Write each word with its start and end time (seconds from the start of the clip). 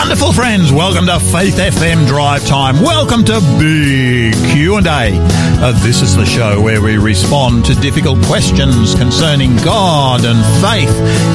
Wonderful 0.00 0.32
friends, 0.32 0.72
welcome 0.72 1.04
to 1.06 1.20
Faith 1.20 1.56
FM 1.56 2.06
Drive 2.06 2.46
Time. 2.46 2.80
Welcome 2.80 3.22
to 3.26 3.38
Big 3.58 4.32
Q&A. 4.50 4.80
Uh, 5.62 5.72
this 5.84 6.00
is 6.00 6.16
the 6.16 6.24
show 6.24 6.58
where 6.58 6.80
we 6.80 6.96
respond 6.96 7.66
to 7.66 7.74
difficult 7.74 8.18
questions 8.24 8.94
concerning 8.94 9.54
God 9.56 10.22
and 10.24 10.40
faith, 10.64 10.88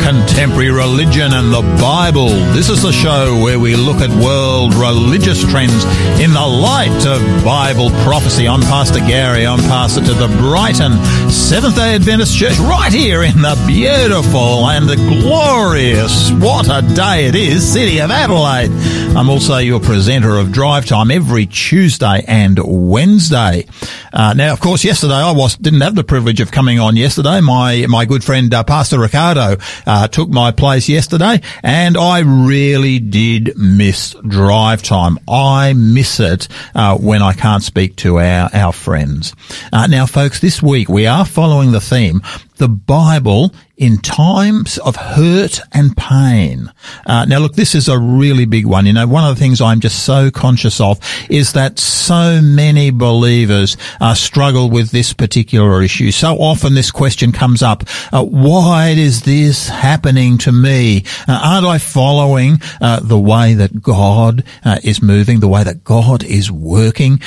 contemporary 0.03 0.71
religion 0.71 1.31
and 1.31 1.53
the 1.53 1.61
Bible. 1.79 2.29
This 2.53 2.69
is 2.69 2.81
the 2.81 2.91
show 2.91 3.39
where 3.39 3.59
we 3.59 3.75
look 3.75 3.97
at 3.97 4.09
world 4.09 4.73
religious 4.73 5.39
trends 5.51 5.85
in 6.19 6.33
the 6.33 6.45
light 6.45 7.05
of 7.05 7.21
Bible 7.45 7.91
prophecy. 8.03 8.47
I'm 8.47 8.61
Pastor 8.61 8.99
Garry. 8.99 9.45
I'm 9.45 9.59
pastor 9.59 10.03
to 10.03 10.13
the 10.15 10.27
Brighton 10.39 10.93
Seventh-day 11.29 11.93
Adventist 11.95 12.35
Church 12.35 12.57
right 12.57 12.91
here 12.91 13.21
in 13.21 13.43
the 13.43 13.63
beautiful 13.67 14.67
and 14.69 14.89
the 14.89 14.95
glorious, 14.95 16.31
what 16.31 16.67
a 16.67 16.81
day 16.95 17.27
it 17.27 17.35
is, 17.35 17.71
city 17.71 17.99
of 17.99 18.09
Adelaide. 18.09 18.54
I'm 18.63 19.29
also 19.29 19.57
your 19.57 19.81
presenter 19.81 20.37
of 20.37 20.53
Drive 20.53 20.85
Time 20.85 21.11
every 21.11 21.45
Tuesday 21.45 22.23
and 22.25 22.57
Wednesday. 22.63 23.65
Uh, 24.13 24.33
now, 24.33 24.53
of 24.53 24.61
course, 24.61 24.85
yesterday 24.85 25.15
I 25.15 25.31
was 25.31 25.57
didn't 25.57 25.81
have 25.81 25.95
the 25.95 26.05
privilege 26.05 26.39
of 26.39 26.51
coming 26.51 26.79
on 26.79 26.95
yesterday. 26.95 27.41
My 27.41 27.85
my 27.89 28.05
good 28.05 28.23
friend 28.23 28.53
uh, 28.53 28.63
Pastor 28.63 28.97
Ricardo 28.99 29.57
uh, 29.85 30.07
took 30.07 30.29
my 30.29 30.51
place 30.51 30.87
yesterday, 30.87 31.41
and 31.63 31.97
I 31.97 32.19
really 32.19 32.99
did 32.99 33.57
miss 33.57 34.15
Drive 34.25 34.81
Time. 34.83 35.19
I 35.27 35.73
miss 35.73 36.21
it 36.21 36.47
uh, 36.73 36.97
when 36.97 37.21
I 37.21 37.33
can't 37.33 37.63
speak 37.63 37.97
to 37.97 38.19
our 38.19 38.49
our 38.53 38.71
friends. 38.71 39.35
Uh, 39.73 39.87
now, 39.87 40.05
folks, 40.05 40.39
this 40.39 40.63
week 40.63 40.87
we 40.87 41.07
are 41.07 41.25
following 41.25 41.73
the 41.73 41.81
theme 41.81 42.21
the 42.57 42.69
Bible 42.69 43.53
in 43.77 43.97
times 43.97 44.77
of 44.79 44.95
hurt 44.95 45.59
and 45.73 45.95
pain. 45.97 46.71
Uh, 47.05 47.25
now, 47.25 47.39
look, 47.39 47.55
this 47.55 47.75
is 47.75 47.87
a 47.87 47.99
really 47.99 48.45
big 48.45 48.65
one. 48.65 48.85
You 48.85 48.93
know, 48.93 49.07
one 49.07 49.23
of 49.25 49.35
the 49.35 49.39
things 49.39 49.59
I'm 49.59 49.79
just 49.79 50.05
so 50.05 50.31
conscious 50.31 50.79
of 50.79 50.99
is 51.29 51.53
that 51.53 51.77
so 51.79 52.41
many 52.41 52.89
believers 52.91 53.75
uh, 53.99 54.13
struggle 54.13 54.69
with 54.69 54.91
this 54.91 55.13
particular 55.13 55.81
issue. 55.81 56.11
So 56.11 56.35
often 56.35 56.73
this 56.73 56.91
question 56.91 57.31
comes 57.31 57.61
up: 57.61 57.83
uh, 58.13 58.23
Why 58.23 58.89
is 58.89 59.23
this 59.23 59.67
happening 59.67 60.37
to 60.39 60.51
me? 60.51 61.03
Uh, 61.27 61.39
aren't 61.43 61.67
I 61.67 61.77
following 61.77 62.61
uh, 62.79 63.01
the 63.01 63.19
way 63.19 63.55
that 63.55 63.81
God 63.81 64.43
uh, 64.63 64.79
is 64.83 65.01
moving, 65.01 65.39
the 65.41 65.47
way 65.47 65.63
that 65.63 65.83
God 65.83 66.23
is 66.23 66.51
working? 66.51 67.19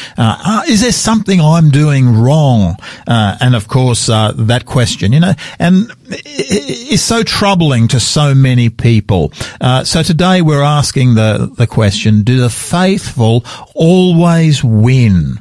is 0.69 0.81
there 0.83 0.93
something 0.93 1.41
I'm 1.41 1.71
doing 1.71 2.15
wrong? 2.15 2.77
and 3.07 3.55
of 3.55 3.69
course, 3.69 4.07
that 4.07 4.65
question 4.67 5.13
you 5.13 5.21
know, 5.21 5.35
and 5.59 5.91
is 6.39 7.03
so 7.03 7.23
troubling 7.23 7.89
to 7.89 8.01
so 8.01 8.35
many 8.35 8.71
people. 8.71 9.33
Uh, 9.61 9.85
so 9.85 10.03
today 10.03 10.41
we're 10.43 10.63
asking 10.63 11.15
the, 11.15 11.53
the 11.57 11.67
question, 11.67 12.23
do 12.23 12.41
the 12.41 12.51
faithful 12.51 13.45
always 13.75 14.63
win? 14.63 15.39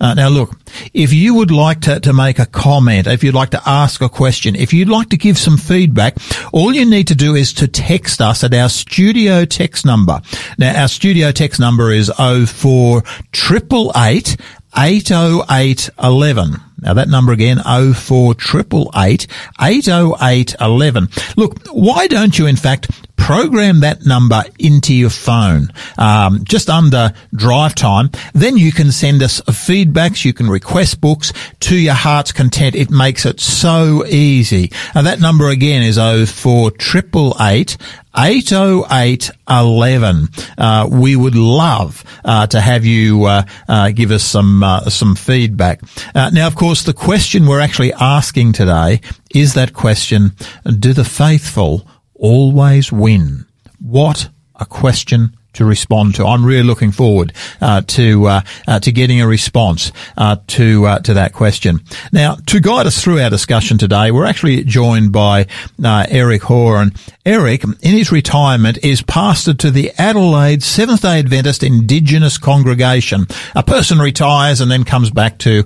Uh, 0.00 0.14
now 0.14 0.28
look, 0.28 0.58
if 0.92 1.12
you 1.12 1.34
would 1.34 1.50
like 1.50 1.80
to, 1.82 2.00
to 2.00 2.12
make 2.12 2.38
a 2.38 2.46
comment, 2.46 3.06
if 3.06 3.24
you'd 3.24 3.34
like 3.34 3.50
to 3.50 3.62
ask 3.66 4.00
a 4.02 4.08
question, 4.08 4.56
if 4.56 4.72
you'd 4.72 4.88
like 4.88 5.08
to 5.10 5.16
give 5.16 5.38
some 5.38 5.56
feedback, 5.56 6.16
all 6.52 6.74
you 6.74 6.84
need 6.84 7.08
to 7.08 7.14
do 7.14 7.34
is 7.34 7.52
to 7.54 7.68
text 7.68 8.20
us 8.20 8.44
at 8.44 8.54
our 8.54 8.68
studio 8.68 9.44
text 9.44 9.86
number. 9.86 10.20
Now 10.58 10.82
our 10.82 10.88
studio 10.88 11.32
text 11.32 11.60
number 11.60 11.90
is 11.90 12.10
04 12.18 13.02
888 13.34 14.36
80811. 14.76 16.69
Now 16.82 16.94
that 16.94 17.08
number 17.08 17.32
again, 17.32 17.58
04888 17.58 19.26
80811. 19.60 21.08
Look, 21.36 21.58
why 21.70 22.06
don't 22.06 22.38
you 22.38 22.46
in 22.46 22.56
fact 22.56 22.90
program 23.20 23.80
that 23.80 24.06
number 24.06 24.42
into 24.58 24.94
your 24.94 25.10
phone 25.10 25.70
um, 25.98 26.42
just 26.44 26.70
under 26.70 27.12
drive 27.34 27.74
time. 27.74 28.10
Then 28.32 28.56
you 28.56 28.72
can 28.72 28.90
send 28.90 29.22
us 29.22 29.42
feedbacks. 29.42 30.24
You 30.24 30.32
can 30.32 30.48
request 30.48 31.00
books 31.00 31.32
to 31.60 31.76
your 31.76 31.94
heart's 31.94 32.32
content. 32.32 32.74
It 32.74 32.90
makes 32.90 33.26
it 33.26 33.38
so 33.38 34.04
easy. 34.06 34.72
And 34.94 35.06
that 35.06 35.20
number 35.20 35.48
again 35.48 35.82
is 35.82 35.96
04888 35.96 37.76
80811. 38.16 40.28
Uh, 40.58 40.88
we 40.90 41.14
would 41.14 41.36
love 41.36 42.02
uh, 42.24 42.48
to 42.48 42.60
have 42.60 42.84
you 42.84 43.26
uh, 43.26 43.44
uh 43.68 43.92
give 43.92 44.10
us 44.10 44.24
some 44.24 44.64
uh, 44.64 44.90
some 44.90 45.14
feedback. 45.14 45.80
Uh, 46.14 46.30
now, 46.30 46.48
of 46.48 46.56
course, 46.56 46.82
the 46.82 46.92
question 46.92 47.46
we're 47.46 47.60
actually 47.60 47.92
asking 47.92 48.52
today 48.52 49.00
is 49.32 49.54
that 49.54 49.74
question: 49.74 50.32
Do 50.64 50.92
the 50.92 51.04
faithful 51.04 51.86
always 52.20 52.92
win? 52.92 53.46
What 53.80 54.28
a 54.54 54.66
question 54.66 55.36
to 55.54 55.64
respond 55.64 56.14
to. 56.16 56.24
I'm 56.24 56.44
really 56.44 56.62
looking 56.62 56.92
forward 56.92 57.32
uh, 57.60 57.82
to 57.88 58.26
uh, 58.26 58.40
uh, 58.66 58.80
to 58.80 58.92
getting 58.92 59.20
a 59.20 59.26
response 59.26 59.92
uh, 60.16 60.36
to 60.48 60.86
uh, 60.86 60.98
to 61.00 61.14
that 61.14 61.32
question. 61.32 61.80
Now, 62.12 62.36
to 62.46 62.60
guide 62.60 62.86
us 62.86 63.02
through 63.02 63.20
our 63.20 63.30
discussion 63.30 63.78
today, 63.78 64.10
we're 64.10 64.26
actually 64.26 64.64
joined 64.64 65.12
by 65.12 65.46
uh, 65.82 66.06
Eric 66.08 66.42
Hoare, 66.42 66.82
and 66.82 66.92
Eric, 67.26 67.64
in 67.64 67.74
his 67.80 68.12
retirement, 68.12 68.78
is 68.84 69.02
pastor 69.02 69.54
to 69.54 69.70
the 69.70 69.92
Adelaide 69.98 70.62
Seventh 70.62 71.02
Day 71.02 71.18
Adventist 71.18 71.62
Indigenous 71.62 72.38
Congregation. 72.38 73.26
A 73.54 73.62
person 73.62 73.98
retires 73.98 74.60
and 74.60 74.70
then 74.70 74.84
comes 74.84 75.10
back 75.10 75.38
to 75.38 75.64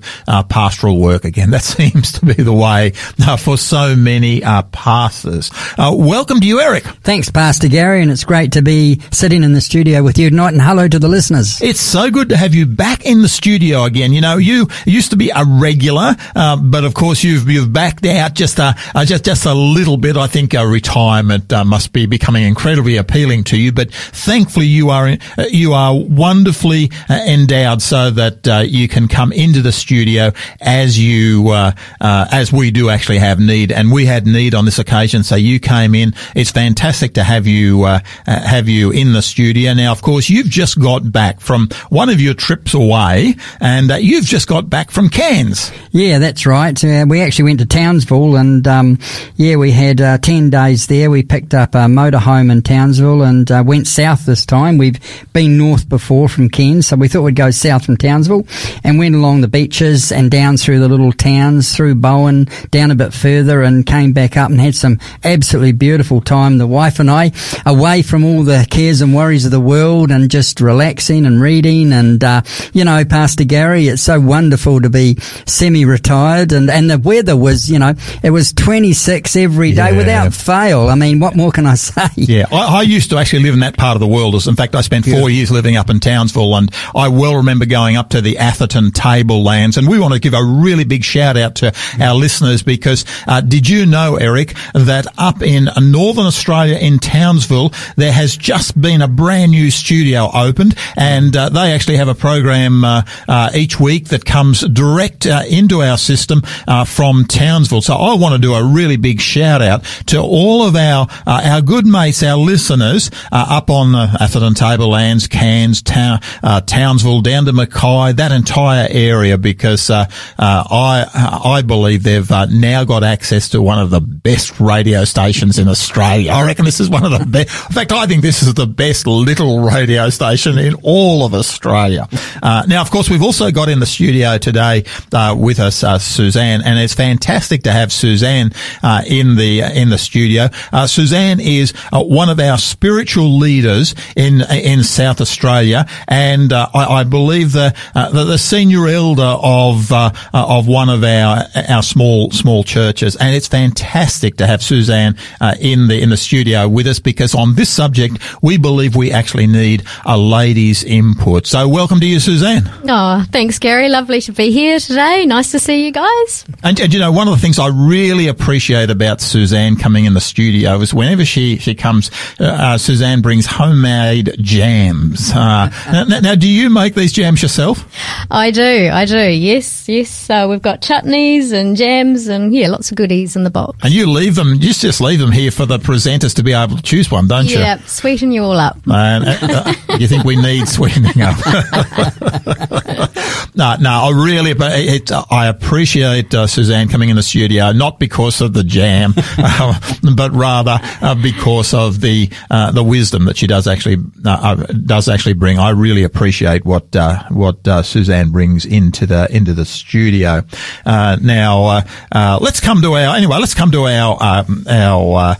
pastoral 0.49 0.99
work 0.99 1.25
again. 1.25 1.45
That 1.55 1.61
seems 1.61 2.11
to 2.13 2.25
be 2.25 2.33
the 2.33 2.51
way 2.51 2.91
for 3.39 3.57
so 3.57 3.95
many 3.95 4.41
pastors. 4.41 5.49
welcome 5.77 6.41
to 6.41 6.45
you, 6.45 6.59
Eric. 6.59 6.83
Thanks, 6.83 7.31
Pastor 7.31 7.69
Garry, 7.69 8.01
and 8.01 8.11
it's 8.11 8.25
great 8.25 8.53
to 8.53 8.61
be 8.61 8.99
sitting 9.11 9.41
in 9.41 9.53
studio 9.61 9.74
studio 9.75 10.01
with 10.01 10.17
you 10.17 10.29
tonight 10.29 10.53
and 10.53 10.61
hello 10.61 10.87
to 10.87 10.97
the 10.97 11.07
listeners. 11.09 11.61
It's 11.61 11.81
so 11.81 12.09
good 12.09 12.29
to 12.29 12.37
have 12.37 12.55
you 12.55 12.65
back 12.65 13.05
in 13.05 13.21
the 13.21 13.27
studio 13.27 13.83
again. 13.83 14.13
You 14.13 14.21
know, 14.21 14.37
you 14.37 14.69
used 14.85 15.09
to 15.11 15.17
be 15.17 15.31
a 15.31 15.43
regular, 15.45 16.15
uh, 16.33 16.55
but 16.55 16.85
of 16.85 16.93
course 16.93 17.25
you've, 17.25 17.49
you've 17.49 17.73
backed 17.73 18.05
out 18.05 18.35
just 18.35 18.57
a, 18.57 18.73
uh, 18.95 19.03
just, 19.03 19.25
just 19.25 19.45
a 19.45 19.53
little 19.53 19.97
bit. 19.97 20.15
I 20.15 20.27
think 20.27 20.53
a 20.53 20.65
retirement 20.65 21.51
uh, 21.51 21.65
must 21.65 21.91
be 21.91 22.05
becoming 22.05 22.45
incredibly 22.45 22.95
appealing 22.95 23.43
to 23.45 23.57
you, 23.57 23.73
but 23.73 23.91
thankfully 23.91 24.65
you 24.65 24.91
are, 24.91 25.09
uh, 25.09 25.43
you 25.51 25.73
are 25.73 25.93
wonderfully 25.93 26.89
uh, 27.09 27.15
endowed 27.27 27.81
so 27.81 28.11
that 28.11 28.47
uh, 28.47 28.63
you 28.65 28.87
can 28.87 29.09
come 29.09 29.33
into 29.33 29.61
the 29.61 29.73
studio 29.73 30.31
as 30.61 30.97
you, 30.97 31.53
as 31.99 32.53
we 32.53 32.71
do 32.71 32.89
actually 32.89 33.17
have 33.17 33.41
need. 33.41 33.73
And 33.73 33.91
we 33.91 34.05
had 34.05 34.25
need 34.25 34.55
on 34.55 34.63
this 34.63 34.79
occasion. 34.79 35.23
So 35.23 35.35
you 35.35 35.59
came 35.59 35.93
in. 35.93 36.13
It's 36.33 36.51
fantastic 36.51 37.15
to 37.15 37.23
have 37.25 37.45
you, 37.45 37.83
have 38.25 38.69
you 38.69 38.91
in 38.91 39.11
the 39.11 39.21
studio 39.21 39.64
now, 39.73 39.91
of 39.91 40.01
course, 40.01 40.29
you've 40.29 40.49
just 40.49 40.79
got 40.79 41.11
back 41.11 41.39
from 41.39 41.69
one 41.89 42.09
of 42.09 42.21
your 42.21 42.33
trips 42.33 42.73
away, 42.73 43.35
and 43.59 43.91
uh, 43.91 43.95
you've 43.95 44.25
just 44.25 44.47
got 44.47 44.69
back 44.69 44.91
from 44.91 45.09
Cairns. 45.09 45.71
Yeah, 45.91 46.19
that's 46.19 46.45
right. 46.45 46.83
Uh, 46.83 47.05
we 47.07 47.21
actually 47.21 47.45
went 47.45 47.59
to 47.59 47.65
Townsville, 47.65 48.35
and 48.35 48.67
um, 48.67 48.99
yeah, 49.35 49.55
we 49.55 49.71
had 49.71 50.01
uh, 50.01 50.17
ten 50.17 50.49
days 50.49 50.87
there. 50.87 51.09
We 51.09 51.23
picked 51.23 51.53
up 51.53 51.75
a 51.75 51.87
motorhome 51.87 52.51
in 52.51 52.61
Townsville 52.61 53.23
and 53.23 53.49
uh, 53.49 53.63
went 53.65 53.87
south 53.87 54.25
this 54.25 54.45
time. 54.45 54.77
We've 54.77 54.99
been 55.33 55.57
north 55.57 55.87
before 55.87 56.29
from 56.29 56.49
Cairns, 56.49 56.87
so 56.87 56.97
we 56.97 57.07
thought 57.07 57.23
we'd 57.23 57.35
go 57.35 57.51
south 57.51 57.85
from 57.85 57.97
Townsville, 57.97 58.45
and 58.83 58.99
went 58.99 59.15
along 59.15 59.41
the 59.41 59.47
beaches 59.47 60.11
and 60.11 60.29
down 60.29 60.57
through 60.57 60.79
the 60.79 60.89
little 60.89 61.11
towns, 61.11 61.75
through 61.75 61.95
Bowen, 61.95 62.47
down 62.71 62.91
a 62.91 62.95
bit 62.95 63.13
further, 63.13 63.61
and 63.61 63.85
came 63.85 64.13
back 64.13 64.37
up 64.37 64.49
and 64.49 64.59
had 64.59 64.75
some 64.75 64.99
absolutely 65.23 65.71
beautiful 65.71 66.21
time. 66.21 66.57
The 66.57 66.67
wife 66.67 66.99
and 66.99 67.09
I, 67.09 67.31
away 67.65 68.01
from 68.01 68.23
all 68.23 68.43
the 68.43 68.67
cares 68.69 69.01
and 69.01 69.15
worries 69.15 69.45
of 69.45 69.51
the 69.51 69.54
world 69.59 70.11
and 70.11 70.29
just 70.29 70.61
relaxing 70.61 71.25
and 71.25 71.41
reading. 71.41 71.93
And, 71.93 72.23
uh, 72.23 72.41
you 72.73 72.83
know, 72.83 73.03
Pastor 73.05 73.43
Garry, 73.43 73.87
it's 73.87 74.01
so 74.01 74.19
wonderful 74.19 74.81
to 74.81 74.89
be 74.89 75.17
semi-retired 75.45 76.51
and, 76.51 76.69
and 76.69 76.89
the 76.89 76.97
weather 76.97 77.35
was, 77.35 77.69
you 77.69 77.79
know, 77.79 77.93
it 78.23 78.31
was 78.31 78.53
26 78.53 79.35
every 79.35 79.71
day 79.71 79.91
yeah. 79.91 79.97
without 79.97 80.33
fail. 80.33 80.89
I 80.89 80.95
mean, 80.95 81.19
what 81.19 81.35
more 81.35 81.51
can 81.51 81.65
I 81.65 81.75
say? 81.75 82.07
Yeah. 82.15 82.45
I, 82.51 82.79
I, 82.79 82.81
used 82.81 83.09
to 83.09 83.17
actually 83.17 83.43
live 83.43 83.55
in 83.55 83.61
that 83.61 83.77
part 83.77 83.95
of 83.95 83.99
the 83.99 84.07
world. 84.07 84.35
In 84.47 84.55
fact, 84.55 84.75
I 84.75 84.81
spent 84.81 85.05
four 85.05 85.29
years 85.29 85.49
living 85.49 85.75
up 85.75 85.89
in 85.89 85.99
Townsville 85.99 86.55
and 86.55 86.69
I 86.95 87.07
well 87.07 87.37
remember 87.37 87.65
going 87.65 87.95
up 87.95 88.09
to 88.09 88.21
the 88.21 88.37
Atherton 88.37 88.91
tablelands 88.91 89.77
and 89.77 89.87
we 89.87 89.99
want 89.99 90.13
to 90.13 90.19
give 90.19 90.33
a 90.33 90.43
really 90.43 90.83
big 90.83 91.03
shout 91.03 91.37
out 91.37 91.55
to 91.55 91.73
our 91.99 92.15
listeners 92.15 92.63
because, 92.63 93.05
uh, 93.27 93.41
did 93.41 93.67
you 93.67 93.85
know, 93.85 94.15
Eric, 94.17 94.55
that 94.73 95.07
up 95.17 95.41
in 95.41 95.69
Northern 95.81 96.25
Australia 96.25 96.77
in 96.77 96.99
Townsville, 96.99 97.71
there 97.95 98.11
has 98.11 98.35
just 98.35 98.79
been 98.79 99.01
a 99.01 99.07
brand 99.07 99.44
brand 99.45 99.51
new 99.51 99.69
studio 99.69 100.29
opened, 100.33 100.75
and 100.97 101.35
uh, 101.37 101.49
they 101.49 101.73
actually 101.73 101.97
have 101.97 102.07
a 102.07 102.15
program 102.15 102.83
uh, 102.83 103.03
uh, 103.27 103.51
each 103.53 103.79
week 103.79 104.07
that 104.09 104.25
comes 104.25 104.61
direct 104.61 105.27
uh, 105.27 105.43
into 105.47 105.83
our 105.83 105.97
system 105.97 106.41
uh, 106.67 106.83
from 106.83 107.25
Townsville. 107.25 107.81
So 107.81 107.93
I 107.93 108.15
want 108.15 108.33
to 108.33 108.39
do 108.39 108.53
a 108.53 108.63
really 108.63 108.97
big 108.97 109.21
shout 109.21 109.61
out 109.61 109.83
to 110.07 110.19
all 110.19 110.63
of 110.63 110.75
our 110.75 111.07
our 111.25 111.61
good 111.61 111.85
mates, 111.85 112.23
our 112.23 112.37
listeners 112.37 113.11
up 113.31 113.69
on 113.69 113.91
the 113.91 114.17
Atherton 114.19 114.55
Tablelands, 114.55 115.27
Cairns, 115.27 115.81
Town, 115.81 116.19
Townsville, 116.65 117.21
down 117.21 117.45
to 117.45 117.53
Mackay, 117.53 118.13
that 118.13 118.31
entire 118.31 118.87
area, 118.89 119.37
because 119.37 119.89
I 119.89 120.07
I 120.39 121.61
believe 121.61 122.03
they've 122.03 122.29
now 122.49 122.83
got 122.83 123.03
access 123.03 123.49
to 123.49 123.61
one 123.61 123.79
of 123.79 123.89
the 123.91 124.01
best 124.01 124.59
radio 124.59 125.03
stations 125.05 125.59
in 125.59 125.67
Australia. 125.67 126.31
I 126.31 126.45
reckon 126.45 126.65
this 126.65 126.79
is 126.79 126.89
one 126.89 127.05
of 127.05 127.11
the 127.11 127.25
best. 127.25 127.49
In 127.69 127.75
fact, 127.75 127.91
I 127.91 128.07
think 128.07 128.21
this 128.21 128.41
is 128.41 128.53
the 128.53 128.67
best 128.67 129.05
little 129.39 129.59
radio 129.59 130.09
station 130.09 130.57
in 130.57 130.75
all 130.81 131.25
of 131.25 131.33
Australia. 131.33 132.07
Uh, 132.41 132.63
now, 132.69 132.81
of 132.81 132.89
course, 132.89 133.09
we've 133.09 133.21
also 133.21 133.51
got 133.51 133.67
in 133.67 133.81
the 133.81 133.85
studio 133.85 134.37
today 134.37 134.85
uh, 135.11 135.35
with 135.37 135.59
us 135.59 135.83
uh, 135.83 135.99
Suzanne, 135.99 136.61
and 136.61 136.79
it's 136.79 136.93
fantastic 136.93 137.63
to 137.63 137.71
have 137.71 137.91
Suzanne 137.91 138.51
uh, 138.81 139.03
in 139.05 139.35
the 139.35 139.59
in 139.59 139.89
the 139.89 139.97
studio. 139.97 140.47
Uh, 140.71 140.87
Suzanne 140.87 141.41
is 141.41 141.73
uh, 141.91 142.01
one 142.01 142.29
of 142.29 142.39
our 142.39 142.57
spiritual 142.57 143.37
leaders 143.37 143.93
in 144.15 144.41
in 144.51 144.83
South 144.83 145.19
Australia, 145.19 145.85
and 146.07 146.53
I, 146.53 146.69
I, 146.73 147.03
believe 147.03 147.51
the, 147.51 147.75
the, 147.93 148.23
the 148.23 148.37
senior 148.37 148.87
elder 148.87 149.35
of 149.41 149.91
of 149.91 150.67
one 150.67 150.87
of 150.87 151.03
our 151.03 151.43
our 151.67 151.83
small 151.83 152.31
small 152.31 152.63
churches, 152.63 153.17
and 153.17 153.35
it's 153.35 153.49
fantastic 153.49 154.37
to 154.37 154.47
have 154.47 154.63
Suzanne 154.63 155.17
in 155.59 155.87
the 155.87 156.01
in 156.01 156.09
the 156.09 156.17
studio 156.17 156.69
with 156.69 156.87
us 156.87 156.99
because 156.99 157.35
on 157.35 157.55
this 157.55 157.69
subject 157.69 158.17
we 158.41 158.57
believe 158.57 158.95
we 158.95 159.11
actually 159.11 159.24
need 159.33 159.83
a 160.05 160.17
lady's 160.17 160.83
input. 160.83 161.47
So, 161.47 161.67
welcome 161.67 161.99
to 161.99 162.05
you, 162.05 162.19
Suzanne. 162.19 162.69
Oh, 162.87 163.25
thanks, 163.31 163.59
Garry. 163.59 163.89
Lovely 163.89 164.21
to 164.21 164.31
be 164.31 164.51
here 164.51 164.79
today. 164.79 165.25
Nice 165.25 165.51
to 165.51 165.59
see 165.59 165.85
you 165.85 165.91
guys. 165.91 166.45
And, 166.63 166.79
and, 166.79 166.93
you 166.93 166.99
know, 166.99 167.11
one 167.11 167.27
of 167.27 167.33
the 167.33 167.39
things 167.39 167.59
I 167.59 167.67
really 167.67 168.27
appreciate 168.27 168.89
about 168.89 169.21
Suzanne 169.21 169.75
coming 169.75 170.05
in 170.05 170.13
the 170.13 170.21
studio 170.21 170.79
is 170.81 170.93
whenever 170.93 171.25
she, 171.25 171.57
she 171.57 171.75
comes, 171.75 172.11
uh, 172.39 172.45
uh, 172.45 172.77
Suzanne 172.77 173.21
brings 173.21 173.45
homemade 173.45 174.35
jams. 174.39 175.31
Uh, 175.31 175.69
now, 176.07 176.19
now, 176.19 176.35
do 176.35 176.47
you 176.47 176.69
make 176.69 176.95
these 176.95 177.13
jams 177.13 177.41
yourself? 177.41 177.85
I 178.29 178.51
do. 178.51 178.89
I 178.91 179.05
do. 179.05 179.29
Yes, 179.29 179.89
yes. 179.89 180.29
Uh, 180.29 180.47
we've 180.49 180.61
got 180.61 180.81
chutneys 180.81 181.51
and 181.51 181.75
jams 181.75 182.27
and, 182.27 182.53
yeah, 182.53 182.67
lots 182.67 182.91
of 182.91 182.97
goodies 182.97 183.35
in 183.35 183.43
the 183.43 183.49
box. 183.49 183.77
And 183.83 183.93
you 183.93 184.09
leave 184.09 184.35
them, 184.35 184.53
you 184.55 184.73
just 184.73 185.01
leave 185.01 185.19
them 185.19 185.31
here 185.31 185.51
for 185.51 185.65
the 185.65 185.77
presenters 185.77 186.35
to 186.35 186.43
be 186.43 186.53
able 186.53 186.77
to 186.77 186.83
choose 186.83 187.09
one, 187.09 187.27
don't 187.27 187.45
you? 187.45 187.57
Yeah, 187.57 187.77
sweeten 187.85 188.31
you 188.31 188.43
all 188.43 188.59
up. 188.59 188.77
And, 189.23 189.51
uh, 189.51 189.73
you 189.99 190.07
think 190.07 190.23
we 190.23 190.35
need 190.35 190.67
sweetening 190.67 191.21
up? 191.21 191.37
no, 193.55 193.75
no, 193.79 193.89
I 193.89 194.11
really, 194.13 194.53
but 194.53 194.73
it, 194.75 195.11
I 195.11 195.47
appreciate 195.47 196.33
uh, 196.33 196.47
Suzanne 196.47 196.89
coming 196.89 197.09
in 197.09 197.15
the 197.15 197.23
studio, 197.23 197.71
not 197.71 197.99
because 197.99 198.41
of 198.41 198.53
the 198.53 198.63
jam, 198.63 199.13
uh, 199.17 199.79
but 200.15 200.31
rather 200.33 200.79
uh, 201.01 201.15
because 201.15 201.73
of 201.73 202.01
the 202.01 202.29
uh, 202.49 202.71
the 202.71 202.83
wisdom 202.83 203.25
that 203.25 203.37
she 203.37 203.47
does 203.47 203.67
actually 203.67 203.97
uh, 204.25 204.29
uh, 204.29 204.55
does 204.55 205.07
actually 205.07 205.33
bring. 205.33 205.59
I 205.59 205.69
really 205.69 206.03
appreciate 206.03 206.65
what 206.65 206.95
what 207.29 207.85
Suzanne 207.85 208.31
brings 208.31 208.65
into 208.65 209.05
the 209.05 209.27
into 209.35 209.53
the 209.53 209.65
studio. 209.65 210.43
now, 210.85 211.83
let's 212.13 212.59
come 212.59 212.81
to 212.81 212.93
our 212.93 213.15
anyway. 213.15 213.37
Let's 213.37 213.53
come 213.53 213.71
to 213.71 213.87
our 213.87 214.17
um, 214.21 214.65
our 214.67 215.37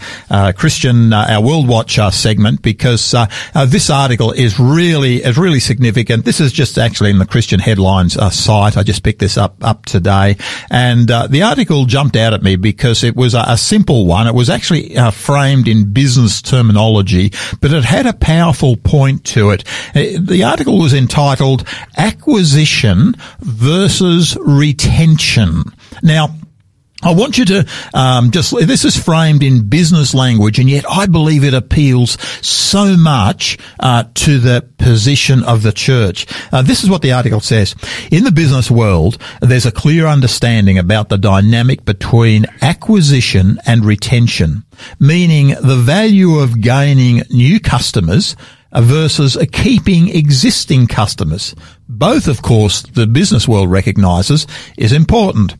Christian 0.53 1.13
our 1.13 1.41
World 1.41 1.67
Watch 1.67 1.99
segment 2.11 2.61
because 2.61 3.13
this 3.65 3.89
article 3.89 4.31
is 4.31 4.59
really 4.59 5.23
is 5.23 5.37
really 5.37 5.59
significant. 5.59 6.25
This 6.25 6.39
is 6.39 6.51
just 6.51 6.77
actually 6.77 7.09
in 7.09 7.19
the 7.19 7.25
Christian 7.25 7.59
headlines 7.59 8.13
site. 8.33 8.77
I 8.77 8.83
just 8.83 9.03
picked 9.03 9.19
this 9.19 9.37
up 9.37 9.55
up 9.63 9.85
today, 9.85 10.37
and 10.69 11.09
uh, 11.09 11.27
the 11.27 11.43
article 11.43 11.85
jumped 11.85 12.15
out 12.15 12.33
at 12.33 12.43
me 12.43 12.55
because 12.55 13.03
it 13.03 13.15
was 13.15 13.33
a, 13.33 13.43
a 13.47 13.57
simple 13.57 14.05
one. 14.05 14.27
It 14.27 14.35
was 14.35 14.49
actually 14.49 14.97
uh, 14.97 15.11
framed 15.11 15.67
in 15.67 15.91
business 15.91 16.41
terminology, 16.41 17.31
but 17.61 17.73
it 17.73 17.83
had 17.83 18.05
a 18.05 18.13
powerful 18.13 18.77
point 18.77 19.23
to 19.25 19.49
it. 19.51 19.63
Uh, 19.95 20.19
the 20.19 20.43
article 20.43 20.79
was 20.79 20.93
entitled 20.93 21.67
"Acquisition 21.97 23.15
versus 23.39 24.37
Retention." 24.41 25.63
Now, 26.03 26.35
I 27.05 27.13
want 27.13 27.37
you 27.37 27.45
to 27.45 27.67
um, 27.93 28.31
just, 28.31 28.51
this 28.65 28.83
is 28.83 28.97
framed 28.97 29.43
in 29.43 29.69
business 29.69 30.15
language, 30.15 30.57
and 30.57 30.67
yet 30.67 30.85
I 30.89 31.05
believe 31.05 31.43
it 31.43 31.53
appeals 31.53 32.17
so 32.43 32.97
much 32.97 33.59
uh, 33.79 34.05
to 34.15 34.39
the 34.39 34.67
position 34.79 35.43
of 35.43 35.61
the 35.61 35.71
church. 35.71 36.25
Uh, 36.51 36.63
this 36.63 36.83
is 36.83 36.89
what 36.89 37.03
the 37.03 37.11
article 37.11 37.41
says. 37.41 37.75
In 38.09 38.23
the 38.23 38.31
business 38.31 38.71
world, 38.71 39.19
there's 39.39 39.67
a 39.67 39.71
clear 39.71 40.07
understanding 40.07 40.79
about 40.79 41.09
the 41.09 41.19
dynamic 41.19 41.85
between 41.85 42.47
acquisition 42.63 43.59
and 43.67 43.85
retention, 43.85 44.65
meaning 44.99 45.49
the 45.49 45.77
value 45.77 46.39
of 46.39 46.59
gaining 46.59 47.21
new 47.29 47.59
customers 47.59 48.35
versus 48.73 49.37
keeping 49.51 50.09
existing 50.09 50.87
customers. 50.87 51.55
Both, 51.87 52.27
of 52.27 52.41
course, 52.41 52.81
the 52.81 53.05
business 53.05 53.47
world 53.47 53.69
recognizes 53.69 54.47
is 54.75 54.91
important. 54.91 55.53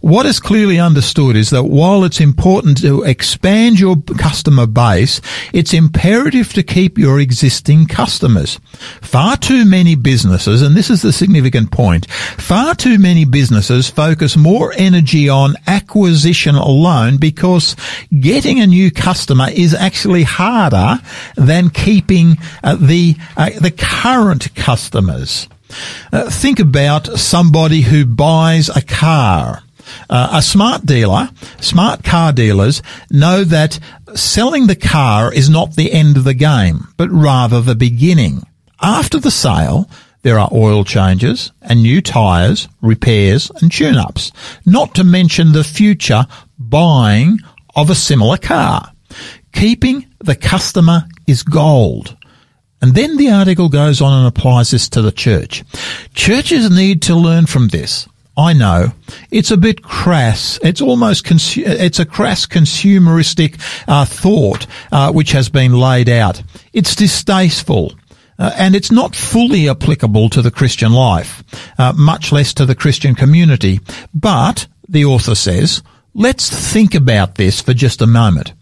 What 0.00 0.26
is 0.26 0.38
clearly 0.38 0.78
understood 0.78 1.36
is 1.36 1.48
that 1.50 1.64
while 1.64 2.04
it's 2.04 2.20
important 2.20 2.82
to 2.82 3.02
expand 3.02 3.80
your 3.80 3.96
customer 4.18 4.66
base, 4.66 5.22
it's 5.54 5.72
imperative 5.72 6.52
to 6.52 6.62
keep 6.62 6.98
your 6.98 7.18
existing 7.18 7.86
customers. 7.86 8.60
Far 9.00 9.38
too 9.38 9.64
many 9.64 9.94
businesses, 9.94 10.60
and 10.60 10.76
this 10.76 10.90
is 10.90 11.00
the 11.00 11.14
significant 11.14 11.70
point, 11.70 12.10
far 12.10 12.74
too 12.74 12.98
many 12.98 13.24
businesses 13.24 13.88
focus 13.88 14.36
more 14.36 14.74
energy 14.76 15.30
on 15.30 15.54
acquisition 15.66 16.56
alone 16.56 17.16
because 17.16 17.74
getting 18.20 18.60
a 18.60 18.66
new 18.66 18.90
customer 18.90 19.48
is 19.50 19.72
actually 19.72 20.24
harder 20.24 21.00
than 21.36 21.70
keeping 21.70 22.36
uh, 22.62 22.76
the 22.76 23.16
uh, 23.38 23.48
the 23.60 23.70
current 23.70 24.54
customers. 24.54 25.48
Uh, 26.12 26.30
think 26.30 26.60
about 26.60 27.06
somebody 27.18 27.82
who 27.82 28.04
buys 28.06 28.68
a 28.68 28.82
car. 28.82 29.62
Uh, 30.08 30.30
a 30.34 30.42
smart 30.42 30.86
dealer, 30.86 31.30
smart 31.60 32.04
car 32.04 32.32
dealers 32.32 32.82
know 33.10 33.44
that 33.44 33.78
selling 34.14 34.66
the 34.66 34.76
car 34.76 35.32
is 35.32 35.48
not 35.48 35.74
the 35.74 35.92
end 35.92 36.16
of 36.16 36.24
the 36.24 36.34
game, 36.34 36.88
but 36.96 37.10
rather 37.10 37.60
the 37.60 37.74
beginning. 37.74 38.42
After 38.80 39.18
the 39.18 39.30
sale, 39.30 39.88
there 40.22 40.38
are 40.38 40.50
oil 40.52 40.84
changes 40.84 41.50
and 41.62 41.82
new 41.82 42.00
tyres, 42.00 42.68
repairs 42.82 43.50
and 43.60 43.72
tune-ups, 43.72 44.32
not 44.66 44.94
to 44.94 45.04
mention 45.04 45.52
the 45.52 45.64
future 45.64 46.26
buying 46.58 47.38
of 47.74 47.90
a 47.90 47.94
similar 47.94 48.36
car. 48.36 48.92
Keeping 49.52 50.06
the 50.18 50.36
customer 50.36 51.04
is 51.26 51.42
gold. 51.42 52.16
And 52.82 52.94
then 52.94 53.16
the 53.16 53.30
article 53.30 53.68
goes 53.68 54.00
on 54.00 54.18
and 54.18 54.26
applies 54.26 54.70
this 54.70 54.88
to 54.90 55.02
the 55.02 55.12
church. 55.12 55.64
Churches 56.14 56.70
need 56.70 57.02
to 57.02 57.14
learn 57.14 57.46
from 57.46 57.68
this. 57.68 58.08
I 58.36 58.54
know 58.54 58.92
it's 59.30 59.50
a 59.50 59.56
bit 59.56 59.82
crass. 59.82 60.58
It's 60.62 60.80
almost 60.80 61.26
consu- 61.26 61.66
it's 61.66 61.98
a 61.98 62.06
crass 62.06 62.46
consumeristic 62.46 63.60
uh, 63.86 64.06
thought 64.06 64.66
uh, 64.90 65.12
which 65.12 65.32
has 65.32 65.50
been 65.50 65.72
laid 65.72 66.08
out. 66.08 66.42
It's 66.72 66.94
distasteful. 66.94 67.92
Uh, 68.38 68.52
and 68.56 68.74
it's 68.74 68.90
not 68.90 69.14
fully 69.14 69.68
applicable 69.68 70.30
to 70.30 70.40
the 70.40 70.50
Christian 70.50 70.92
life, 70.92 71.44
uh, 71.78 71.92
much 71.94 72.32
less 72.32 72.54
to 72.54 72.64
the 72.64 72.74
Christian 72.74 73.14
community. 73.14 73.80
But, 74.14 74.66
the 74.88 75.04
author 75.04 75.34
says, 75.34 75.82
let's 76.14 76.48
think 76.72 76.94
about 76.94 77.34
this 77.34 77.60
for 77.60 77.74
just 77.74 78.00
a 78.00 78.06
moment. 78.06 78.54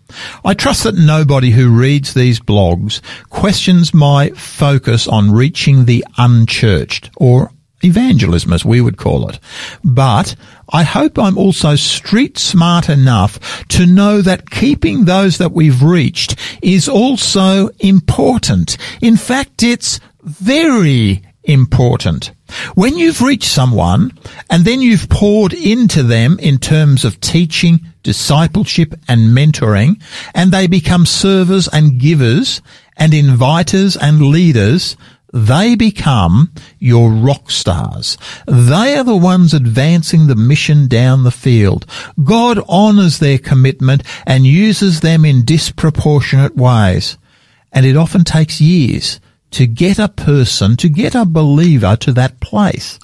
I 0.45 0.55
trust 0.55 0.85
that 0.85 0.95
nobody 0.95 1.50
who 1.50 1.69
reads 1.69 2.15
these 2.15 2.41
blogs 2.41 3.00
questions 3.31 3.93
my 3.93 4.31
focus 4.31 5.07
on 5.07 5.31
reaching 5.31 5.85
the 5.85 6.05
unchurched 6.17 7.11
or 7.17 7.50
evangelism 7.83 8.53
as 8.53 8.65
we 8.65 8.81
would 8.81 8.97
call 8.97 9.29
it. 9.29 9.38
But 9.85 10.35
I 10.71 10.83
hope 10.83 11.19
I'm 11.19 11.38
also 11.38 11.77
street 11.77 12.38
smart 12.38 12.88
enough 12.88 13.67
to 13.69 13.87
know 13.87 14.21
that 14.23 14.50
keeping 14.50 15.05
those 15.05 15.38
that 15.38 15.53
we've 15.53 15.83
reached 15.83 16.37
is 16.62 16.88
also 16.88 17.69
important. 17.79 18.77
In 19.00 19.17
fact, 19.17 19.62
it's 19.62 20.00
very 20.23 21.23
important. 21.45 22.33
When 22.75 22.97
you've 22.97 23.21
reached 23.21 23.50
someone 23.50 24.12
and 24.49 24.64
then 24.64 24.81
you've 24.81 25.09
poured 25.09 25.52
into 25.52 26.02
them 26.02 26.38
in 26.38 26.59
terms 26.59 27.05
of 27.05 27.21
teaching, 27.21 27.81
discipleship 28.02 28.95
and 29.07 29.37
mentoring, 29.37 30.02
and 30.35 30.50
they 30.50 30.67
become 30.67 31.07
servers 31.07 31.69
and 31.69 32.00
givers 32.00 32.62
and 32.97 33.12
inviters 33.12 33.97
and 34.00 34.23
leaders, 34.23 34.97
they 35.33 35.75
become 35.75 36.52
your 36.78 37.11
rock 37.11 37.50
stars. 37.50 38.17
They 38.47 38.97
are 38.97 39.05
the 39.05 39.17
ones 39.17 39.52
advancing 39.52 40.26
the 40.26 40.37
mission 40.37 40.88
down 40.88 41.25
the 41.25 41.31
field. 41.31 41.85
God 42.23 42.59
honors 42.67 43.19
their 43.19 43.38
commitment 43.38 44.02
and 44.26 44.47
uses 44.47 45.00
them 45.00 45.25
in 45.25 45.45
disproportionate 45.45 46.57
ways. 46.57 47.19
And 47.73 47.85
it 47.85 47.97
often 47.97 48.25
takes 48.25 48.61
years 48.61 49.21
to 49.50 49.67
get 49.67 49.99
a 49.99 50.09
person, 50.09 50.76
to 50.76 50.88
get 50.88 51.14
a 51.14 51.25
believer 51.25 51.97
to 51.97 52.12
that 52.12 52.40
place. 52.40 52.99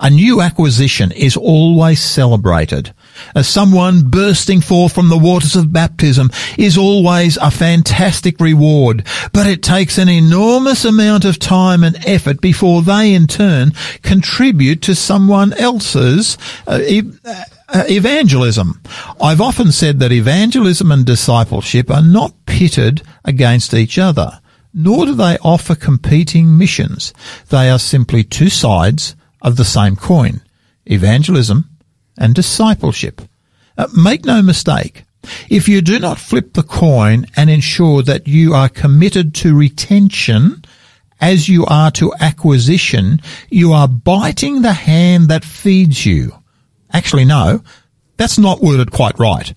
A 0.00 0.10
new 0.10 0.40
acquisition 0.40 1.12
is 1.12 1.36
always 1.36 2.00
celebrated. 2.00 2.94
As 3.34 3.48
someone 3.48 4.08
bursting 4.08 4.60
forth 4.60 4.94
from 4.94 5.08
the 5.08 5.18
waters 5.18 5.54
of 5.54 5.72
baptism 5.72 6.30
is 6.58 6.78
always 6.78 7.36
a 7.36 7.50
fantastic 7.50 8.40
reward, 8.40 9.06
but 9.32 9.46
it 9.46 9.62
takes 9.62 9.98
an 9.98 10.08
enormous 10.08 10.84
amount 10.84 11.24
of 11.24 11.38
time 11.38 11.84
and 11.84 11.96
effort 12.06 12.40
before 12.40 12.82
they 12.82 13.14
in 13.14 13.26
turn 13.26 13.72
contribute 14.02 14.82
to 14.82 14.94
someone 14.94 15.52
else's 15.54 16.38
uh, 16.66 16.80
uh, 17.24 17.84
evangelism. 17.88 18.80
I've 19.20 19.40
often 19.40 19.72
said 19.72 20.00
that 20.00 20.12
evangelism 20.12 20.90
and 20.90 21.04
discipleship 21.04 21.90
are 21.90 22.02
not 22.02 22.34
pitted 22.46 23.02
against 23.24 23.74
each 23.74 23.98
other 23.98 24.40
nor 24.74 25.06
do 25.06 25.14
they 25.14 25.38
offer 25.38 25.74
competing 25.74 26.56
missions. 26.56 27.12
They 27.50 27.70
are 27.70 27.78
simply 27.78 28.24
two 28.24 28.48
sides 28.48 29.14
of 29.40 29.56
the 29.56 29.64
same 29.64 29.96
coin, 29.96 30.42
evangelism 30.86 31.68
and 32.18 32.34
discipleship. 32.34 33.22
Uh, 33.76 33.88
make 33.96 34.24
no 34.24 34.42
mistake, 34.42 35.04
if 35.48 35.68
you 35.68 35.80
do 35.80 35.98
not 35.98 36.18
flip 36.18 36.52
the 36.52 36.62
coin 36.62 37.26
and 37.36 37.48
ensure 37.48 38.02
that 38.02 38.26
you 38.26 38.54
are 38.54 38.68
committed 38.68 39.34
to 39.36 39.56
retention 39.56 40.64
as 41.20 41.48
you 41.48 41.64
are 41.66 41.90
to 41.92 42.12
acquisition, 42.18 43.20
you 43.48 43.72
are 43.72 43.86
biting 43.86 44.62
the 44.62 44.72
hand 44.72 45.28
that 45.28 45.44
feeds 45.44 46.04
you. 46.04 46.32
Actually, 46.92 47.24
no, 47.24 47.62
that's 48.16 48.38
not 48.38 48.60
worded 48.60 48.90
quite 48.90 49.18
right. 49.18 49.54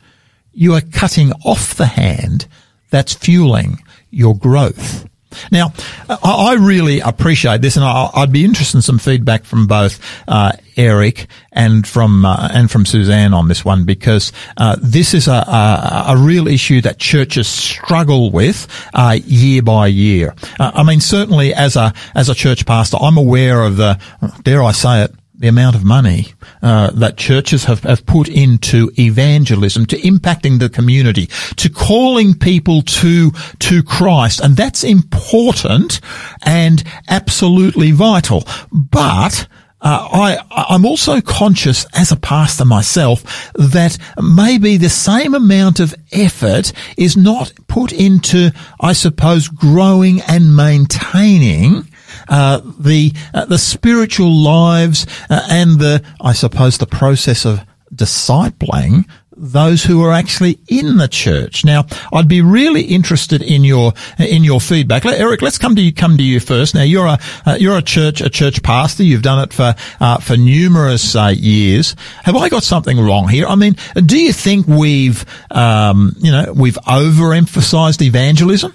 You 0.53 0.73
are 0.75 0.81
cutting 0.81 1.31
off 1.43 1.73
the 1.73 1.87
hand 1.87 2.47
that's 2.91 3.13
fueling 3.13 3.81
your 4.15 4.35
growth. 4.35 5.07
Now, 5.51 5.73
I 6.07 6.55
really 6.59 7.01
appreciate 7.01 7.61
this, 7.61 7.75
and 7.75 7.83
I'd 7.83 8.31
be 8.31 8.45
interested 8.45 8.77
in 8.77 8.81
some 8.81 8.99
feedback 8.99 9.43
from 9.43 9.67
both 9.67 9.99
uh, 10.29 10.53
Eric 10.77 11.27
and 11.51 11.85
from 11.85 12.25
uh, 12.25 12.49
and 12.53 12.71
from 12.71 12.85
Suzanne 12.85 13.33
on 13.33 13.49
this 13.49 13.65
one 13.65 13.83
because 13.83 14.31
uh, 14.55 14.77
this 14.81 15.13
is 15.13 15.27
a, 15.27 15.33
a, 15.33 16.05
a, 16.09 16.17
real 16.17 16.47
issue 16.47 16.79
that 16.81 16.99
churches 16.99 17.47
struggle 17.47 18.31
with 18.31 18.67
uh, 18.93 19.17
year 19.25 19.61
by 19.61 19.87
year. 19.87 20.33
Uh, 20.57 20.71
I 20.73 20.83
mean, 20.83 21.01
certainly 21.01 21.53
as 21.53 21.75
a 21.75 21.93
as 22.13 22.29
a 22.29 22.35
church 22.35 22.65
pastor, 22.65 22.97
I'm 23.01 23.17
aware 23.17 23.63
of 23.63 23.77
the 23.77 23.99
dare 24.43 24.63
I 24.63 24.71
say 24.71 25.03
it 25.03 25.15
the 25.37 25.47
amount 25.47 25.75
of 25.75 25.83
money 25.83 26.33
uh, 26.61 26.91
that 26.91 27.17
churches 27.17 27.65
have, 27.65 27.81
have 27.83 28.05
put 28.05 28.27
into 28.29 28.91
evangelism, 28.97 29.85
to 29.85 29.97
impacting 29.97 30.59
the 30.59 30.69
community, 30.69 31.27
to 31.57 31.69
calling 31.69 32.33
people 32.33 32.81
to 32.81 33.31
to 33.59 33.83
Christ, 33.83 34.39
and 34.39 34.55
that's 34.55 34.83
important 34.83 35.99
and 36.43 36.83
absolutely 37.07 37.91
vital. 37.91 38.47
But 38.71 39.47
uh, 39.81 40.07
I, 40.11 40.65
I'm 40.69 40.85
also 40.85 41.21
conscious 41.21 41.85
as 41.93 42.11
a 42.11 42.15
pastor 42.15 42.65
myself 42.65 43.51
that 43.53 43.97
maybe 44.19 44.77
the 44.77 44.89
same 44.89 45.35
amount 45.35 45.79
of 45.79 45.93
effort 46.11 46.73
is 46.97 47.15
not 47.15 47.53
put 47.67 47.93
into, 47.93 48.51
I 48.79 48.93
suppose, 48.93 49.47
growing 49.47 50.21
and 50.21 50.55
maintaining 50.55 51.87
uh, 52.27 52.61
the 52.79 53.13
uh, 53.33 53.45
the 53.45 53.57
spiritual 53.57 54.31
lives 54.31 55.05
uh, 55.29 55.47
and 55.49 55.79
the 55.79 56.03
I 56.21 56.33
suppose 56.33 56.77
the 56.77 56.87
process 56.87 57.45
of 57.45 57.61
discipling 57.93 59.05
those 59.37 59.83
who 59.83 60.03
are 60.03 60.11
actually 60.11 60.59
in 60.67 60.97
the 60.97 61.07
church. 61.07 61.65
Now, 61.65 61.85
I'd 62.13 62.27
be 62.27 62.41
really 62.41 62.83
interested 62.83 63.41
in 63.41 63.63
your 63.63 63.93
in 64.17 64.43
your 64.43 64.61
feedback. 64.61 65.05
Eric, 65.05 65.41
let's 65.41 65.57
come 65.57 65.75
to 65.75 65.81
you. 65.81 65.93
Come 65.93 66.17
to 66.17 66.23
you 66.23 66.39
first. 66.39 66.75
Now, 66.75 66.83
you're 66.83 67.05
a 67.05 67.19
uh, 67.45 67.57
you're 67.59 67.77
a 67.77 67.81
church 67.81 68.21
a 68.21 68.29
church 68.29 68.63
pastor. 68.63 69.03
You've 69.03 69.21
done 69.21 69.43
it 69.43 69.53
for 69.53 69.75
uh, 69.99 70.17
for 70.19 70.37
numerous 70.37 71.15
uh, 71.15 71.33
years. 71.35 71.95
Have 72.23 72.35
I 72.35 72.49
got 72.49 72.63
something 72.63 72.99
wrong 72.99 73.27
here? 73.27 73.47
I 73.47 73.55
mean, 73.55 73.75
do 74.05 74.17
you 74.17 74.33
think 74.33 74.67
we've 74.67 75.25
um, 75.51 76.15
you 76.19 76.31
know 76.31 76.53
we've 76.53 76.77
overemphasized 76.87 78.01
evangelism? 78.01 78.73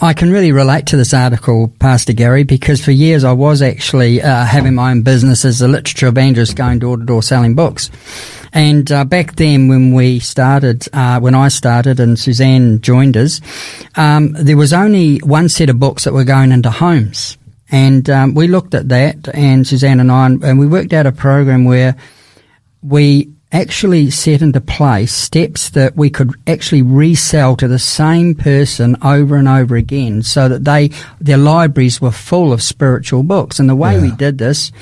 I 0.00 0.12
can 0.12 0.32
really 0.32 0.52
relate 0.52 0.86
to 0.86 0.96
this 0.96 1.14
article, 1.14 1.68
Pastor 1.78 2.12
Garry, 2.12 2.42
because 2.42 2.84
for 2.84 2.90
years 2.90 3.22
I 3.22 3.32
was 3.32 3.62
actually 3.62 4.20
uh, 4.20 4.44
having 4.44 4.74
my 4.74 4.90
own 4.90 5.02
business 5.02 5.44
as 5.44 5.62
a 5.62 5.68
literature 5.68 6.08
evangelist, 6.08 6.56
going 6.56 6.80
door 6.80 6.96
to 6.96 7.04
door 7.04 7.22
selling 7.22 7.54
books. 7.54 7.90
And 8.52 8.90
uh, 8.90 9.04
back 9.04 9.36
then, 9.36 9.68
when 9.68 9.94
we 9.94 10.20
started, 10.20 10.86
uh, 10.92 11.20
when 11.20 11.34
I 11.34 11.48
started 11.48 12.00
and 12.00 12.18
Suzanne 12.18 12.80
joined 12.80 13.16
us, 13.16 13.40
um, 13.96 14.32
there 14.32 14.56
was 14.56 14.72
only 14.72 15.18
one 15.18 15.48
set 15.48 15.70
of 15.70 15.78
books 15.78 16.04
that 16.04 16.12
were 16.12 16.24
going 16.24 16.52
into 16.52 16.70
homes. 16.70 17.38
And 17.70 18.08
um, 18.10 18.34
we 18.34 18.46
looked 18.46 18.74
at 18.74 18.88
that, 18.90 19.28
and 19.34 19.66
Suzanne 19.66 19.98
and 20.00 20.12
I, 20.12 20.26
and 20.26 20.58
we 20.58 20.66
worked 20.66 20.92
out 20.92 21.06
a 21.06 21.12
program 21.12 21.64
where 21.64 21.96
we 22.82 23.33
actually 23.54 24.10
set 24.10 24.42
into 24.42 24.60
place 24.60 25.12
steps 25.12 25.70
that 25.70 25.96
we 25.96 26.10
could 26.10 26.34
actually 26.46 26.82
resell 26.82 27.56
to 27.56 27.68
the 27.68 27.78
same 27.78 28.34
person 28.34 28.96
over 29.02 29.36
and 29.36 29.46
over 29.46 29.76
again 29.76 30.22
so 30.22 30.48
that 30.48 30.64
they 30.64 30.90
their 31.20 31.38
libraries 31.38 32.00
were 32.00 32.10
full 32.10 32.52
of 32.52 32.60
spiritual 32.60 33.22
books. 33.22 33.60
And 33.60 33.70
the 33.70 33.76
way 33.76 33.94
yeah. 33.94 34.02
we 34.02 34.10
did 34.10 34.38
this 34.38 34.72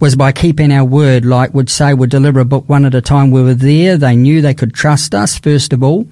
was 0.00 0.16
by 0.16 0.32
keeping 0.32 0.70
our 0.70 0.84
word 0.84 1.24
like 1.24 1.54
would 1.54 1.70
say 1.70 1.94
we'd 1.94 2.10
deliver 2.10 2.40
a 2.40 2.44
book 2.44 2.68
one 2.68 2.84
at 2.84 2.94
a 2.94 3.00
time. 3.00 3.30
We 3.30 3.42
were 3.42 3.54
there. 3.54 3.96
They 3.96 4.16
knew 4.16 4.42
they 4.42 4.54
could 4.54 4.74
trust 4.74 5.14
us 5.14 5.38
first 5.38 5.72
of 5.72 5.82
all. 5.82 6.06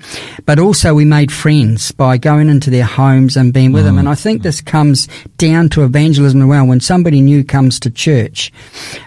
But 0.47 0.59
also 0.59 0.95
we 0.95 1.05
made 1.05 1.31
friends 1.31 1.93
by 1.93 2.17
going 2.17 2.49
into 2.49 2.71
their 2.71 2.85
homes 2.85 3.37
and 3.37 3.53
being 3.53 3.73
with 3.73 3.83
mm. 3.83 3.89
them. 3.89 3.99
And 3.99 4.09
I 4.09 4.15
think 4.15 4.43
this 4.43 4.63
comes 4.63 5.09
down 5.37 5.69
to 5.71 5.85
evangelism 5.85 6.41
as 6.41 6.49
well. 6.49 6.67
When 6.67 6.81
somebody 6.81 7.21
new 7.21 7.45
comes 7.45 7.79
to 7.81 7.91
church 7.91 8.51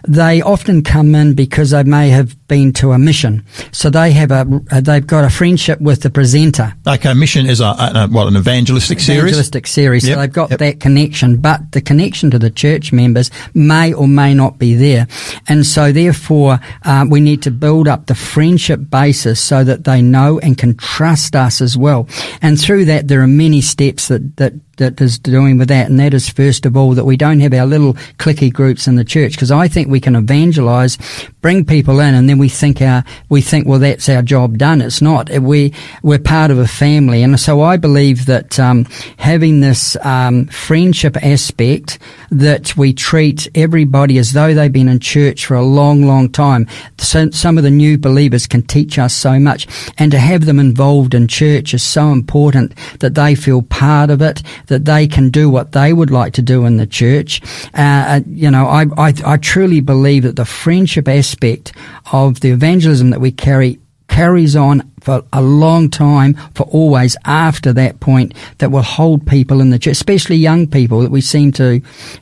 they 0.07 0.41
often 0.41 0.83
come 0.83 1.15
in 1.15 1.33
because 1.33 1.71
they 1.71 1.83
may 1.83 2.09
have 2.09 2.35
been 2.47 2.73
to 2.73 2.90
a 2.93 2.99
mission. 2.99 3.45
So 3.71 3.89
they 3.89 4.11
have 4.11 4.31
a 4.31 4.45
they've 4.81 5.05
got 5.05 5.23
a 5.23 5.29
friendship 5.29 5.79
with 5.81 6.01
the 6.01 6.09
presenter. 6.09 6.73
Okay, 6.87 7.13
mission 7.13 7.45
is 7.45 7.61
a, 7.61 7.65
a 7.65 8.07
what 8.09 8.27
an 8.27 8.35
evangelistic 8.35 8.99
series. 8.99 9.23
Evangelistic 9.23 9.67
series. 9.67 10.07
Yep. 10.07 10.15
So 10.15 10.21
they've 10.21 10.33
got 10.33 10.49
yep. 10.51 10.59
that 10.59 10.79
connection, 10.79 11.37
but 11.37 11.71
the 11.71 11.81
connection 11.81 12.31
to 12.31 12.39
the 12.39 12.49
church 12.49 12.91
members 12.91 13.31
may 13.53 13.93
or 13.93 14.07
may 14.07 14.33
not 14.33 14.57
be 14.57 14.75
there, 14.75 15.07
and 15.47 15.65
so 15.65 15.91
therefore 15.91 16.59
uh, 16.83 17.05
we 17.09 17.19
need 17.19 17.41
to 17.43 17.51
build 17.51 17.87
up 17.87 18.07
the 18.07 18.15
friendship 18.15 18.89
basis 18.89 19.39
so 19.39 19.63
that 19.63 19.83
they 19.83 20.01
know 20.01 20.39
and 20.39 20.57
can 20.57 20.75
trust 20.75 21.35
us 21.35 21.61
as 21.61 21.77
well. 21.77 22.07
And 22.41 22.59
through 22.59 22.85
that, 22.85 23.07
there 23.07 23.21
are 23.21 23.27
many 23.27 23.61
steps 23.61 24.07
that 24.07 24.37
that 24.37 24.53
that 24.81 24.99
is 24.99 25.19
doing 25.19 25.57
with 25.59 25.67
that, 25.69 25.89
and 25.89 25.99
that 25.99 26.13
is 26.13 26.27
first 26.27 26.65
of 26.65 26.75
all 26.75 26.93
that 26.95 27.05
we 27.05 27.15
don't 27.15 27.39
have 27.39 27.53
our 27.53 27.67
little 27.67 27.93
clicky 28.17 28.51
groups 28.51 28.87
in 28.87 28.95
the 28.95 29.05
church 29.05 29.33
because 29.33 29.51
I 29.51 29.67
think 29.67 29.87
we 29.87 29.99
can 29.99 30.15
evangelize, 30.15 30.97
bring 31.41 31.63
people 31.63 31.99
in, 31.99 32.15
and 32.15 32.27
then 32.27 32.39
we 32.39 32.49
think 32.49 32.81
our 32.81 33.03
we 33.29 33.41
think 33.41 33.67
well 33.67 33.79
that's 33.79 34.09
our 34.09 34.21
job 34.21 34.57
done. 34.57 34.81
It's 34.81 35.01
not. 35.01 35.29
We 35.29 35.73
we're 36.01 36.19
part 36.19 36.49
of 36.51 36.57
a 36.57 36.67
family, 36.67 37.21
and 37.23 37.39
so 37.39 37.61
I 37.61 37.77
believe 37.77 38.25
that 38.25 38.59
um, 38.59 38.85
having 39.17 39.61
this 39.61 39.95
um, 40.03 40.47
friendship 40.47 41.15
aspect 41.23 41.99
that 42.31 42.75
we 42.75 42.93
treat 42.93 43.47
everybody 43.53 44.17
as 44.17 44.33
though 44.33 44.53
they've 44.53 44.71
been 44.71 44.89
in 44.89 44.99
church 44.99 45.45
for 45.45 45.55
a 45.55 45.63
long, 45.63 46.03
long 46.03 46.29
time. 46.29 46.67
So, 46.97 47.29
some 47.31 47.57
of 47.57 47.63
the 47.63 47.69
new 47.69 47.97
believers 47.97 48.47
can 48.47 48.63
teach 48.63 48.97
us 48.97 49.13
so 49.13 49.39
much, 49.39 49.67
and 49.97 50.11
to 50.11 50.19
have 50.19 50.45
them 50.45 50.59
involved 50.59 51.13
in 51.13 51.27
church 51.27 51.73
is 51.73 51.83
so 51.83 52.11
important 52.11 52.73
that 52.99 53.15
they 53.15 53.35
feel 53.35 53.61
part 53.61 54.09
of 54.09 54.21
it 54.21 54.41
that 54.71 54.85
they 54.85 55.07
can 55.07 55.29
do 55.29 55.49
what 55.49 55.73
they 55.73 55.93
would 55.93 56.09
like 56.09 56.33
to 56.33 56.41
do 56.41 56.65
in 56.65 56.77
the 56.77 56.87
church. 56.87 57.41
Uh, 57.73 57.81
uh, 57.81 58.19
you 58.25 58.49
know, 58.49 58.65
I, 58.67 58.85
I, 58.97 59.13
I 59.25 59.37
truly 59.37 59.81
believe 59.81 60.23
that 60.23 60.37
the 60.37 60.45
friendship 60.45 61.07
aspect 61.07 61.73
of 62.11 62.39
the 62.39 62.49
evangelism 62.49 63.11
that 63.11 63.21
we 63.21 63.31
carry 63.31 63.79
carries 64.07 64.55
on 64.55 64.91
for 64.99 65.23
a 65.33 65.41
long 65.41 65.89
time, 65.89 66.35
for 66.53 66.63
always 66.63 67.17
after 67.25 67.73
that 67.73 67.99
point, 67.99 68.33
that 68.59 68.71
will 68.71 68.81
hold 68.81 69.25
people 69.25 69.61
in 69.61 69.71
the 69.71 69.79
church, 69.79 69.93
especially 69.93 70.35
young 70.35 70.67
people 70.67 70.99
that 70.99 71.11
we 71.11 71.21
seem 71.21 71.51
to 71.53 71.79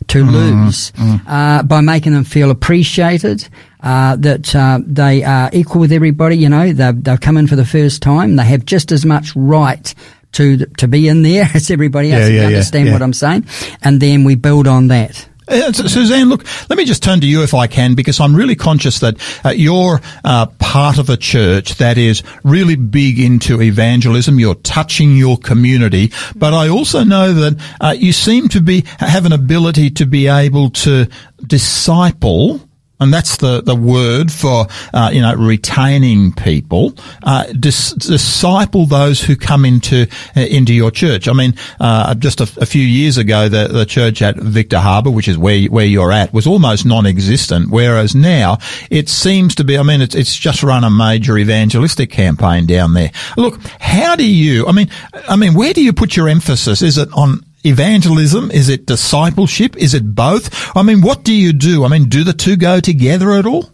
to 0.08 0.24
mm, 0.24 0.32
lose 0.32 0.92
mm. 0.92 1.22
Uh, 1.28 1.64
by 1.64 1.82
making 1.82 2.14
them 2.14 2.24
feel 2.24 2.52
appreciated. 2.52 3.48
Uh, 3.82 4.18
that 4.18 4.54
uh, 4.56 4.78
they 4.86 5.24
are 5.24 5.50
equal 5.54 5.80
with 5.80 5.94
everybody, 5.94 6.36
you 6.36 6.50
know, 6.50 6.74
they've, 6.74 7.02
they've 7.02 7.22
come 7.22 7.38
in 7.38 7.48
for 7.48 7.56
the 7.56 7.64
first 7.64 8.02
time. 8.02 8.36
They 8.36 8.44
have 8.44 8.66
just 8.66 8.92
as 8.92 9.06
much 9.06 9.34
right 9.38 9.96
to 10.34 10.66
to 10.66 10.88
be 10.88 11.08
in 11.08 11.22
there 11.22 11.50
as 11.54 11.72
everybody 11.72 12.12
else. 12.12 12.30
Yeah, 12.30 12.42
yeah, 12.42 12.48
understand 12.48 12.88
yeah, 12.88 12.94
what 12.94 13.02
I'm 13.02 13.14
saying? 13.14 13.46
And 13.82 14.00
then 14.02 14.24
we 14.24 14.36
build 14.36 14.68
on 14.68 14.88
that. 14.88 15.28
Uh, 15.50 15.72
Suzanne, 15.72 16.30
look, 16.30 16.46
let 16.70 16.78
me 16.78 16.86
just 16.86 17.02
turn 17.02 17.22
to 17.22 17.28
you 17.28 17.42
if 17.42 17.56
I 17.56 17.66
can, 17.66 17.96
because 17.96 18.20
I'm 18.20 18.36
really 18.36 18.56
conscious 18.56 19.00
that 19.00 19.18
uh, 19.44 19.50
you're 19.50 20.00
uh, 20.24 20.46
part 20.60 21.00
of 21.00 21.10
a 21.10 21.18
church 21.18 21.76
that 21.78 21.98
is 21.98 22.22
really 22.44 22.76
big 22.76 23.20
into 23.20 23.60
evangelism. 23.60 24.40
You're 24.40 24.56
touching 24.56 25.18
your 25.18 25.38
community, 25.38 26.12
but 26.36 26.54
I 26.54 26.70
also 26.70 27.04
know 27.04 27.34
that 27.34 27.62
uh, 27.82 27.96
you 27.98 28.14
seem 28.14 28.48
to 28.50 28.62
be 28.62 28.84
have 29.00 29.26
an 29.26 29.34
ability 29.34 29.90
to 29.92 30.06
be 30.06 30.28
able 30.28 30.70
to 30.70 31.08
disciple 31.44 32.62
and 33.00 33.14
that's 33.14 33.38
the, 33.38 33.62
the 33.62 33.76
word 33.76 34.32
for 34.32 34.68
uh, 34.94 35.10
you 35.14 35.22
know 35.22 35.36
retaining 35.36 36.34
people. 36.34 36.94
Uh, 37.24 37.46
dis- 37.54 37.94
disciple 37.94 38.86
those 38.86 39.22
who 39.22 39.36
come 39.36 39.66
into 39.66 40.08
uh, 40.36 40.42
into 40.42 40.74
your 40.74 40.92
church. 40.92 41.28
I 41.28 41.34
mean, 41.34 41.54
uh, 41.80 42.16
just 42.16 42.42
a, 42.42 42.62
a, 42.62 42.66
few 42.66 42.82
years 42.82 43.18
ago, 43.18 43.50
the, 43.50 43.68
the 43.68 43.86
church 43.86 44.22
at 44.22 44.38
Victor 44.38 44.80
Harbor, 44.80 45.10
which 45.10 45.28
is 45.28 45.38
where 45.38 45.64
where 45.68 45.86
you're 45.86 46.12
at, 46.12 46.34
was 46.34 46.46
almost 46.46 46.86
non-existent. 46.86 47.70
Whereas 47.70 48.16
now 48.16 48.58
it 48.90 49.10
seems 49.10 49.56
to 49.56 49.64
be. 49.64 49.78
I 49.78 49.84
mean, 49.84 50.02
it's 50.02 50.16
it's 50.16 50.36
just 50.36 50.64
run 50.64 50.84
a 50.84 50.90
major 50.90 51.38
evangelistic 51.38 52.12
campaign 52.12 52.66
down 52.66 52.94
there. 52.94 53.12
Look, 53.38 53.62
how 53.80 54.16
do 54.16 54.30
you? 54.30 54.68
I 54.68 54.72
mean, 54.72 54.90
I 55.14 55.36
mean, 55.36 55.54
where 55.54 55.74
do 55.74 55.84
you 55.84 55.94
put 55.94 56.16
your 56.16 56.28
emphasis? 56.28 56.82
Is 56.82 56.98
it 56.98 57.10
on 57.14 57.46
evangelism? 57.64 58.52
Is 58.52 58.70
it 58.70 58.86
discipleship? 58.86 59.76
Is 59.78 59.94
it 59.94 60.16
both? 60.16 60.76
I 60.76 60.84
mean, 60.84 61.02
what 61.02 61.24
do 61.24 61.34
you 61.34 61.54
do? 61.54 61.86
I 61.86 61.88
mean, 61.88 62.10
do 62.10 62.24
the 62.24 62.34
two 62.34 62.56
go 62.56 62.80
together 62.80 63.32
at 63.32 63.46
all? 63.46 63.70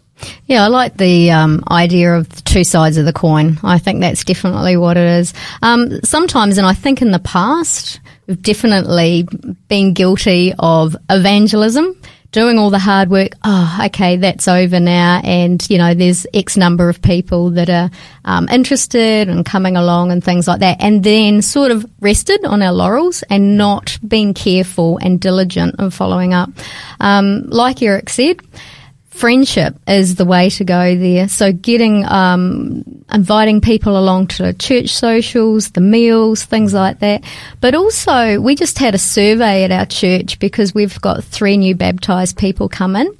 Yeah, 0.46 0.64
I 0.64 0.68
like 0.68 0.96
the 0.96 1.30
um, 1.30 1.62
idea 1.70 2.14
of 2.14 2.28
the 2.28 2.42
two 2.42 2.64
sides 2.64 2.96
of 2.96 3.04
the 3.04 3.12
coin. 3.12 3.58
I 3.62 3.78
think 3.78 4.00
that's 4.00 4.24
definitely 4.24 4.76
what 4.76 4.96
it 4.96 5.06
is. 5.20 5.34
Um, 5.62 6.00
sometimes, 6.02 6.56
and 6.56 6.66
I 6.66 6.72
think 6.72 7.02
in 7.02 7.10
the 7.10 7.18
past, 7.18 8.00
we've 8.26 8.40
definitely 8.40 9.28
been 9.68 9.92
guilty 9.92 10.54
of 10.58 10.96
evangelism 11.10 12.00
doing 12.36 12.58
all 12.58 12.68
the 12.68 12.78
hard 12.78 13.08
work. 13.08 13.32
Oh, 13.44 13.80
okay, 13.86 14.18
that's 14.18 14.46
over 14.46 14.78
now, 14.78 15.22
and 15.24 15.66
you 15.70 15.78
know, 15.78 15.94
there's 15.94 16.26
X 16.34 16.58
number 16.58 16.90
of 16.90 17.00
people 17.00 17.48
that 17.52 17.70
are 17.70 17.90
um, 18.26 18.46
interested 18.50 19.30
and 19.30 19.42
coming 19.42 19.74
along 19.74 20.12
and 20.12 20.22
things 20.22 20.46
like 20.46 20.60
that, 20.60 20.76
and 20.80 21.02
then 21.02 21.40
sort 21.40 21.70
of 21.70 21.90
rested 21.98 22.44
on 22.44 22.60
our 22.60 22.72
laurels 22.72 23.24
and 23.30 23.56
not 23.56 23.98
being 24.06 24.34
careful 24.34 24.98
and 24.98 25.18
diligent 25.18 25.76
in 25.78 25.88
following 25.88 26.34
up. 26.34 26.50
Um, 27.00 27.44
like 27.46 27.80
Eric 27.80 28.10
said 28.10 28.36
friendship 29.16 29.76
is 29.88 30.16
the 30.16 30.24
way 30.24 30.50
to 30.50 30.64
go 30.64 30.96
there. 30.96 31.28
So 31.28 31.52
getting, 31.52 32.04
um, 32.04 32.84
inviting 33.12 33.60
people 33.60 33.98
along 33.98 34.28
to 34.28 34.52
church 34.52 34.90
socials, 34.90 35.70
the 35.70 35.80
meals, 35.80 36.44
things 36.44 36.74
like 36.74 37.00
that. 37.00 37.24
But 37.60 37.74
also, 37.74 38.40
we 38.40 38.54
just 38.54 38.78
had 38.78 38.94
a 38.94 38.98
survey 38.98 39.64
at 39.64 39.72
our 39.72 39.86
church 39.86 40.38
because 40.38 40.74
we've 40.74 41.00
got 41.00 41.24
three 41.24 41.56
new 41.56 41.74
baptized 41.74 42.36
people 42.36 42.68
come 42.68 42.96
in. 42.96 43.16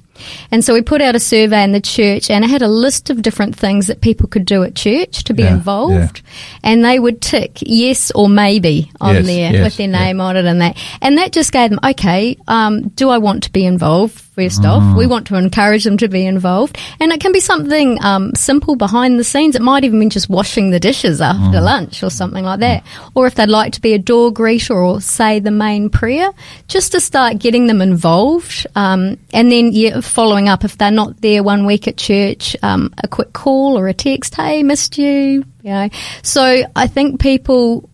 And 0.50 0.64
so 0.64 0.72
we 0.72 0.80
put 0.80 1.02
out 1.02 1.14
a 1.14 1.20
survey 1.20 1.62
in 1.62 1.72
the 1.72 1.80
church 1.80 2.30
and 2.30 2.42
it 2.42 2.48
had 2.48 2.62
a 2.62 2.68
list 2.68 3.10
of 3.10 3.20
different 3.20 3.54
things 3.54 3.88
that 3.88 4.00
people 4.00 4.28
could 4.28 4.46
do 4.46 4.62
at 4.62 4.74
church 4.74 5.24
to 5.24 5.34
be 5.34 5.42
Yeah, 5.42 5.54
involved. 5.54 6.22
And 6.62 6.82
they 6.82 6.98
would 6.98 7.20
tick 7.20 7.58
yes 7.60 8.10
or 8.14 8.26
maybe 8.28 8.90
on 8.98 9.16
Yes, 9.16 9.26
there 9.26 9.52
yes, 9.52 9.64
with 9.64 9.76
their 9.76 9.88
yeah. 9.88 10.04
name 10.04 10.20
on 10.22 10.36
it 10.38 10.46
and 10.46 10.60
that. 10.62 10.78
And 11.02 11.18
that 11.18 11.32
just 11.32 11.52
gave 11.52 11.68
them, 11.68 11.80
okay, 11.84 12.38
um, 12.48 12.88
do 12.88 13.10
I 13.10 13.18
want 13.18 13.42
to 13.44 13.52
be 13.52 13.66
involved? 13.66 14.22
First 14.36 14.60
Mm. 14.62 14.68
off, 14.68 14.96
we 14.98 15.06
want 15.06 15.26
to 15.28 15.36
encourage 15.36 15.84
them 15.84 15.96
to 15.96 16.08
be 16.08 16.26
involved. 16.26 16.76
And 17.00 17.10
it 17.10 17.20
can 17.20 17.32
be 17.32 17.40
something 17.40 17.98
um, 18.04 18.34
simple 18.34 18.76
behind 18.76 19.18
the 19.18 19.24
scenes. 19.24 19.56
It 19.56 19.62
might 19.62 19.82
even 19.82 19.98
mean 19.98 20.10
just 20.10 20.28
washing 20.28 20.70
the 20.72 20.78
dishes 20.78 21.22
after 21.22 21.58
Mm. 21.58 21.62
lunch 21.64 22.02
or 22.02 22.10
something 22.10 22.44
like 22.44 22.60
that. 22.60 22.82
Or 23.14 23.26
if 23.26 23.34
they'd 23.34 23.48
like 23.48 23.72
to 23.72 23.80
be 23.80 23.94
a 23.94 23.98
door 23.98 24.30
greeter 24.30 24.76
or 24.76 25.00
say 25.00 25.38
the 25.40 25.50
main 25.50 25.88
prayer, 25.88 26.28
just 26.68 26.92
to 26.92 27.00
start 27.00 27.38
getting 27.38 27.66
them 27.66 27.80
involved. 27.80 28.66
Um, 28.76 29.16
and 29.32 29.50
then 29.50 29.70
yeah, 29.72 30.00
following 30.00 30.50
up 30.50 30.64
if 30.64 30.76
they're 30.76 30.90
not 30.90 31.22
there 31.22 31.42
one 31.42 31.64
week 31.64 31.88
at 31.88 31.96
church, 31.96 32.54
um, 32.62 32.92
a 33.02 33.08
quick 33.08 33.32
call 33.32 33.78
or 33.78 33.88
a 33.88 33.94
text, 33.94 34.34
hey, 34.34 34.62
missed 34.62 34.98
you. 34.98 35.44
You 35.62 35.72
know. 35.72 35.88
So 36.22 36.62
I 36.76 36.86
think 36.88 37.20
people 37.20 37.88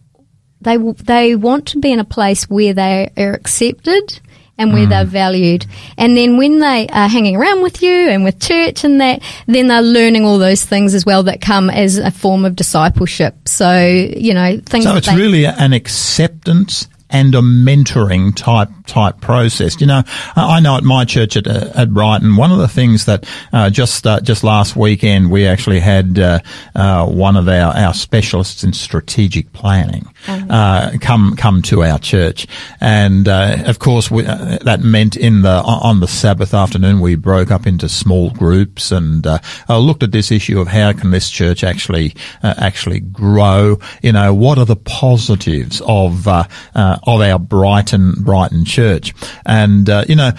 they 0.61 0.77
they 0.77 1.37
want 1.37 1.67
to 1.67 1.79
be 1.79 1.93
in 1.93 2.01
a 2.01 2.05
place 2.05 2.51
where 2.51 2.75
they 2.75 3.11
are 3.17 3.33
accepted 3.33 4.19
and 4.59 4.73
where 4.73 4.87
they're 4.87 5.05
mm. 5.05 5.09
valued. 5.09 5.67
And 5.97 6.17
then 6.17 6.37
when 6.37 6.59
they 6.59 6.87
are 6.89 7.09
hanging 7.09 7.37
around 7.37 7.63
with 7.63 7.83
you 7.83 8.09
and 8.09 8.23
with 8.25 8.41
church 8.41 8.85
and 8.85 9.01
that, 9.01 9.23
then 9.47 9.69
they're 9.69 9.83
learning 9.83 10.25
all 10.25 10.39
those 10.39 10.65
things 10.65 10.95
as 10.95 11.07
well 11.07 11.23
that 11.25 11.41
come 11.41 11.71
as 11.71 11.99
a 11.99 12.11
form 12.11 12.45
of 12.45 12.55
discipleship. 12.57 13.49
So 13.49 13.81
you 13.85 14.35
know 14.35 14.61
things. 14.65 14.85
So 14.85 14.97
it's 14.97 15.09
they- 15.09 15.17
really 15.17 15.45
an 15.47 15.73
acceptance 15.73 16.87
and 17.13 17.35
a 17.35 17.41
mentoring 17.41 18.35
type 18.35 18.69
type 18.87 19.21
process. 19.21 19.81
You 19.81 19.87
know, 19.87 20.03
I 20.37 20.61
know 20.61 20.77
at 20.77 20.85
my 20.85 21.05
church 21.05 21.37
at 21.37 21.47
uh, 21.47 21.71
at 21.75 21.93
Brighton, 21.93 22.37
one 22.37 22.51
of 22.51 22.59
the 22.59 22.69
things 22.69 23.05
that 23.07 23.29
uh, 23.53 23.71
just 23.71 24.07
uh, 24.07 24.21
just 24.21 24.43
last 24.43 24.77
weekend 24.77 25.31
we 25.31 25.47
actually 25.47 25.81
had 25.81 26.19
uh, 26.19 26.41
uh, 26.75 27.07
one 27.07 27.37
of 27.37 27.49
our, 27.49 27.75
our 27.77 27.95
specialists 27.95 28.65
in 28.65 28.73
strategic 28.73 29.53
planning 29.53 30.09
uh, 30.27 30.93
come 31.01 31.37
come 31.37 31.63
to 31.63 31.83
our 31.83 31.99
church, 31.99 32.47
and 32.81 33.29
uh, 33.29 33.63
of 33.67 33.79
course 33.79 34.11
we, 34.11 34.27
uh, 34.27 34.59
that 34.63 34.81
meant 34.81 35.17
in 35.17 35.43
the 35.43 35.63
on 35.63 36.01
the 36.01 36.09
Sabbath 36.09 36.55
afternoon 36.55 37.01
we 37.01 37.15
broke 37.15 37.51
up 37.51 37.67
into 37.67 37.89
small 37.89 38.31
groups 38.31 38.91
and 38.93 39.27
uh, 39.27 39.39
uh, 39.69 39.79
looked 39.79 40.03
at 40.03 40.13
this 40.13 40.31
issue 40.31 40.61
of 40.61 40.69
how 40.69 40.93
can 40.93 41.11
this 41.11 41.31
church 41.31 41.65
actually 41.65 42.15
uh, 42.43 42.55
actually 42.59 43.01
grow. 43.01 43.79
You 44.03 44.13
know, 44.13 44.35
what 44.35 44.59
are 44.59 44.65
the 44.65 44.77
positives 44.77 45.81
of 45.87 46.27
uh, 46.29 46.45
uh, 46.75 46.99
of 47.05 47.21
our 47.21 47.39
Brighton 47.39 48.15
Brighton 48.23 48.65
church, 48.65 49.15
and 49.45 49.89
uh, 49.89 50.05
you 50.09 50.17
know. 50.17 50.33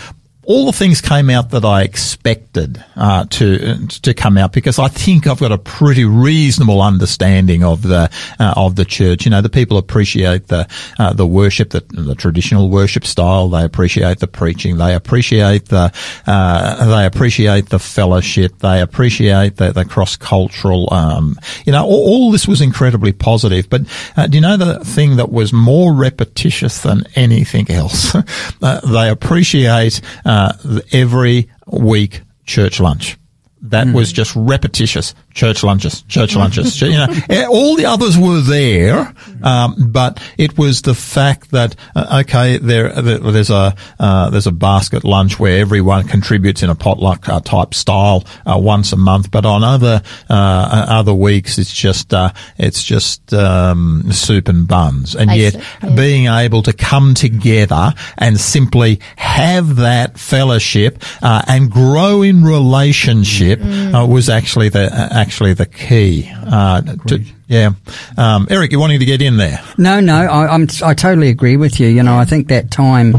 All 0.45 0.65
the 0.65 0.73
things 0.73 1.01
came 1.01 1.29
out 1.29 1.51
that 1.51 1.63
I 1.63 1.83
expected 1.83 2.83
uh, 2.95 3.25
to 3.25 3.87
to 3.87 4.13
come 4.13 4.37
out 4.37 4.51
because 4.51 4.79
I 4.79 4.87
think 4.87 5.27
I've 5.27 5.39
got 5.39 5.51
a 5.51 5.57
pretty 5.57 6.05
reasonable 6.05 6.81
understanding 6.81 7.63
of 7.63 7.81
the 7.81 8.09
uh, 8.39 8.53
of 8.55 8.75
the 8.75 8.85
church. 8.85 9.25
You 9.25 9.31
know, 9.31 9.41
the 9.41 9.49
people 9.49 9.77
appreciate 9.77 10.47
the 10.47 10.67
uh, 10.99 11.13
the 11.13 11.25
worship, 11.25 11.71
the, 11.71 11.81
the 11.89 12.15
traditional 12.15 12.69
worship 12.69 13.05
style. 13.05 13.49
They 13.49 13.63
appreciate 13.63 14.19
the 14.19 14.27
preaching. 14.27 14.77
They 14.77 14.93
appreciate 14.95 15.69
the 15.69 15.91
uh, 16.27 16.85
they 16.85 17.05
appreciate 17.05 17.69
the 17.69 17.79
fellowship. 17.79 18.59
They 18.59 18.81
appreciate 18.81 19.57
the, 19.57 19.71
the 19.71 19.85
cross 19.85 20.15
cultural. 20.15 20.93
Um, 20.93 21.37
you 21.65 21.71
know, 21.71 21.83
all, 21.85 22.07
all 22.07 22.31
this 22.31 22.47
was 22.47 22.61
incredibly 22.61 23.13
positive. 23.13 23.69
But 23.69 23.81
uh, 24.17 24.27
do 24.27 24.37
you 24.37 24.41
know 24.41 24.57
the 24.57 24.79
thing 24.83 25.17
that 25.17 25.31
was 25.31 25.53
more 25.53 25.93
repetitious 25.93 26.81
than 26.81 27.03
anything 27.15 27.69
else? 27.71 28.15
uh, 28.61 28.79
they 28.81 29.09
appreciate 29.09 30.01
uh, 30.33 30.79
every 30.91 31.51
week 31.67 32.21
church 32.45 32.79
lunch. 32.79 33.17
That 33.61 33.87
was 33.93 34.11
just 34.11 34.35
repetitious. 34.35 35.15
Church 35.33 35.63
lunches, 35.63 36.03
church 36.03 36.35
lunches. 36.35 36.81
you 36.81 36.91
know, 36.91 37.07
eh, 37.29 37.45
all 37.45 37.75
the 37.75 37.85
others 37.85 38.17
were 38.17 38.41
there, 38.41 39.13
um, 39.43 39.75
but 39.89 40.21
it 40.37 40.57
was 40.57 40.81
the 40.83 40.93
fact 40.93 41.51
that 41.51 41.75
uh, 41.95 42.21
okay, 42.21 42.57
there 42.57 42.89
there's 43.01 43.49
a 43.49 43.75
uh, 43.99 44.29
there's 44.29 44.47
a 44.47 44.51
basket 44.51 45.03
lunch 45.03 45.39
where 45.39 45.59
everyone 45.59 46.07
contributes 46.07 46.63
in 46.63 46.69
a 46.69 46.75
potluck 46.75 47.27
uh, 47.29 47.39
type 47.39 47.73
style 47.73 48.23
uh, 48.45 48.57
once 48.57 48.93
a 48.93 48.97
month, 48.97 49.31
but 49.31 49.45
on 49.45 49.63
other 49.63 50.01
uh, 50.29 50.85
other 50.89 51.13
weeks 51.13 51.57
it's 51.57 51.73
just 51.73 52.13
uh, 52.13 52.31
it's 52.57 52.83
just 52.83 53.33
um, 53.33 54.11
soup 54.11 54.47
and 54.47 54.67
buns, 54.67 55.15
and 55.15 55.31
yet 55.31 55.53
Basic, 55.53 55.83
yeah. 55.83 55.95
being 55.95 56.27
able 56.27 56.61
to 56.63 56.73
come 56.73 57.13
together 57.13 57.93
and 58.17 58.39
simply 58.39 58.99
have 59.17 59.77
that 59.77 60.17
fellowship 60.17 61.01
uh, 61.21 61.41
and 61.47 61.71
grow 61.71 62.21
in 62.21 62.43
relationship 62.43 63.59
uh, 63.61 64.05
was 64.07 64.29
actually 64.29 64.69
the 64.69 64.85
uh, 64.85 65.22
actually 65.23 65.53
the 65.53 65.65
key. 65.65 66.29
Uh, 66.31 66.81
to, 67.07 67.23
yeah, 67.47 67.71
um, 68.17 68.47
Eric, 68.49 68.71
you're 68.71 68.81
wanting 68.81 68.99
to 68.99 69.05
get 69.05 69.21
in 69.21 69.37
there? 69.37 69.63
No, 69.77 70.01
no, 70.01 70.15
I, 70.15 70.53
I'm 70.53 70.67
I 70.83 70.93
totally 70.93 71.29
agree 71.29 71.55
with 71.55 71.79
you. 71.79 71.87
You 71.87 72.03
know, 72.03 72.17
I 72.17 72.25
think 72.25 72.49
that 72.49 72.71
time 72.71 73.15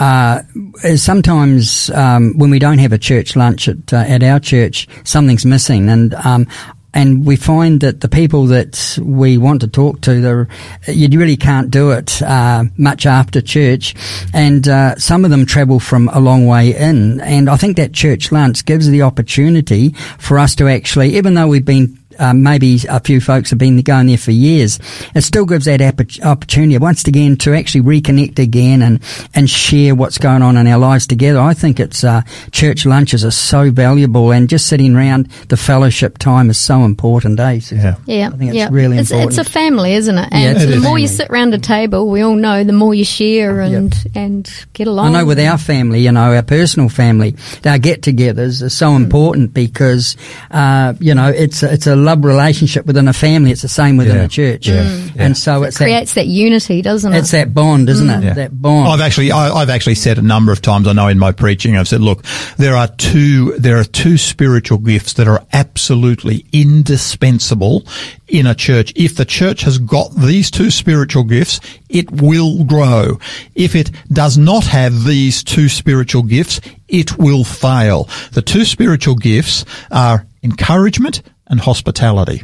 uh, 0.00 0.42
is 0.82 1.02
sometimes 1.02 1.90
um, 1.90 2.38
when 2.38 2.50
we 2.50 2.58
don't 2.58 2.78
have 2.78 2.92
a 2.92 2.98
church 2.98 3.36
lunch 3.36 3.68
at 3.68 3.92
uh, 3.92 3.96
at 3.96 4.22
our 4.22 4.40
church, 4.40 4.88
something's 5.04 5.44
missing, 5.44 5.90
and 5.90 6.14
um, 6.14 6.46
and 6.94 7.24
we 7.24 7.36
find 7.36 7.80
that 7.80 8.00
the 8.00 8.08
people 8.08 8.46
that 8.46 8.98
we 9.02 9.38
want 9.38 9.60
to 9.62 9.68
talk 9.68 10.00
to, 10.02 10.46
you 10.86 11.18
really 11.18 11.36
can't 11.36 11.70
do 11.70 11.90
it 11.90 12.20
uh, 12.22 12.64
much 12.76 13.06
after 13.06 13.40
church, 13.40 13.94
and 14.34 14.68
uh, 14.68 14.96
some 14.96 15.24
of 15.24 15.30
them 15.30 15.46
travel 15.46 15.80
from 15.80 16.08
a 16.08 16.20
long 16.20 16.46
way 16.46 16.74
in, 16.76 17.20
and 17.20 17.48
I 17.48 17.56
think 17.56 17.76
that 17.76 17.92
church 17.92 18.32
lunch 18.32 18.64
gives 18.64 18.88
the 18.88 19.02
opportunity 19.02 19.90
for 20.18 20.38
us 20.38 20.54
to 20.56 20.68
actually, 20.68 21.16
even 21.16 21.34
though 21.34 21.48
we've 21.48 21.64
been 21.64 21.98
um, 22.18 22.42
maybe 22.42 22.78
a 22.88 23.00
few 23.00 23.20
folks 23.20 23.50
have 23.50 23.58
been 23.58 23.80
going 23.82 24.06
there 24.06 24.18
for 24.18 24.30
years. 24.30 24.78
It 25.14 25.22
still 25.22 25.46
gives 25.46 25.64
that 25.66 25.80
opportunity 26.22 26.78
once 26.78 27.06
again 27.06 27.36
to 27.38 27.54
actually 27.54 27.82
reconnect 27.82 28.38
again 28.38 28.82
and, 28.82 29.00
and 29.34 29.48
share 29.48 29.94
what's 29.94 30.18
going 30.18 30.42
on 30.42 30.56
in 30.56 30.66
our 30.66 30.78
lives 30.78 31.06
together. 31.06 31.40
I 31.40 31.54
think 31.54 31.80
it's 31.80 32.04
uh, 32.04 32.22
church 32.50 32.86
lunches 32.86 33.24
are 33.24 33.30
so 33.30 33.70
valuable, 33.70 34.32
and 34.32 34.48
just 34.48 34.66
sitting 34.66 34.94
around 34.96 35.26
the 35.48 35.56
fellowship 35.56 36.18
time 36.18 36.50
is 36.50 36.58
so 36.58 36.84
important. 36.84 37.38
Eh? 37.40 37.60
So 37.60 37.76
Yeah. 37.76 37.94
Yeah, 38.06 38.28
I 38.32 38.36
think 38.36 38.50
it's 38.50 38.56
yeah. 38.56 38.68
really 38.70 38.98
it's, 38.98 39.10
important. 39.10 39.38
It's 39.38 39.48
a 39.48 39.50
family, 39.50 39.94
isn't 39.94 40.16
it? 40.18 40.28
Yeah, 40.32 40.38
And 40.38 40.56
it's 40.58 40.66
the 40.66 40.76
a 40.76 40.80
more 40.80 40.98
you 40.98 41.08
sit 41.08 41.30
around 41.30 41.54
a 41.54 41.58
table, 41.58 42.08
we 42.08 42.22
all 42.22 42.34
know 42.36 42.64
the 42.64 42.72
more 42.72 42.94
you 42.94 43.04
share 43.04 43.60
and 43.60 43.94
and 44.14 44.50
get 44.72 44.86
along. 44.86 45.14
I 45.14 45.20
know 45.20 45.26
with 45.26 45.38
our 45.40 45.58
family, 45.58 46.00
you 46.00 46.12
know, 46.12 46.34
our 46.34 46.42
personal 46.42 46.88
family, 46.88 47.34
our 47.64 47.78
get-togethers 47.78 48.62
are 48.62 48.68
so 48.68 48.90
Hmm. 48.90 49.04
important 49.04 49.54
because, 49.54 50.16
uh, 50.50 50.94
you 51.00 51.14
know, 51.14 51.28
it's 51.28 51.62
it's 51.62 51.86
a 51.86 51.96
love 52.02 52.24
relationship 52.24 52.86
within 52.86 53.08
a 53.08 53.12
family. 53.12 53.50
It's 53.50 53.62
the 53.62 53.68
same 53.68 53.96
within 53.96 54.16
Yeah. 54.16 54.24
a 54.24 54.28
church, 54.28 54.66
mm. 54.66 55.14
Yeah. 55.16 55.22
and 55.24 55.36
so 55.36 55.62
it's 55.62 55.78
that, 55.78 55.84
creates 55.84 56.14
that 56.14 56.26
unity, 56.26 56.82
doesn't 56.82 57.12
it? 57.12 57.18
it's 57.18 57.30
that 57.30 57.54
bond, 57.54 57.88
isn't 57.88 58.06
mm. 58.06 58.18
it? 58.18 58.24
Yeah. 58.24 58.34
That 58.34 58.60
bond. 58.60 58.88
I've 58.88 59.00
actually, 59.00 59.32
I, 59.32 59.50
I've 59.50 59.70
actually 59.70 59.94
said 59.94 60.18
a 60.18 60.22
number 60.22 60.52
of 60.52 60.60
times. 60.60 60.86
I 60.86 60.92
know 60.92 61.08
in 61.08 61.18
my 61.18 61.32
preaching, 61.32 61.76
I've 61.76 61.88
said, 61.88 62.00
look, 62.00 62.22
there 62.56 62.76
are 62.76 62.88
two, 62.88 63.56
there 63.58 63.78
are 63.78 63.84
two 63.84 64.18
spiritual 64.18 64.78
gifts 64.78 65.14
that 65.14 65.28
are 65.28 65.44
absolutely 65.52 66.44
indispensable 66.52 67.84
in 68.28 68.46
a 68.46 68.54
church. 68.54 68.92
If 68.96 69.16
the 69.16 69.24
church 69.24 69.62
has 69.62 69.78
got 69.78 70.14
these 70.14 70.50
two 70.50 70.70
spiritual 70.70 71.24
gifts, 71.24 71.60
it 71.88 72.10
will 72.10 72.64
grow. 72.64 73.18
If 73.54 73.74
it 73.76 73.90
does 74.12 74.38
not 74.38 74.64
have 74.64 75.04
these 75.04 75.44
two 75.44 75.68
spiritual 75.68 76.22
gifts, 76.22 76.60
it 76.88 77.18
will 77.18 77.44
fail. 77.44 78.08
The 78.32 78.42
two 78.42 78.64
spiritual 78.64 79.14
gifts 79.16 79.64
are 79.90 80.26
encouragement 80.42 81.22
and 81.52 81.60
hospitality. 81.60 82.42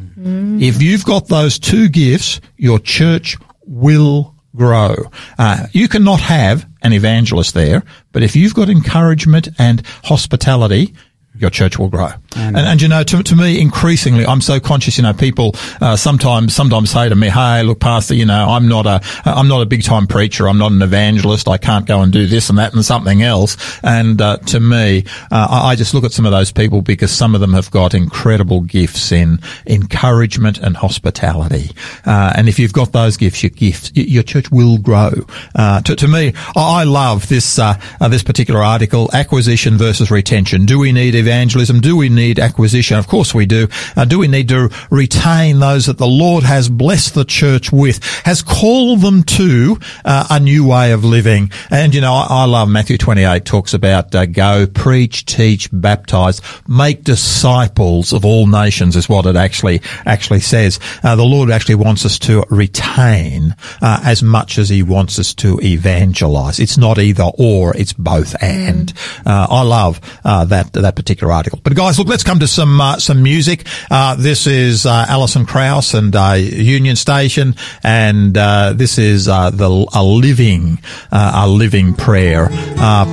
If 0.62 0.80
you've 0.80 1.04
got 1.04 1.26
those 1.26 1.58
two 1.58 1.88
gifts, 1.88 2.40
your 2.56 2.78
church 2.78 3.36
will 3.66 4.34
grow. 4.54 4.94
Uh, 5.38 5.66
you 5.72 5.88
cannot 5.88 6.20
have 6.20 6.66
an 6.82 6.92
evangelist 6.92 7.54
there, 7.54 7.82
but 8.12 8.22
if 8.22 8.36
you've 8.36 8.54
got 8.54 8.68
encouragement 8.68 9.48
and 9.58 9.82
hospitality, 10.04 10.94
your 11.34 11.50
church 11.50 11.78
will 11.78 11.88
grow. 11.88 12.10
And, 12.36 12.56
and, 12.56 12.82
you 12.82 12.88
know, 12.88 13.02
to, 13.02 13.22
to 13.22 13.36
me, 13.36 13.60
increasingly, 13.60 14.26
I'm 14.26 14.40
so 14.40 14.60
conscious. 14.60 14.98
You 14.98 15.02
know, 15.02 15.14
people 15.14 15.54
uh, 15.80 15.96
sometimes 15.96 16.54
sometimes 16.54 16.90
say 16.90 17.08
to 17.08 17.16
me, 17.16 17.28
"Hey, 17.28 17.62
look, 17.62 17.80
Pastor, 17.80 18.14
you 18.14 18.26
know, 18.26 18.48
I'm 18.50 18.68
not 18.68 18.86
a 18.86 19.00
I'm 19.24 19.48
not 19.48 19.62
a 19.62 19.66
big 19.66 19.82
time 19.82 20.06
preacher. 20.06 20.48
I'm 20.48 20.58
not 20.58 20.72
an 20.72 20.82
evangelist. 20.82 21.48
I 21.48 21.56
can't 21.56 21.86
go 21.86 22.02
and 22.02 22.12
do 22.12 22.26
this 22.26 22.50
and 22.50 22.58
that 22.58 22.74
and 22.74 22.84
something 22.84 23.22
else." 23.22 23.56
And 23.82 24.20
uh, 24.20 24.36
to 24.38 24.60
me, 24.60 25.04
uh, 25.30 25.48
I, 25.50 25.70
I 25.70 25.74
just 25.74 25.94
look 25.94 26.04
at 26.04 26.12
some 26.12 26.26
of 26.26 26.32
those 26.32 26.52
people 26.52 26.82
because 26.82 27.10
some 27.10 27.34
of 27.34 27.40
them 27.40 27.54
have 27.54 27.70
got 27.70 27.94
incredible 27.94 28.60
gifts 28.60 29.10
in 29.10 29.40
encouragement 29.66 30.58
and 30.58 30.76
hospitality. 30.76 31.70
Uh, 32.04 32.32
and 32.36 32.48
if 32.48 32.58
you've 32.58 32.72
got 32.74 32.92
those 32.92 33.16
gifts, 33.16 33.42
your 33.42 33.50
gifts, 33.50 33.90
your 33.94 34.22
church 34.22 34.50
will 34.50 34.78
grow. 34.78 35.12
Uh, 35.54 35.80
to, 35.80 35.96
to 35.96 36.06
me, 36.06 36.34
I 36.54 36.84
love 36.84 37.28
this 37.28 37.58
uh, 37.58 37.78
this 38.08 38.22
particular 38.22 38.62
article: 38.62 39.08
acquisition 39.14 39.78
versus 39.78 40.10
retention. 40.10 40.66
Do 40.66 40.78
we 40.78 40.92
need 40.92 41.14
evangelism? 41.14 41.80
Do 41.80 41.96
we 41.96 42.08
need 42.18 42.38
acquisition? 42.38 42.98
Of 42.98 43.06
course 43.06 43.34
we 43.34 43.46
do. 43.46 43.68
Uh, 43.96 44.04
do 44.04 44.18
we 44.18 44.28
need 44.28 44.48
to 44.48 44.70
retain 44.90 45.60
those 45.60 45.86
that 45.86 45.98
the 45.98 46.06
Lord 46.06 46.44
has 46.44 46.68
blessed 46.68 47.14
the 47.14 47.24
church 47.24 47.72
with, 47.72 48.04
has 48.24 48.42
called 48.42 49.00
them 49.00 49.22
to 49.22 49.78
uh, 50.04 50.26
a 50.30 50.40
new 50.40 50.66
way 50.66 50.92
of 50.92 51.04
living? 51.04 51.50
And 51.70 51.94
you 51.94 52.00
know, 52.00 52.12
I, 52.12 52.26
I 52.28 52.44
love 52.44 52.68
Matthew 52.68 52.98
28 52.98 53.44
talks 53.44 53.72
about 53.72 54.14
uh, 54.14 54.26
go, 54.26 54.66
preach, 54.66 55.24
teach, 55.24 55.68
baptize, 55.72 56.42
make 56.66 57.04
disciples 57.04 58.12
of 58.12 58.24
all 58.24 58.46
nations 58.46 58.96
is 58.96 59.08
what 59.08 59.26
it 59.26 59.36
actually 59.36 59.80
actually 60.04 60.40
says. 60.40 60.80
Uh, 61.02 61.16
the 61.16 61.24
Lord 61.24 61.50
actually 61.50 61.76
wants 61.76 62.04
us 62.04 62.18
to 62.20 62.44
retain 62.50 63.54
uh, 63.80 64.00
as 64.04 64.22
much 64.22 64.58
as 64.58 64.68
He 64.68 64.82
wants 64.82 65.18
us 65.18 65.34
to 65.34 65.60
evangelize. 65.62 66.58
It's 66.58 66.78
not 66.78 66.98
either 66.98 67.30
or; 67.38 67.76
it's 67.76 67.92
both 67.92 68.34
and. 68.42 68.92
Uh, 69.24 69.46
I 69.48 69.62
love 69.62 70.00
that 70.24 70.72
that 70.72 70.96
particular 70.96 71.32
article. 71.32 71.60
But 71.62 71.76
guys, 71.76 71.98
look, 71.98 72.07
let's 72.08 72.24
come 72.24 72.38
to 72.40 72.46
some 72.48 72.80
uh, 72.80 72.98
some 72.98 73.22
music. 73.22 73.66
Uh, 73.90 74.16
this 74.16 74.46
is 74.46 74.86
uh, 74.86 75.06
Alison 75.08 75.44
Krauss 75.46 75.94
and 75.94 76.14
uh, 76.16 76.32
Union 76.32 76.96
Station, 76.96 77.54
and 77.82 78.36
uh, 78.36 78.72
this 78.72 78.98
is 78.98 79.26
the 79.26 79.86
a 79.94 80.02
living 80.02 80.78
a 81.12 81.46
living 81.48 81.94
prayer. 81.94 82.48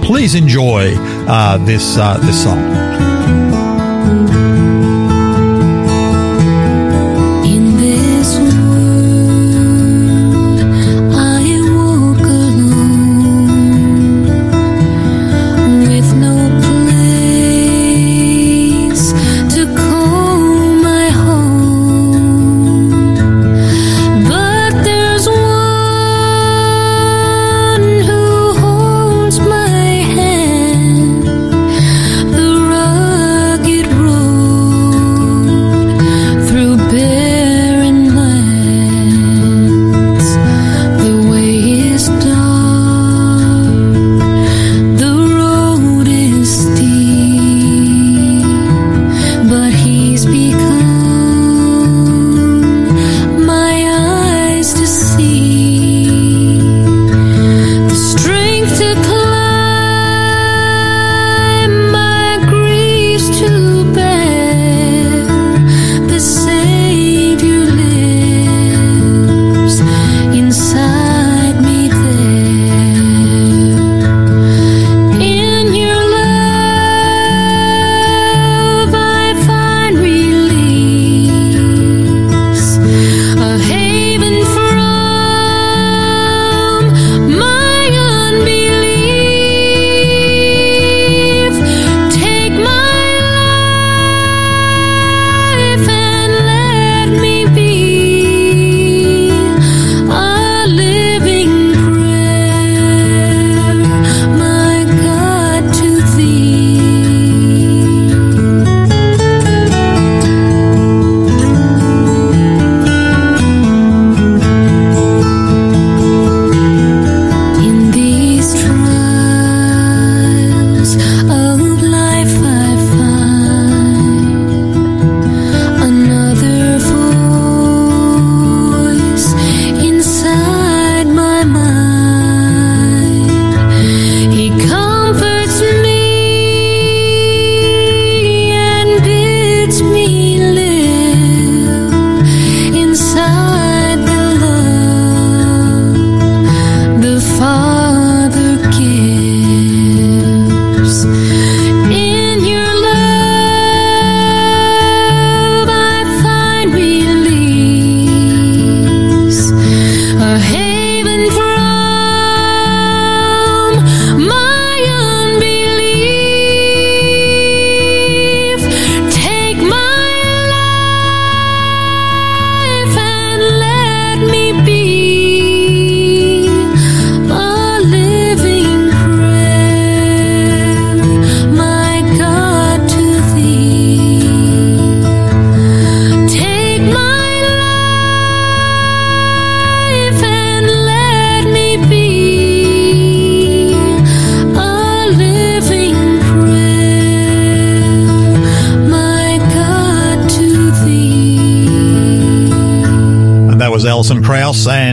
please 0.04 0.36
enjoy 0.36 0.90
this 1.66 1.96
this 1.96 2.44
song. 2.44 3.15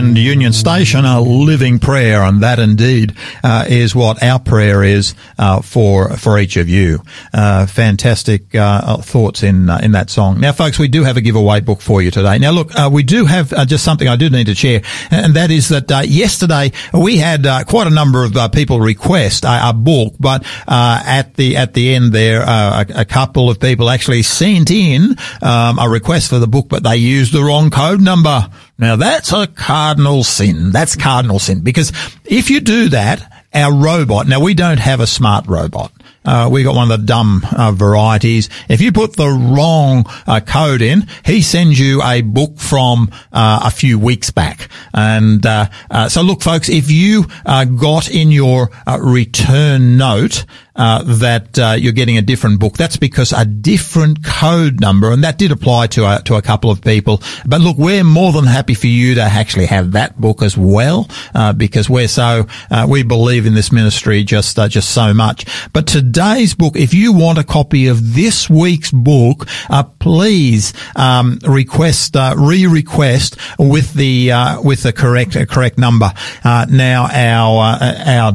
And 0.03 0.17
Union 0.17 0.51
Station, 0.51 1.05
a 1.05 1.21
living 1.21 1.79
prayer, 1.79 2.23
and 2.23 2.41
that 2.41 2.59
indeed 2.59 3.15
uh, 3.43 3.65
is 3.69 3.95
what 3.95 4.21
our 4.21 4.37
prayer 4.37 4.83
is 4.83 5.15
uh, 5.37 5.61
for 5.61 6.09
for 6.17 6.37
each 6.37 6.57
of 6.57 6.67
you. 6.67 6.99
Uh, 7.33 7.65
fantastic 7.65 8.53
uh, 8.53 8.97
thoughts 8.97 9.43
in 9.43 9.69
uh, 9.69 9.79
in 9.81 9.93
that 9.93 10.09
song. 10.09 10.41
Now, 10.41 10.51
folks, 10.51 10.77
we 10.77 10.89
do 10.89 11.03
have 11.03 11.15
a 11.15 11.21
giveaway 11.21 11.61
book 11.61 11.79
for 11.79 12.01
you 12.01 12.11
today. 12.11 12.37
Now, 12.37 12.51
look, 12.51 12.75
uh, 12.75 12.89
we 12.91 13.03
do 13.03 13.25
have 13.25 13.49
just 13.67 13.85
something 13.85 14.07
I 14.07 14.17
do 14.17 14.29
need 14.29 14.47
to 14.47 14.55
share, 14.55 14.81
and 15.09 15.35
that 15.35 15.51
is 15.51 15.69
that 15.69 15.89
yesterday 16.07 16.71
we 16.93 17.17
had 17.17 17.47
quite 17.67 17.87
a 17.87 17.93
number 17.93 18.25
of 18.25 18.33
people 18.51 18.81
request 18.81 19.45
a, 19.45 19.69
a 19.69 19.73
book, 19.73 20.15
but 20.19 20.45
at 20.67 21.35
the 21.35 21.55
at 21.55 21.73
the 21.73 21.95
end 21.95 22.11
there, 22.11 22.41
a, 22.41 22.85
a, 22.95 23.05
couple 23.05 23.49
of 23.49 23.59
people 23.59 23.89
actually 23.89 24.23
sent 24.23 24.69
in 24.69 25.15
um, 25.41 25.79
a 25.79 25.87
request 25.89 26.29
for 26.29 26.39
the 26.39 26.47
book, 26.47 26.67
but 26.67 26.83
they 26.83 26.97
used 26.97 27.31
the 27.31 27.43
wrong 27.43 27.69
code 27.69 28.01
number. 28.01 28.49
Now 28.83 28.97
that's 28.97 29.31
a 29.31 29.47
cardinal 29.47 30.25
sin. 30.25 30.71
That's 30.71 30.97
cardinal 30.97 31.39
sin 31.39 31.61
because 31.61 31.93
if 32.25 32.49
you 32.49 32.59
do 32.59 32.89
that, 32.89 33.45
our 33.53 33.73
robot, 33.73 34.27
now 34.27 34.41
we 34.41 34.53
don't 34.53 34.79
have 34.79 34.99
a 34.99 35.07
smart 35.07 35.47
robot. 35.47 35.93
Uh, 36.25 36.49
we 36.51 36.63
got 36.63 36.75
one 36.75 36.91
of 36.91 36.99
the 36.99 37.05
dumb 37.05 37.45
uh, 37.55 37.71
varieties. 37.71 38.49
If 38.67 38.81
you 38.81 38.91
put 38.91 39.15
the 39.15 39.29
wrong 39.29 40.05
uh, 40.27 40.41
code 40.41 40.81
in, 40.81 41.07
he 41.23 41.41
sends 41.41 41.79
you 41.79 42.03
a 42.03 42.21
book 42.21 42.57
from 42.57 43.09
uh, 43.31 43.61
a 43.63 43.71
few 43.71 43.97
weeks 43.97 44.31
back. 44.31 44.67
And 44.93 45.45
uh, 45.45 45.69
uh, 45.89 46.09
so, 46.09 46.21
look, 46.21 46.41
folks, 46.41 46.67
if 46.67 46.91
you 46.91 47.27
got 47.45 48.09
in 48.09 48.31
your 48.31 48.69
return 48.99 49.95
note 49.95 50.45
uh, 50.75 51.03
that 51.03 51.59
uh, 51.59 51.75
you're 51.77 51.93
getting 51.93 52.17
a 52.17 52.21
different 52.21 52.59
book. 52.59 52.77
That's 52.77 52.97
because 52.97 53.31
a 53.31 53.45
different 53.45 54.23
code 54.23 54.79
number, 54.79 55.11
and 55.11 55.23
that 55.23 55.37
did 55.37 55.51
apply 55.51 55.87
to 55.87 56.05
a, 56.05 56.21
to 56.23 56.35
a 56.35 56.41
couple 56.41 56.71
of 56.71 56.81
people. 56.81 57.21
But 57.45 57.61
look, 57.61 57.77
we're 57.77 58.03
more 58.03 58.31
than 58.31 58.45
happy 58.45 58.73
for 58.73 58.87
you 58.87 59.15
to 59.15 59.21
actually 59.21 59.67
have 59.67 59.91
that 59.91 60.19
book 60.19 60.41
as 60.41 60.57
well, 60.57 61.09
uh, 61.35 61.53
because 61.53 61.89
we're 61.89 62.07
so 62.07 62.47
uh, 62.71 62.87
we 62.89 63.03
believe 63.03 63.45
in 63.45 63.53
this 63.53 63.71
ministry 63.71 64.23
just 64.23 64.57
uh, 64.57 64.67
just 64.67 64.89
so 64.91 65.13
much. 65.13 65.45
But 65.73 65.87
today's 65.87 66.55
book, 66.55 66.75
if 66.75 66.93
you 66.93 67.13
want 67.13 67.37
a 67.37 67.43
copy 67.43 67.87
of 67.87 68.15
this 68.15 68.49
week's 68.49 68.91
book, 68.91 69.47
uh, 69.69 69.83
please 69.83 70.73
um, 70.95 71.39
request 71.47 72.15
re-request 72.37 73.37
with 73.59 73.93
the 73.93 74.31
with 74.63 74.83
the 74.83 74.93
correct 74.93 75.37
correct 75.49 75.77
number. 75.77 76.11
now 76.43 77.07
our 77.11 77.77
our 78.05 78.33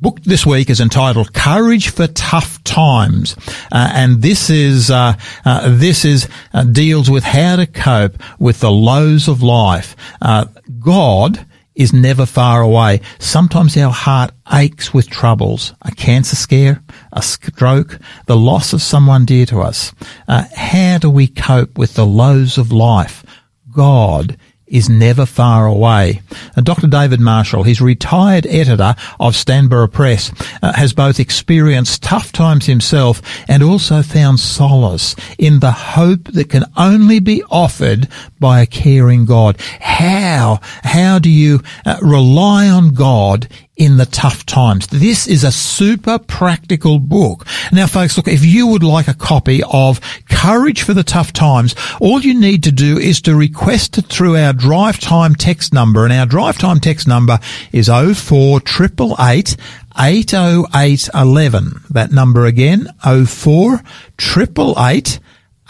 book 0.00 0.20
this 0.22 0.46
week 0.46 0.70
is 0.70 0.80
entitled 0.80 1.32
"Courage 1.32 1.90
for 1.90 2.06
Tough 2.06 2.62
Times," 2.64 3.36
uh, 3.70 3.90
and 3.94 4.22
this 4.22 4.50
is 4.50 4.90
uh, 4.90 5.14
uh, 5.44 5.76
this 5.76 6.04
is 6.04 6.28
uh, 6.52 6.64
deals 6.64 7.10
with 7.10 7.24
how 7.24 7.56
to 7.56 7.66
cope 7.66 8.16
with 8.38 8.60
the 8.60 8.70
lows 8.70 9.28
of 9.28 9.42
life. 9.42 9.96
Uh, 10.20 10.46
God 10.78 11.46
is 11.74 11.92
never 11.92 12.26
far 12.26 12.60
away. 12.60 13.00
Sometimes 13.18 13.76
our 13.76 13.92
heart 13.92 14.32
aches 14.52 14.92
with 14.92 15.08
troubles, 15.08 15.72
a 15.82 15.92
cancer 15.92 16.36
scare, 16.36 16.82
a 17.12 17.22
stroke, 17.22 17.98
the 18.26 18.36
loss 18.36 18.72
of 18.72 18.82
someone 18.82 19.24
dear 19.24 19.46
to 19.46 19.60
us. 19.60 19.94
Uh, 20.28 20.44
how 20.54 20.98
do 20.98 21.08
we 21.08 21.26
cope 21.26 21.78
with 21.78 21.94
the 21.94 22.06
lows 22.06 22.58
of 22.58 22.72
life? 22.72 23.24
God 23.70 24.36
is 24.70 24.88
never 24.88 25.26
far 25.26 25.66
away. 25.66 26.22
And 26.56 26.64
Dr. 26.64 26.86
David 26.86 27.20
Marshall, 27.20 27.64
he's 27.64 27.80
retired 27.80 28.46
editor 28.46 28.94
of 29.18 29.36
Stanborough 29.36 29.88
Press, 29.88 30.32
uh, 30.62 30.72
has 30.72 30.92
both 30.92 31.20
experienced 31.20 32.02
tough 32.02 32.32
times 32.32 32.66
himself 32.66 33.20
and 33.48 33.62
also 33.62 34.02
found 34.02 34.40
solace 34.40 35.14
in 35.38 35.60
the 35.60 35.72
hope 35.72 36.24
that 36.32 36.48
can 36.48 36.64
only 36.76 37.18
be 37.18 37.42
offered 37.50 38.08
by 38.38 38.60
a 38.60 38.66
caring 38.66 39.26
God. 39.26 39.60
How, 39.80 40.60
how 40.84 41.18
do 41.18 41.28
you 41.28 41.60
uh, 41.84 41.96
rely 42.00 42.68
on 42.68 42.94
God 42.94 43.48
in 43.80 43.96
the 43.96 44.06
tough 44.06 44.44
times. 44.44 44.86
This 44.88 45.26
is 45.26 45.42
a 45.42 45.50
super 45.50 46.18
practical 46.18 46.98
book. 46.98 47.46
Now, 47.72 47.86
folks, 47.86 48.18
look, 48.18 48.28
if 48.28 48.44
you 48.44 48.66
would 48.66 48.82
like 48.82 49.08
a 49.08 49.14
copy 49.14 49.62
of 49.72 50.02
Courage 50.28 50.82
for 50.82 50.92
the 50.92 51.02
Tough 51.02 51.32
Times, 51.32 51.74
all 51.98 52.20
you 52.20 52.38
need 52.38 52.62
to 52.64 52.72
do 52.72 52.98
is 52.98 53.22
to 53.22 53.34
request 53.34 53.96
it 53.96 54.04
through 54.04 54.36
our 54.36 54.52
drive 54.52 55.00
time 55.00 55.34
text 55.34 55.72
number. 55.72 56.04
And 56.04 56.12
our 56.12 56.26
drive 56.26 56.58
time 56.58 56.78
text 56.78 57.08
number 57.08 57.38
is 57.72 57.88
04888 57.88 59.56
80811. 59.98 61.80
That 61.88 62.12
number 62.12 62.44
again, 62.44 62.86
04888 63.02 65.20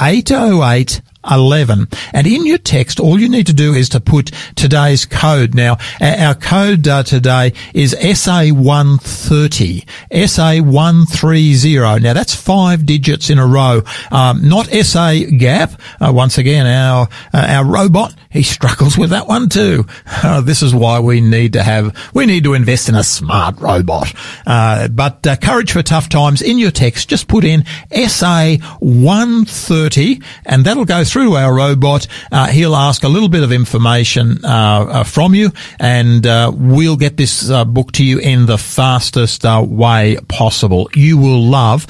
808 0.03 1.03
11. 1.29 1.89
And 2.13 2.27
in 2.27 2.47
your 2.47 2.59
text, 2.59 3.01
all 3.01 3.19
you 3.19 3.29
need 3.29 3.47
to 3.47 3.53
do 3.53 3.75
is 3.75 3.89
to 3.91 4.01
put 4.01 4.31
today's 4.55 5.05
code. 5.07 5.55
Now, 5.55 5.77
our 6.01 6.35
code 6.35 6.89
uh, 6.89 7.03
today 7.03 7.53
is 7.75 7.95
SA130. 7.95 9.85
SA130. 10.11 12.03
Now, 12.03 12.13
that's 12.13 12.35
five 12.35 12.85
digits 12.87 13.31
in 13.31 13.39
a 13.39 13.47
row. 13.47 13.83
Um, 14.11 14.49
not 14.49 14.67
SA 14.67 15.15
gap. 15.37 15.81
Uh, 16.01 16.13
once 16.15 16.39
again, 16.39 16.67
our, 16.67 17.09
uh, 17.35 17.47
our 17.49 17.65
robot, 17.65 18.15
he 18.31 18.43
struggles 18.43 18.97
with 18.97 19.11
that 19.11 19.29
one 19.29 19.49
too. 19.49 19.87
Uh, 20.23 20.43
this 20.43 20.63
is 20.63 20.75
why 20.75 21.01
we 21.01 21.19
need 21.21 21.55
to 21.55 21.63
have, 21.63 21.97
we 22.13 22.27
need 22.27 22.45
to 22.45 22.53
invest 22.53 22.91
in 22.91 22.95
a 22.95 23.03
smart 23.03 23.59
robot. 23.59 24.15
Uh, 24.47 24.87
but 24.89 25.27
uh, 25.27 25.35
courage 25.37 25.73
for 25.73 25.83
tough 25.83 26.11
times 26.11 26.43
in 26.43 26.59
your 26.59 26.71
text, 26.71 27.09
just 27.09 27.27
put 27.27 27.43
in 27.43 27.63
SA130 27.91 30.23
and 30.45 30.67
that'll 30.67 30.85
go 30.85 31.05
through 31.11 31.31
to 31.31 31.37
our 31.37 31.55
robot. 31.55 32.07
Uh, 32.31 32.47
he'll 32.49 32.77
ask 32.77 33.05
a 33.05 33.09
little 33.09 33.29
bit 33.29 33.43
of 33.43 33.53
information 33.53 34.45
uh, 34.45 34.49
uh 34.49 35.05
from 35.05 35.35
you, 35.35 35.51
and 35.79 36.27
uh, 36.27 36.53
we'll 36.55 36.97
get 36.97 37.17
this 37.17 37.51
uh, 37.51 37.65
book 37.65 37.93
to 37.93 38.05
you 38.05 38.19
in 38.19 38.47
the 38.47 38.59
fastest 38.59 39.45
way 39.45 40.17
possible. 40.29 40.89
You 40.95 41.19
will 41.19 41.43
love 41.43 41.87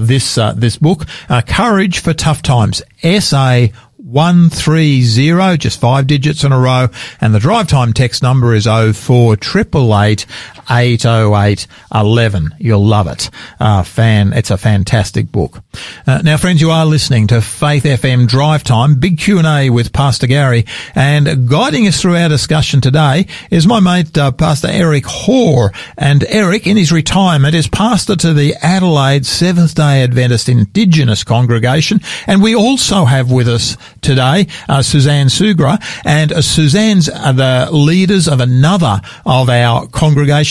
this 0.00 0.34
this 0.56 0.76
book, 0.76 1.06
Courage 1.46 2.00
for 2.00 2.12
Tough 2.12 2.42
Times. 2.42 2.82
A 3.04 3.72
130, 4.12 5.56
just 5.58 5.80
five 5.80 6.06
digits 6.06 6.44
in 6.44 6.52
a 6.52 6.58
row. 6.58 6.88
And 7.20 7.34
the 7.34 7.38
drive 7.38 7.68
time 7.68 7.92
text 7.92 8.22
number 8.22 8.52
is 8.54 8.64
04888 8.64 10.26
808 10.70 11.66
11. 11.94 12.54
You'll 12.58 12.84
love 12.84 13.06
it. 13.06 13.30
Uh, 13.60 13.82
fan, 13.82 14.32
it's 14.32 14.50
a 14.50 14.56
fantastic 14.56 15.30
book. 15.30 15.62
Uh, 16.06 16.22
now, 16.22 16.36
friends, 16.36 16.60
you 16.60 16.70
are 16.70 16.86
listening 16.86 17.26
to 17.28 17.40
Faith 17.40 17.84
FM 17.84 18.26
Drive 18.26 18.64
Time, 18.64 18.98
big 18.98 19.18
Q&A 19.18 19.70
with 19.70 19.92
Pastor 19.92 20.26
Garry. 20.26 20.64
And 20.94 21.48
guiding 21.48 21.86
us 21.86 22.00
through 22.00 22.16
our 22.16 22.28
discussion 22.28 22.80
today 22.80 23.26
is 23.50 23.66
my 23.66 23.80
mate, 23.80 24.16
uh, 24.16 24.32
Pastor 24.32 24.68
Eric 24.68 25.04
Hoare. 25.06 25.72
And 25.96 26.24
Eric, 26.28 26.66
in 26.66 26.76
his 26.76 26.92
retirement, 26.92 27.54
is 27.54 27.68
pastor 27.68 28.16
to 28.16 28.32
the 28.32 28.54
Adelaide 28.62 29.26
Seventh 29.26 29.74
day 29.74 30.02
Adventist 30.02 30.48
Indigenous 30.48 31.24
congregation. 31.24 32.00
And 32.26 32.42
we 32.42 32.54
also 32.54 33.04
have 33.04 33.30
with 33.30 33.48
us 33.48 33.76
today, 34.00 34.46
uh, 34.68 34.82
Suzanne 34.82 35.26
Sugra, 35.26 35.82
and 36.04 36.32
uh, 36.32 36.42
Suzanne's 36.42 37.08
uh, 37.08 37.32
the 37.32 37.68
leaders 37.72 38.28
of 38.28 38.40
another 38.40 39.00
of 39.24 39.48
our 39.48 39.86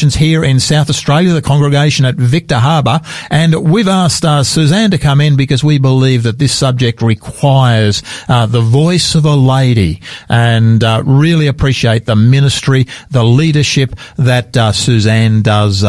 congregations 0.02 0.16
here 0.16 0.44
in 0.44 0.60
South 0.60 0.90
Australia, 0.90 1.32
the 1.32 1.44
congregation 1.44 2.06
at 2.06 2.16
Victor 2.16 2.58
Harbor, 2.58 3.02
and 3.30 3.70
we've 3.72 3.88
asked 3.88 4.26
uh, 4.26 4.44
Suzanne 4.44 4.90
to 4.90 4.98
come 4.98 5.22
in 5.22 5.36
because 5.36 5.64
we 5.64 5.78
believe 5.78 6.24
that 6.24 6.40
this 6.40 6.54
subject 6.54 7.04
requires 7.04 8.02
uh, 8.28 8.48
the 8.48 8.62
voice 8.62 9.14
of 9.14 9.26
a 9.26 9.36
lady, 9.36 10.02
and 10.28 10.84
uh, 10.84 11.04
really 11.06 11.46
appreciate 11.46 12.06
the 12.06 12.16
ministry, 12.16 12.88
the 13.12 13.24
leadership 13.24 13.94
that 14.18 14.56
Suzanne 14.74 15.44
does 15.44 15.86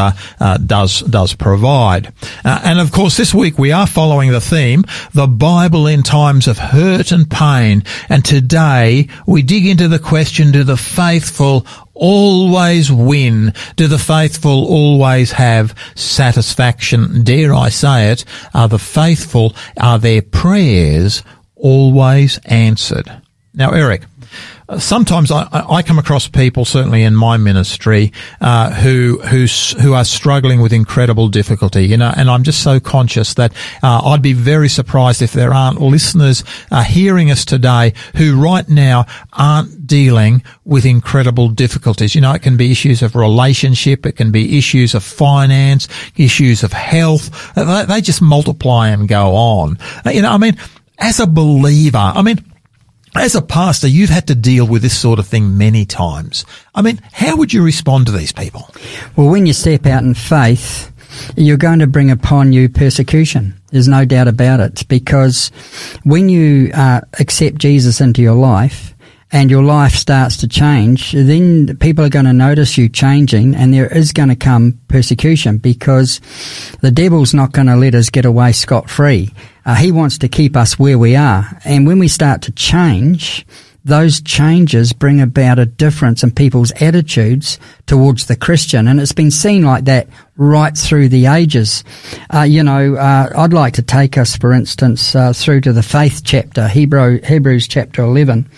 does 0.67 1.01
does 1.01 1.35
provide, 1.35 2.13
and 2.45 2.81
of 2.81 2.93
course 2.93 3.17
this 3.17 3.33
week 3.33 3.59
we 3.59 3.73
are 3.73 3.87
following 3.87 4.31
the 4.31 4.43
theme, 4.43 4.85
the 5.15 5.27
Bible 5.27 5.87
in 5.87 6.03
times 6.03 6.47
of 6.49 6.59
hurt 6.59 7.13
and 7.13 7.31
pain. 7.31 7.83
And 8.11 8.23
today 8.23 9.09
we 9.27 9.43
dig 9.43 9.67
into 9.67 9.89
the 9.89 9.99
question, 9.99 10.53
do 10.53 10.65
the 10.65 10.77
faithful 10.77 11.67
always 12.03 12.91
win? 12.91 13.55
Do 13.77 13.87
the 13.87 13.99
faithful 13.99 14.67
always 14.67 15.33
have 15.33 15.75
satisfaction? 15.95 17.23
Dare 17.23 17.55
I 17.55 17.69
say 17.69 18.11
it? 18.11 18.25
Are 18.53 18.69
the 18.69 18.81
faithful, 18.81 19.55
are 19.81 20.01
their 20.01 20.21
prayers 20.21 21.23
always 21.55 22.39
answered? 22.45 23.09
Now, 23.55 23.71
Eric, 23.71 24.03
sometimes 24.79 25.31
I, 25.31 25.49
I, 25.53 25.83
come 25.83 25.99
across 25.99 26.29
people, 26.29 26.65
certainly 26.65 27.03
in 27.03 27.15
my 27.15 27.37
ministry, 27.37 28.13
uh, 28.41 28.73
who 28.73 29.19
who 29.23 29.47
who 29.81 29.95
are 29.95 30.05
struggling 30.05 30.61
with 30.61 30.73
incredible 30.73 31.29
difficulty. 31.29 31.87
You 31.87 31.97
know, 31.97 32.13
and 32.17 32.31
I'm 32.31 32.43
just 32.43 32.63
so 32.63 32.81
conscious 32.81 33.35
that 33.35 33.53
uh, 33.83 34.01
I'd 34.05 34.23
be 34.23 34.33
very 34.33 34.69
surprised 34.69 35.23
if 35.23 35.33
there 35.33 35.53
aren't 35.53 35.81
listeners 35.81 36.45
uh, 36.71 36.83
hearing 36.83 37.31
us 37.31 37.45
today 37.45 37.95
who 38.17 38.41
right 38.41 38.69
now 38.69 39.07
aren't 39.33 39.87
dealing 39.87 40.43
with 40.65 40.87
incredible 40.87 41.49
difficulties. 41.49 42.15
You 42.15 42.21
know, 42.21 42.33
it 42.33 42.43
can 42.43 42.57
be 42.57 42.71
issues 42.71 43.03
of 43.03 43.17
relationship, 43.17 44.07
it 44.07 44.13
can 44.13 44.31
be 44.31 44.59
issues 44.59 44.95
of 44.95 45.03
finance, 45.03 45.89
issues 46.17 46.63
of 46.63 46.73
health. 46.73 47.55
They, 47.55 47.85
they 47.87 48.01
just 48.01 48.23
multiply 48.23 48.89
and 48.89 49.09
go 49.09 49.35
on. 49.35 49.79
You 50.07 50.23
know, 50.23 50.31
I 50.31 50.39
mean, 50.39 50.57
as 50.99 51.21
a 51.21 51.27
believer, 51.27 51.99
I 51.99 52.23
mean 52.23 52.39
as 53.15 53.35
a 53.35 53.43
pastor, 53.43 53.89
you've 53.89 54.11
had 54.11 54.27
to 54.29 54.35
deal 54.35 54.67
with 54.67 54.83
this 54.83 54.99
sort 54.99 55.19
of 55.19 55.27
thing 55.27 55.59
many 55.59 55.85
times. 55.85 56.45
I 56.75 56.83
mean, 56.83 57.01
how 57.13 57.37
would 57.37 57.53
you 57.53 57.63
respond 57.63 58.07
to 58.07 58.13
these 58.13 58.33
people? 58.33 58.69
Well, 59.17 59.29
when 59.29 59.47
you 59.47 59.53
step 59.53 59.87
out 59.87 60.03
in 60.03 60.15
faith, 60.15 60.91
you're 61.37 61.59
going 61.59 61.81
to 61.81 61.87
bring 61.87 62.11
upon 62.11 62.53
you 62.53 62.69
persecution. 62.69 63.61
There's 63.71 63.89
no 63.89 64.05
doubt 64.05 64.29
about 64.29 64.61
it. 64.61 64.89
Because 64.89 65.51
when 66.05 66.29
you 66.29 66.73
uh, 66.73 67.03
accept 67.19 67.59
Jesus 67.59 68.01
into 68.01 68.23
your 68.23 68.35
life, 68.35 68.93
and 69.33 69.51
your 69.51 69.63
life 69.63 69.95
starts 69.95 70.37
to 70.37 70.47
change, 70.47 71.13
then 71.13 71.75
people 71.79 72.05
are 72.05 72.11
going 72.11 72.27
to 72.27 72.35
notice 72.35 72.77
you 72.77 72.89
changing 72.89 73.55
and 73.55 73.73
there 73.73 73.87
is 73.87 74.13
going 74.13 74.29
to 74.29 74.37
come 74.37 74.79
persecution 74.89 75.57
because 75.57 76.21
the 76.83 76.91
devil's 76.91 77.33
not 77.33 77.53
going 77.53 77.67
to 77.67 77.77
let 77.77 77.95
us 77.95 78.11
get 78.11 78.27
away 78.27 78.53
scot 78.53 78.91
free. 78.91 79.33
Uh, 79.65 79.75
he 79.75 79.93
wants 79.93 80.19
to 80.19 80.29
keep 80.29 80.57
us 80.57 80.79
where 80.79 80.99
we 80.99 81.17
are. 81.17 81.59
And 81.65 81.87
when 81.87 81.99
we 81.99 82.09
start 82.09 82.43
to 82.43 82.53
change, 82.53 83.47
those 83.85 84.21
changes 84.21 84.93
bring 84.93 85.21
about 85.21 85.59
a 85.59 85.67
difference 85.67 86.23
in 86.23 86.31
people's 86.31 86.71
attitudes 86.81 87.59
towards 87.87 88.27
the 88.27 88.37
Christian. 88.37 88.87
And 88.87 89.01
it's 89.01 89.13
been 89.13 89.31
seen 89.31 89.65
like 89.65 89.85
that 89.87 90.09
right 90.37 90.77
through 90.77 91.09
the 91.09 91.27
ages. 91.27 91.83
Uh, 92.33 92.43
you 92.43 92.63
know, 92.63 92.95
uh, 92.95 93.33
I'd 93.37 93.53
like 93.53 93.75
to 93.75 93.83
take 93.83 94.17
us, 94.17 94.37
for 94.37 94.53
instance, 94.53 95.17
uh, 95.17 95.33
through 95.33 95.63
to 95.63 95.73
the 95.73 95.83
faith 95.83 96.23
chapter, 96.25 96.69
Hebrew, 96.69 97.21
Hebrews 97.23 97.67
chapter 97.67 98.03
11. 98.03 98.49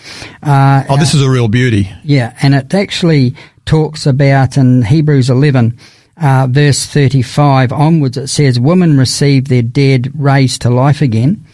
Uh, 0.43 0.83
oh, 0.89 0.97
this 0.97 1.13
is 1.13 1.23
a 1.23 1.29
real 1.29 1.47
beauty. 1.47 1.91
Yeah, 2.03 2.37
and 2.41 2.53
it 2.53 2.73
actually 2.73 3.35
talks 3.65 4.05
about 4.05 4.57
in 4.57 4.83
Hebrews 4.83 5.31
11, 5.31 5.79
uh, 6.17 6.47
verse 6.49 6.85
35 6.85 7.71
onwards, 7.71 8.17
it 8.17 8.27
says, 8.27 8.59
Women 8.59 8.97
received 8.97 9.47
their 9.47 9.61
dead 9.61 10.11
raised 10.15 10.61
to 10.61 10.69
life 10.69 11.01
again. 11.01 11.45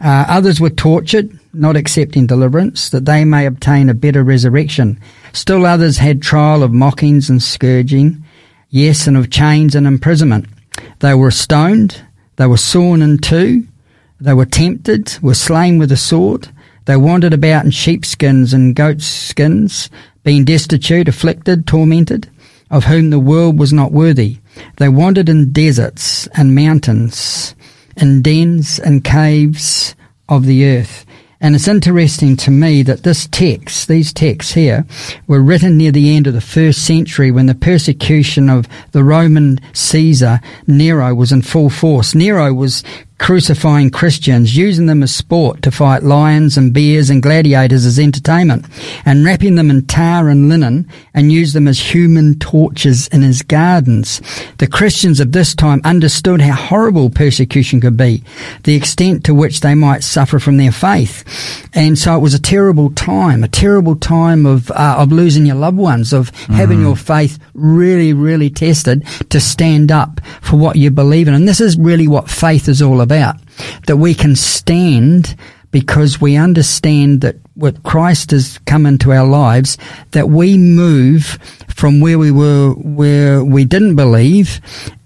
Uh, 0.00 0.24
others 0.28 0.60
were 0.60 0.70
tortured, 0.70 1.38
not 1.52 1.76
accepting 1.76 2.26
deliverance, 2.26 2.88
that 2.90 3.04
they 3.04 3.24
may 3.24 3.46
obtain 3.46 3.88
a 3.88 3.94
better 3.94 4.24
resurrection. 4.24 4.98
Still 5.32 5.66
others 5.66 5.98
had 5.98 6.20
trial 6.20 6.62
of 6.62 6.72
mockings 6.72 7.30
and 7.30 7.42
scourging, 7.42 8.24
yes, 8.70 9.06
and 9.06 9.16
of 9.16 9.30
chains 9.30 9.74
and 9.74 9.86
imprisonment. 9.86 10.46
They 11.00 11.14
were 11.14 11.30
stoned, 11.30 12.02
they 12.36 12.46
were 12.46 12.56
sawn 12.56 13.02
in 13.02 13.18
two, 13.18 13.66
they 14.20 14.34
were 14.34 14.46
tempted, 14.46 15.16
were 15.22 15.34
slain 15.34 15.78
with 15.78 15.92
a 15.92 15.96
sword. 15.96 16.48
They 16.86 16.96
wandered 16.96 17.34
about 17.34 17.64
in 17.64 17.70
sheepskins 17.70 18.52
and 18.52 18.74
goatskins, 18.74 19.90
being 20.24 20.44
destitute, 20.44 21.06
afflicted, 21.06 21.66
tormented, 21.66 22.28
of 22.70 22.84
whom 22.84 23.10
the 23.10 23.18
world 23.18 23.58
was 23.58 23.72
not 23.72 23.92
worthy. 23.92 24.38
They 24.76 24.88
wandered 24.88 25.28
in 25.28 25.52
deserts 25.52 26.26
and 26.28 26.54
mountains, 26.54 27.54
in 27.96 28.22
dens 28.22 28.78
and 28.78 29.04
caves 29.04 29.94
of 30.28 30.44
the 30.44 30.66
earth. 30.66 31.04
And 31.40 31.54
it's 31.54 31.68
interesting 31.68 32.36
to 32.38 32.50
me 32.50 32.82
that 32.82 33.04
this 33.04 33.28
text, 33.28 33.86
these 33.86 34.12
texts 34.12 34.54
here, 34.54 34.84
were 35.28 35.40
written 35.40 35.76
near 35.76 35.92
the 35.92 36.16
end 36.16 36.26
of 36.26 36.34
the 36.34 36.40
first 36.40 36.84
century 36.84 37.30
when 37.30 37.46
the 37.46 37.54
persecution 37.54 38.50
of 38.50 38.66
the 38.90 39.04
Roman 39.04 39.60
Caesar, 39.72 40.40
Nero, 40.66 41.14
was 41.14 41.30
in 41.30 41.42
full 41.42 41.70
force. 41.70 42.12
Nero 42.12 42.52
was 42.52 42.82
crucifying 43.18 43.90
Christians, 43.90 44.56
using 44.56 44.86
them 44.86 45.02
as 45.02 45.14
sport 45.14 45.62
to 45.62 45.70
fight 45.70 46.02
lions 46.02 46.56
and 46.56 46.72
bears 46.72 47.10
and 47.10 47.22
gladiators 47.22 47.84
as 47.84 47.98
entertainment, 47.98 48.64
and 49.04 49.24
wrapping 49.24 49.56
them 49.56 49.70
in 49.70 49.84
tar 49.86 50.28
and 50.28 50.48
linen 50.48 50.88
and 51.14 51.32
use 51.32 51.52
them 51.52 51.66
as 51.68 51.80
human 51.80 52.38
torches 52.38 53.08
in 53.08 53.22
his 53.22 53.42
gardens. 53.42 54.22
The 54.58 54.68
Christians 54.68 55.20
of 55.20 55.32
this 55.32 55.54
time 55.54 55.80
understood 55.84 56.40
how 56.40 56.54
horrible 56.54 57.10
persecution 57.10 57.80
could 57.80 57.96
be, 57.96 58.22
the 58.62 58.76
extent 58.76 59.24
to 59.24 59.34
which 59.34 59.60
they 59.60 59.74
might 59.74 60.04
suffer 60.04 60.38
from 60.38 60.56
their 60.56 60.72
faith. 60.72 61.68
And 61.74 61.98
so 61.98 62.14
it 62.14 62.20
was 62.20 62.34
a 62.34 62.40
terrible 62.40 62.90
time, 62.90 63.42
a 63.42 63.48
terrible 63.48 63.96
time 63.96 64.46
of, 64.46 64.70
uh, 64.70 64.96
of 64.98 65.10
losing 65.10 65.44
your 65.44 65.56
loved 65.56 65.76
ones, 65.76 66.12
of 66.12 66.30
mm. 66.32 66.54
having 66.54 66.80
your 66.80 66.96
faith 66.96 67.38
really, 67.54 68.12
really 68.12 68.48
tested 68.48 69.04
to 69.30 69.40
stand 69.40 69.90
up 69.90 70.20
for 70.40 70.56
what 70.56 70.76
you 70.76 70.90
believe 70.90 71.26
in. 71.26 71.34
And 71.34 71.48
this 71.48 71.60
is 71.60 71.76
really 71.76 72.06
what 72.06 72.30
faith 72.30 72.68
is 72.68 72.80
all 72.80 73.00
about 73.00 73.07
about. 73.08 73.36
That 73.86 73.96
we 73.96 74.14
can 74.14 74.36
stand 74.36 75.34
because 75.70 76.20
we 76.20 76.36
understand 76.36 77.20
that 77.22 77.36
what 77.54 77.82
Christ 77.82 78.30
has 78.30 78.58
come 78.66 78.86
into 78.86 79.12
our 79.12 79.26
lives, 79.26 79.76
that 80.12 80.28
we 80.28 80.56
move 80.56 81.38
from 81.68 82.00
where 82.00 82.18
we 82.18 82.30
were, 82.30 82.72
where 82.72 83.44
we 83.44 83.64
didn't 83.64 83.96
believe, 83.96 84.60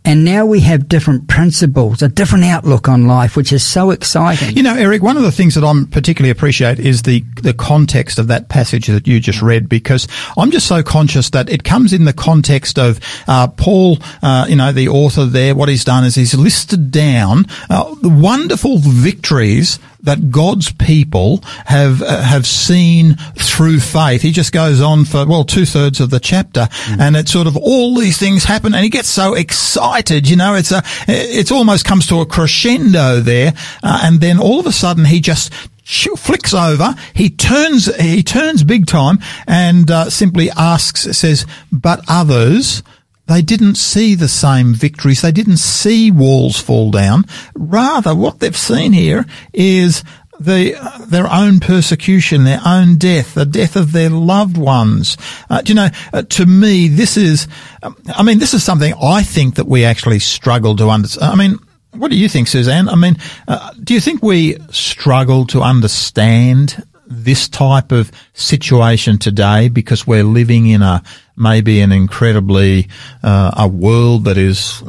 and 0.04 0.24
now 0.24 0.44
we 0.44 0.60
have 0.60 0.88
different 0.88 1.28
principles, 1.28 2.02
a 2.02 2.08
different 2.08 2.44
outlook 2.44 2.88
on 2.88 3.06
life, 3.06 3.36
which 3.36 3.52
is 3.52 3.64
so 3.64 3.90
exciting. 3.90 4.56
You 4.56 4.62
know, 4.62 4.74
Eric, 4.74 5.02
one 5.02 5.16
of 5.16 5.22
the 5.22 5.32
things 5.32 5.54
that 5.54 5.64
I'm 5.64 5.86
particularly 5.86 6.30
appreciate 6.30 6.80
is 6.80 7.02
the, 7.02 7.24
the 7.42 7.54
context 7.54 8.18
of 8.18 8.26
that 8.26 8.48
passage 8.48 8.88
that 8.88 9.06
you 9.06 9.20
just 9.20 9.42
read, 9.42 9.68
because 9.68 10.08
I'm 10.36 10.50
just 10.50 10.66
so 10.66 10.82
conscious 10.82 11.30
that 11.30 11.48
it 11.48 11.62
comes 11.62 11.92
in 11.92 12.04
the 12.04 12.12
context 12.12 12.78
of 12.78 12.98
uh, 13.28 13.46
Paul, 13.48 13.98
uh, 14.22 14.46
you 14.48 14.56
know, 14.56 14.72
the 14.72 14.88
author 14.88 15.24
there. 15.24 15.54
What 15.54 15.68
he's 15.68 15.84
done 15.84 16.04
is 16.04 16.16
he's 16.16 16.34
listed 16.34 16.90
down 16.90 17.46
uh, 17.70 17.94
the 18.02 18.08
wonderful 18.08 18.78
victories 18.78 19.78
that 20.02 20.30
God's 20.30 20.72
people 20.72 21.38
have 21.66 22.02
uh, 22.02 22.22
have 22.22 22.46
seen 22.46 23.16
through 23.36 23.80
faith. 23.80 24.22
He 24.22 24.32
just 24.32 24.52
goes 24.52 24.80
on 24.80 25.04
for 25.04 25.26
well 25.26 25.44
two 25.44 25.64
thirds 25.64 26.00
of 26.00 26.10
the 26.10 26.20
chapter, 26.20 26.68
mm. 26.70 27.00
and 27.00 27.16
it's 27.16 27.32
sort 27.32 27.46
of 27.46 27.56
all 27.56 27.94
these 27.94 28.18
things 28.18 28.44
happen, 28.44 28.74
and 28.74 28.82
he 28.82 28.90
gets 28.90 29.08
so 29.08 29.34
excited. 29.34 30.28
You 30.28 30.36
know, 30.36 30.54
it's 30.54 30.72
a, 30.72 30.82
it's 31.06 31.50
almost 31.50 31.84
comes 31.84 32.06
to 32.08 32.20
a 32.20 32.26
crescendo 32.26 33.20
there, 33.20 33.54
uh, 33.82 34.00
and 34.02 34.20
then 34.20 34.38
all 34.38 34.60
of 34.60 34.66
a 34.66 34.72
sudden 34.72 35.04
he 35.04 35.20
just 35.20 35.52
flicks 35.84 36.54
over. 36.54 36.94
He 37.14 37.28
turns, 37.30 37.94
he 37.96 38.22
turns 38.22 38.64
big 38.64 38.86
time, 38.86 39.18
and 39.46 39.90
uh, 39.90 40.10
simply 40.10 40.50
asks, 40.50 41.02
says, 41.16 41.46
"But 41.70 42.00
others." 42.08 42.82
They 43.26 43.42
didn't 43.42 43.76
see 43.76 44.14
the 44.14 44.28
same 44.28 44.74
victories. 44.74 45.22
They 45.22 45.32
didn't 45.32 45.58
see 45.58 46.10
walls 46.10 46.60
fall 46.60 46.90
down. 46.90 47.24
Rather, 47.54 48.14
what 48.14 48.40
they've 48.40 48.56
seen 48.56 48.92
here 48.92 49.26
is 49.52 50.02
the, 50.40 50.74
their 51.08 51.30
own 51.30 51.60
persecution, 51.60 52.44
their 52.44 52.60
own 52.66 52.96
death, 52.96 53.34
the 53.34 53.46
death 53.46 53.76
of 53.76 53.92
their 53.92 54.10
loved 54.10 54.56
ones. 54.56 55.16
Uh, 55.48 55.62
do 55.62 55.70
you 55.70 55.74
know, 55.76 55.88
uh, 56.12 56.22
to 56.22 56.46
me, 56.46 56.88
this 56.88 57.16
is, 57.16 57.46
um, 57.82 57.96
I 58.14 58.22
mean, 58.22 58.38
this 58.38 58.54
is 58.54 58.64
something 58.64 58.92
I 59.00 59.22
think 59.22 59.54
that 59.54 59.66
we 59.66 59.84
actually 59.84 60.18
struggle 60.18 60.76
to 60.76 60.88
understand. 60.88 61.32
I 61.32 61.36
mean, 61.36 61.58
what 61.92 62.10
do 62.10 62.16
you 62.16 62.28
think, 62.28 62.48
Suzanne? 62.48 62.88
I 62.88 62.96
mean, 62.96 63.16
uh, 63.46 63.72
do 63.82 63.94
you 63.94 64.00
think 64.00 64.22
we 64.22 64.58
struggle 64.70 65.46
to 65.48 65.62
understand 65.62 66.84
this 67.12 67.48
type 67.48 67.92
of 67.92 68.10
situation 68.34 69.18
today 69.18 69.68
because 69.68 70.06
we're 70.06 70.24
living 70.24 70.66
in 70.66 70.82
a 70.82 71.02
maybe 71.36 71.80
an 71.80 71.92
incredibly 71.92 72.88
uh, 73.22 73.52
a 73.56 73.68
world 73.68 74.24
that 74.24 74.38
is 74.38 74.82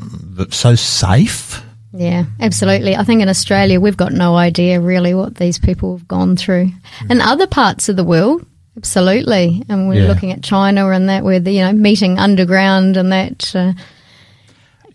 so 0.49 0.75
safe? 0.75 1.61
Yeah, 1.91 2.25
absolutely. 2.39 2.95
I 2.95 3.03
think 3.03 3.21
in 3.21 3.29
Australia 3.29 3.79
we've 3.79 3.97
got 3.97 4.13
no 4.13 4.35
idea 4.35 4.81
really 4.81 5.13
what 5.13 5.35
these 5.35 5.59
people 5.59 5.97
have 5.97 6.07
gone 6.07 6.35
through. 6.35 6.71
In 7.09 7.21
other 7.21 7.45
parts 7.45 7.87
of 7.87 7.95
the 7.95 8.03
world, 8.03 8.45
absolutely. 8.77 9.63
And 9.69 9.87
we're 9.87 10.01
yeah. 10.01 10.07
looking 10.07 10.31
at 10.31 10.43
China 10.43 10.89
and 10.89 11.09
that 11.09 11.23
where 11.23 11.39
the 11.39 11.51
you 11.51 11.61
know 11.61 11.73
meeting 11.73 12.17
underground 12.17 12.97
and 12.97 13.11
that 13.11 13.55
uh, 13.55 13.73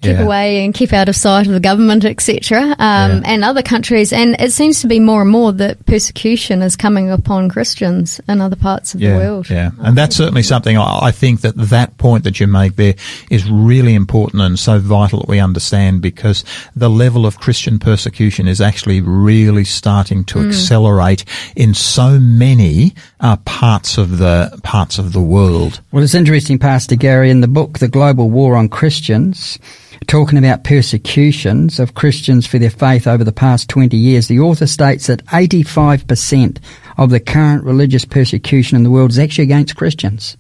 keep 0.01 0.13
yeah. 0.13 0.23
away 0.23 0.65
and 0.65 0.75
keep 0.75 0.93
out 0.93 1.09
of 1.09 1.17
sight 1.17 1.47
of 1.47 1.53
the 1.53 1.61
government, 1.61 2.05
etc., 2.05 2.61
um, 2.63 2.77
yeah. 2.79 3.21
and 3.25 3.45
other 3.45 3.63
countries. 3.63 4.13
And 4.13 4.37
it 4.41 4.53
seems 4.53 4.81
to 4.83 4.87
be 4.87 5.01
more 5.01 5.23
and 5.23 5.31
more 5.31 5.53
that 5.53 5.85
persecution 5.87 6.63
is 6.63 6.77
coming 6.77 7.11
upon 7.11 7.49
Christians 7.49 8.21
in 8.29 8.41
other 8.41 8.57
parts 8.57 8.95
of 8.95 9.01
yeah, 9.01 9.13
the 9.13 9.19
world. 9.19 9.51
Yeah, 9.51 9.71
and 9.81 9.97
that's 9.97 10.17
certainly 10.17 10.43
something 10.43 10.77
I 10.77 11.11
think 11.11 11.41
that 11.43 11.57
that 11.57 11.99
point 11.99 12.25
that 12.25 12.41
you 12.41 12.47
make 12.47 12.77
there 12.77 12.95
is 13.31 13.51
really 13.51 13.95
important 13.95 14.43
and 14.43 14.59
so 14.59 14.79
vital 14.79 15.21
that 15.21 15.29
we 15.29 15.41
understand 15.41 16.01
because 16.01 16.45
the 16.77 16.91
level 16.91 17.27
of 17.27 17.39
Christian 17.39 17.79
persecution 17.79 18.47
is 18.47 18.61
actually 18.61 19.01
really 19.01 19.65
starting 19.65 20.25
to 20.25 20.39
mm. 20.39 20.49
accelerate 20.49 21.25
in 21.57 21.75
so 21.75 22.19
many 22.19 22.95
uh, 23.21 23.37
parts 23.39 23.99
of 23.99 24.19
the 24.19 24.59
parts 24.63 24.99
of 24.99 25.13
the 25.13 25.23
world. 25.23 25.81
Well, 25.91 26.03
it's 26.03 26.15
interesting, 26.15 26.59
Pastor 26.59 26.97
Garry, 26.97 27.31
in 27.31 27.41
the 27.41 27.49
book 27.49 27.79
"The 27.79 27.89
Global 27.89 28.31
War 28.31 28.57
on 28.57 28.69
Christians." 28.69 29.59
Talking 30.07 30.39
about 30.39 30.65
persecutions 30.65 31.81
of 31.81 31.95
Christians 31.95 32.47
for 32.47 32.59
their 32.59 32.71
faith 32.71 33.07
over 33.07 33.25
the 33.25 33.33
past 33.33 33.69
20 33.69 33.97
years, 33.97 34.29
the 34.29 34.41
author 34.41 34.67
states 34.67 35.07
that 35.09 35.25
85% 35.27 36.59
of 36.97 37.11
the 37.11 37.21
current 37.21 37.65
religious 37.65 38.05
persecution 38.05 38.77
in 38.77 38.83
the 38.83 38.91
world 38.91 39.11
is 39.11 39.19
actually 39.19 39.45
against 39.45 39.77
Christians. 39.77 40.37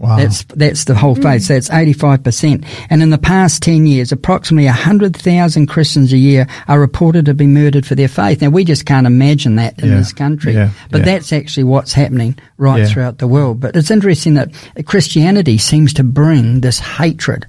Wow. 0.00 0.16
That's 0.16 0.44
that's 0.44 0.84
the 0.86 0.94
whole 0.94 1.14
faith. 1.14 1.42
So 1.42 1.60
five 1.92 2.24
percent. 2.24 2.64
And 2.88 3.02
in 3.02 3.10
the 3.10 3.18
past 3.18 3.62
ten 3.62 3.84
years, 3.84 4.12
approximately 4.12 4.66
hundred 4.66 5.14
thousand 5.14 5.66
Christians 5.66 6.10
a 6.14 6.16
year 6.16 6.46
are 6.68 6.80
reported 6.80 7.26
to 7.26 7.34
be 7.34 7.46
murdered 7.46 7.84
for 7.84 7.94
their 7.94 8.08
faith. 8.08 8.40
Now 8.40 8.48
we 8.48 8.64
just 8.64 8.86
can't 8.86 9.06
imagine 9.06 9.56
that 9.56 9.78
in 9.78 9.90
yeah. 9.90 9.96
this 9.96 10.14
country, 10.14 10.54
yeah. 10.54 10.70
but 10.90 11.00
yeah. 11.00 11.04
that's 11.04 11.34
actually 11.34 11.64
what's 11.64 11.92
happening 11.92 12.38
right 12.56 12.88
throughout 12.88 13.18
the 13.18 13.26
world. 13.26 13.60
But 13.60 13.76
it's 13.76 13.90
interesting 13.90 14.34
that 14.34 14.50
Christianity 14.86 15.58
seems 15.58 15.92
to 15.94 16.02
bring 16.02 16.62
this 16.62 16.78
hatred 16.78 17.46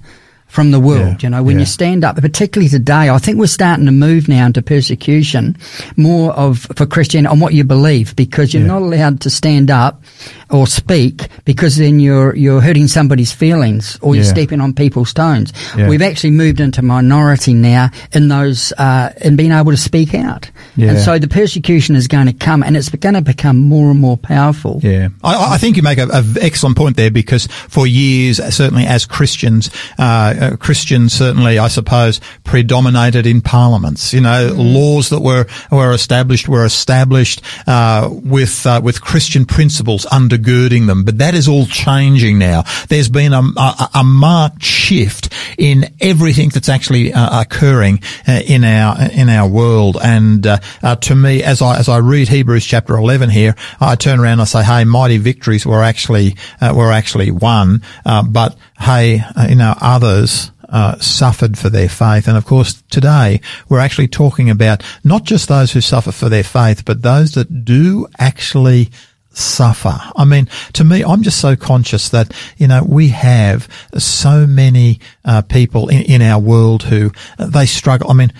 from 0.52 0.70
the 0.70 0.78
world. 0.78 1.22
Yeah, 1.22 1.26
You 1.26 1.30
know, 1.30 1.42
when 1.42 1.56
yeah. 1.56 1.60
you 1.60 1.66
stand 1.66 2.04
up, 2.04 2.16
particularly 2.16 2.68
today, 2.68 3.08
I 3.08 3.16
think 3.16 3.38
we're 3.38 3.46
starting 3.46 3.86
to 3.86 3.90
move 3.92 4.28
now 4.28 4.44
into 4.44 4.60
persecution 4.60 5.56
more 5.96 6.32
of 6.32 6.66
for 6.76 6.84
Christian 6.84 7.26
on 7.26 7.40
what 7.40 7.54
you 7.54 7.64
believe 7.64 8.14
because 8.16 8.52
you're 8.52 8.60
Yeah. 8.62 8.68
not 8.74 8.82
allowed 8.82 9.20
to 9.22 9.30
stand 9.30 9.70
up 9.70 10.02
or 10.50 10.66
speak 10.66 11.28
because 11.46 11.76
then 11.76 12.00
you're 12.00 12.36
you're 12.36 12.60
hurting 12.60 12.86
somebody's 12.88 13.32
feelings 13.32 13.98
or 14.02 14.14
you're 14.14 14.24
stepping 14.24 14.60
on 14.60 14.74
people's 14.74 15.14
toes. 15.14 15.52
Yeah. 15.74 15.88
We've 15.88 16.02
actually 16.02 16.32
moved 16.32 16.60
into 16.60 16.82
minority 16.82 17.54
now 17.54 17.90
in 18.12 18.28
those 18.28 18.72
uh, 18.76 19.10
in 19.22 19.36
being 19.36 19.52
able 19.52 19.70
to 19.70 19.78
speak 19.78 20.14
out, 20.14 20.50
Yeah. 20.76 20.90
and 20.90 20.98
so 20.98 21.18
the 21.18 21.28
persecution 21.28 21.96
is 21.96 22.08
going 22.08 22.26
to 22.26 22.32
come, 22.32 22.62
and 22.62 22.76
it's 22.76 22.88
going 22.88 23.14
to 23.14 23.22
become 23.22 23.58
more 23.58 23.90
and 23.90 24.00
more 24.00 24.16
powerful. 24.16 24.80
Yeah, 24.82 25.08
I, 25.22 25.54
I 25.54 25.58
think 25.58 25.76
you 25.76 25.82
make 25.82 25.98
an 25.98 26.10
excellent 26.40 26.76
point 26.76 26.96
there 26.96 27.10
because 27.10 27.46
for 27.46 27.86
years, 27.86 28.38
certainly 28.54 28.86
as 28.86 29.04
Christians, 29.04 29.70
uh, 29.98 30.02
uh, 30.02 30.56
Christians 30.56 31.12
certainly, 31.12 31.58
I 31.58 31.68
suppose, 31.68 32.20
predominated 32.44 33.26
in 33.26 33.40
parliaments. 33.40 34.12
You 34.14 34.22
know, 34.22 34.52
laws 34.56 35.10
that 35.10 35.20
were 35.20 35.46
were 35.70 35.92
established 35.92 36.48
were 36.48 36.64
established 36.64 37.42
uh, 37.66 38.08
with 38.10 38.66
uh, 38.66 38.80
with 38.82 39.00
Christian 39.00 39.44
principles 39.44 40.06
undergirding 40.06 40.86
them. 40.86 41.04
But 41.04 41.18
that 41.18 41.34
is 41.34 41.48
all 41.48 41.66
changing 41.66 42.38
now. 42.38 42.64
There's 42.88 43.08
been 43.08 43.32
a, 43.32 43.42
a, 43.56 43.90
a 43.96 44.04
marked 44.04 44.62
shift 44.62 45.32
in 45.58 45.94
everything 46.00 46.48
that's 46.48 46.68
actually 46.68 47.12
uh, 47.12 47.42
occurring 47.42 48.00
uh, 48.26 48.40
in 48.46 48.64
our 48.64 49.10
in 49.10 49.28
our 49.28 49.48
world. 49.48 49.98
And 50.02 50.46
uh, 50.46 50.58
uh, 50.82 50.96
to 50.96 51.14
me, 51.14 51.42
as 51.42 51.62
I 51.62 51.78
as 51.78 51.88
I 51.88 51.98
read 51.98 52.28
Hebrews 52.28 52.64
chapter 52.64 52.96
11 52.96 53.30
here, 53.30 53.54
I 53.80 53.96
turn 53.96 54.20
around 54.20 54.32
and 54.32 54.42
I 54.42 54.44
say, 54.44 54.62
"Hey, 54.62 54.84
mighty 54.84 55.18
victories 55.18 55.66
were 55.66 55.82
actually 55.82 56.36
uh, 56.60 56.72
were 56.74 56.92
actually 56.92 57.30
won, 57.30 57.82
uh, 58.04 58.22
but 58.22 58.56
hey, 58.78 59.20
uh, 59.36 59.46
you 59.48 59.56
know, 59.56 59.74
others." 59.80 60.50
Uh, 60.68 60.98
suffered 61.00 61.58
for 61.58 61.68
their 61.68 61.86
faith. 61.86 62.26
And 62.26 62.34
of 62.34 62.46
course, 62.46 62.82
today 62.88 63.42
we're 63.68 63.78
actually 63.78 64.08
talking 64.08 64.48
about 64.48 64.82
not 65.04 65.24
just 65.24 65.46
those 65.46 65.70
who 65.70 65.82
suffer 65.82 66.12
for 66.12 66.30
their 66.30 66.42
faith, 66.42 66.86
but 66.86 67.02
those 67.02 67.32
that 67.32 67.66
do 67.66 68.06
actually 68.18 68.90
suffer. 69.34 69.98
I 70.16 70.24
mean, 70.24 70.48
to 70.74 70.84
me, 70.84 71.04
I'm 71.04 71.22
just 71.22 71.40
so 71.40 71.56
conscious 71.56 72.08
that, 72.10 72.32
you 72.56 72.68
know, 72.68 72.84
we 72.84 73.08
have 73.08 73.68
so 73.98 74.46
many 74.46 75.00
uh, 75.24 75.42
people 75.42 75.88
in, 75.88 76.02
in 76.02 76.22
our 76.22 76.40
world 76.40 76.84
who 76.84 77.10
uh, 77.38 77.46
they 77.46 77.66
struggle. 77.66 78.10
I 78.10 78.14
mean, 78.14 78.32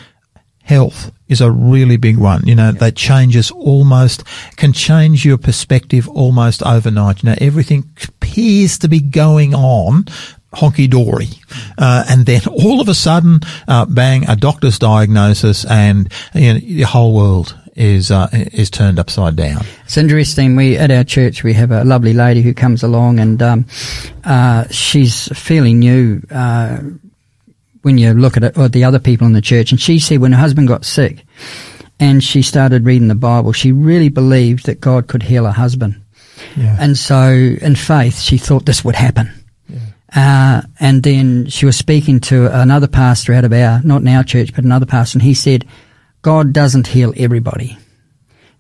health 0.63 1.13
is 1.33 1.41
a 1.41 1.51
really 1.51 1.97
big 1.97 2.19
one. 2.19 2.47
You 2.47 2.55
know, 2.55 2.71
that 2.73 2.95
changes 2.95 3.51
almost, 3.51 4.25
can 4.57 4.73
change 4.73 5.25
your 5.25 5.39
perspective 5.39 6.09
almost 6.09 6.63
overnight. 6.63 7.23
You 7.23 7.31
know, 7.31 7.37
everything 7.41 7.91
appears 8.05 8.79
to 8.79 8.89
be 8.89 9.01
going 9.01 9.55
on 9.55 10.05
honky 10.53 10.89
dory. 10.89 11.29
Uh, 11.79 12.05
and 12.09 12.27
then 12.27 12.43
all 12.47 12.81
of 12.81 12.89
a 12.89 12.95
sudden, 12.95 13.41
uh, 13.67 13.87
bang, 13.87 14.29
a 14.29 14.37
doctor's 14.37 14.79
diagnosis 14.79 15.65
and 15.65 16.13
you 16.35 16.53
know, 16.53 16.61
the 16.61 16.83
whole 16.83 17.15
world 17.15 17.57
is, 17.75 18.11
uh, 18.11 18.29
is 18.33 18.71
turned 18.71 18.99
upside 18.99 19.35
down. 19.35 19.65
It's 19.85 19.97
interesting. 19.97 20.57
We 20.57 20.77
at 20.77 20.91
our 20.91 21.05
church 21.05 21.43
we 21.43 21.55
have 21.55 21.71
a 21.71 21.85
lovely 21.85 22.13
lady 22.13 22.43
who 22.43 22.53
comes 22.55 22.83
along, 22.83 23.19
and 23.19 23.43
um, 23.43 23.67
uh, 24.25 24.65
she's 24.71 25.29
fairly 25.29 25.73
new. 25.73 26.23
Uh, 26.31 26.79
when 27.83 27.99
you 27.99 28.15
look 28.15 28.37
at 28.37 28.45
it, 28.45 28.57
or 28.59 28.69
the 28.69 28.85
other 28.85 28.99
people 28.99 29.27
in 29.27 29.33
the 29.33 29.41
church, 29.41 29.71
and 29.73 29.81
she 29.81 29.99
said 29.99 30.19
when 30.21 30.33
her 30.33 30.39
husband 30.39 30.69
got 30.69 30.85
sick, 30.85 31.25
and 32.01 32.23
she 32.23 32.43
started 32.43 32.85
reading 32.85 33.09
the 33.09 33.15
Bible, 33.15 33.53
she 33.53 33.73
really 33.73 34.09
believed 34.09 34.67
that 34.67 34.81
God 34.81 35.07
could 35.09 35.23
heal 35.23 35.45
her 35.45 35.53
husband, 35.53 35.97
Yeah. 36.57 36.77
and 36.81 36.97
so 36.97 37.29
in 37.61 37.75
faith 37.77 38.19
she 38.21 38.39
thought 38.39 38.67
this 38.67 38.85
would 38.85 38.95
happen. 38.97 39.31
Uh, 40.15 40.61
and 40.79 41.03
then 41.03 41.47
she 41.47 41.65
was 41.65 41.75
speaking 41.77 42.21
to 42.21 42.47
another 42.61 42.87
pastor 42.87 43.33
out 43.33 43.45
of 43.45 43.53
our, 43.53 43.81
not 43.83 44.03
in 44.03 44.09
our 44.09 44.23
church, 44.23 44.55
but 44.55 44.63
another 44.65 44.85
pastor, 44.85 45.17
and 45.17 45.23
he 45.23 45.33
said, 45.35 45.65
God 46.21 46.53
doesn't 46.53 46.87
heal 46.89 47.15
everybody. 47.17 47.79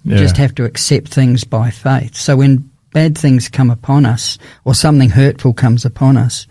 You 0.02 0.12
Yeah. 0.14 0.18
just 0.18 0.36
have 0.38 0.54
to 0.56 0.64
accept 0.64 1.08
things 1.08 1.44
by 1.44 1.70
faith. 1.70 2.16
So 2.16 2.36
when 2.36 2.70
bad 2.94 3.16
things 3.18 3.48
come 3.50 3.70
upon 3.70 4.06
us 4.06 4.38
or 4.64 4.74
something 4.74 5.10
hurtful 5.10 5.52
comes 5.52 5.84
upon 5.84 6.16
us, 6.16 6.46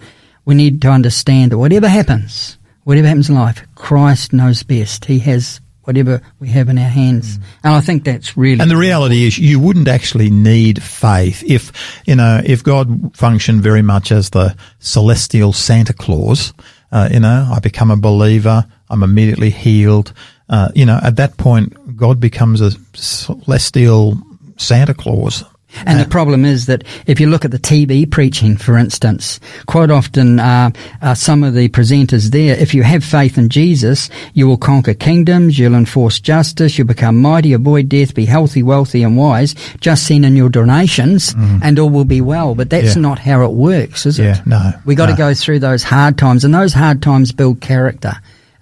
we 0.46 0.54
need 0.56 0.82
to 0.84 0.92
understand 0.92 1.52
that 1.52 1.58
whatever 1.58 1.88
happens, 1.90 2.58
whatever 2.84 3.08
happens 3.08 3.30
in 3.30 3.36
life, 3.36 3.64
Christ 3.76 4.34
knows 4.34 4.64
best. 4.64 5.06
He 5.06 5.20
has 5.20 5.62
whatever 5.84 6.22
we 6.40 6.48
have 6.50 6.70
in 6.70 6.78
our 6.78 6.90
hands. 6.90 7.40
And 7.64 7.74
I 7.74 7.82
think 7.82 8.04
that's 8.04 8.38
really 8.38 8.58
Mm. 8.58 8.62
And 8.62 8.72
the 8.72 8.78
reality 8.78 9.26
is, 9.26 9.38
you 9.38 9.60
wouldn't 9.60 9.88
actually 9.88 10.30
need 10.30 10.82
faith 10.82 11.44
if, 11.44 11.72
you 12.06 12.16
know, 12.16 12.42
if 12.44 12.64
God 12.64 13.16
functioned 13.16 13.62
very 13.62 13.82
much 13.82 14.12
as 14.12 14.30
the 14.30 14.56
celestial 14.80 15.54
Santa 15.54 15.94
Claus. 15.94 16.54
Uh, 16.92 17.10
you 17.12 17.20
know, 17.20 17.50
I 17.52 17.60
become 17.60 17.90
a 17.90 17.98
believer, 17.98 18.66
I'm 18.90 19.04
immediately 19.04 19.50
healed. 19.50 20.14
Uh, 20.50 20.70
you 20.76 20.86
know, 20.86 21.00
at 21.02 21.16
that 21.16 21.38
point, 21.38 21.96
God 21.96 22.20
becomes 22.20 22.62
a 22.62 22.72
celestial 22.94 24.18
Santa 24.58 24.94
Claus. 24.94 25.44
And 25.86 26.00
the 26.00 26.06
problem 26.06 26.46
is 26.46 26.66
that 26.68 26.84
if 27.08 27.20
you 27.20 27.28
look 27.30 27.46
at 27.46 27.52
the 27.52 27.60
TV 27.60 28.10
preaching, 28.10 28.58
for 28.58 28.78
instance, 28.78 29.40
quite 29.66 29.90
often 29.92 30.40
uh, 30.40 30.72
uh, 31.02 31.14
some 31.16 31.44
of 31.44 31.54
the 31.54 31.70
presenters 31.70 32.32
there, 32.32 32.56
if 32.58 32.74
you 32.74 32.84
have 32.84 33.04
faith 33.04 33.38
in 33.38 33.50
Jesus, 33.50 34.10
you 34.34 34.48
will 34.48 34.58
conquer 34.58 34.94
kingdoms, 34.94 35.58
you'll 35.58 35.76
enforce 35.76 36.20
justice, 36.20 36.78
you'll 36.78 36.88
become 36.88 37.22
mighty, 37.22 37.54
avoid 37.54 37.90
death, 37.90 38.14
be 38.14 38.26
healthy, 38.26 38.64
wealthy, 38.64 39.04
and 39.04 39.18
wise. 39.18 39.54
Just 39.80 40.08
send 40.08 40.26
in 40.26 40.36
your 40.36 40.50
donations, 40.50 41.34
and 41.38 41.78
all 41.80 41.90
will 41.90 42.06
be 42.06 42.22
well. 42.22 42.56
But 42.56 42.70
that's. 42.70 42.96
Yeah. 42.96 43.02
not 43.02 43.20
how 43.20 43.44
it 43.46 43.52
works, 43.52 44.06
is 44.06 44.20
it? 44.20 44.24
Yeah, 44.26 44.42
no, 44.46 44.74
We 44.86 44.94
got 44.96 45.08
to 45.08 45.14
no. 45.14 45.18
go 45.18 45.34
through 45.34 45.60
those 45.60 45.82
hard 45.82 46.18
times, 46.18 46.44
and 46.46 46.54
those 46.54 46.74
hard 46.74 47.02
times 47.02 47.32
build 47.32 47.62
character. 47.62 48.14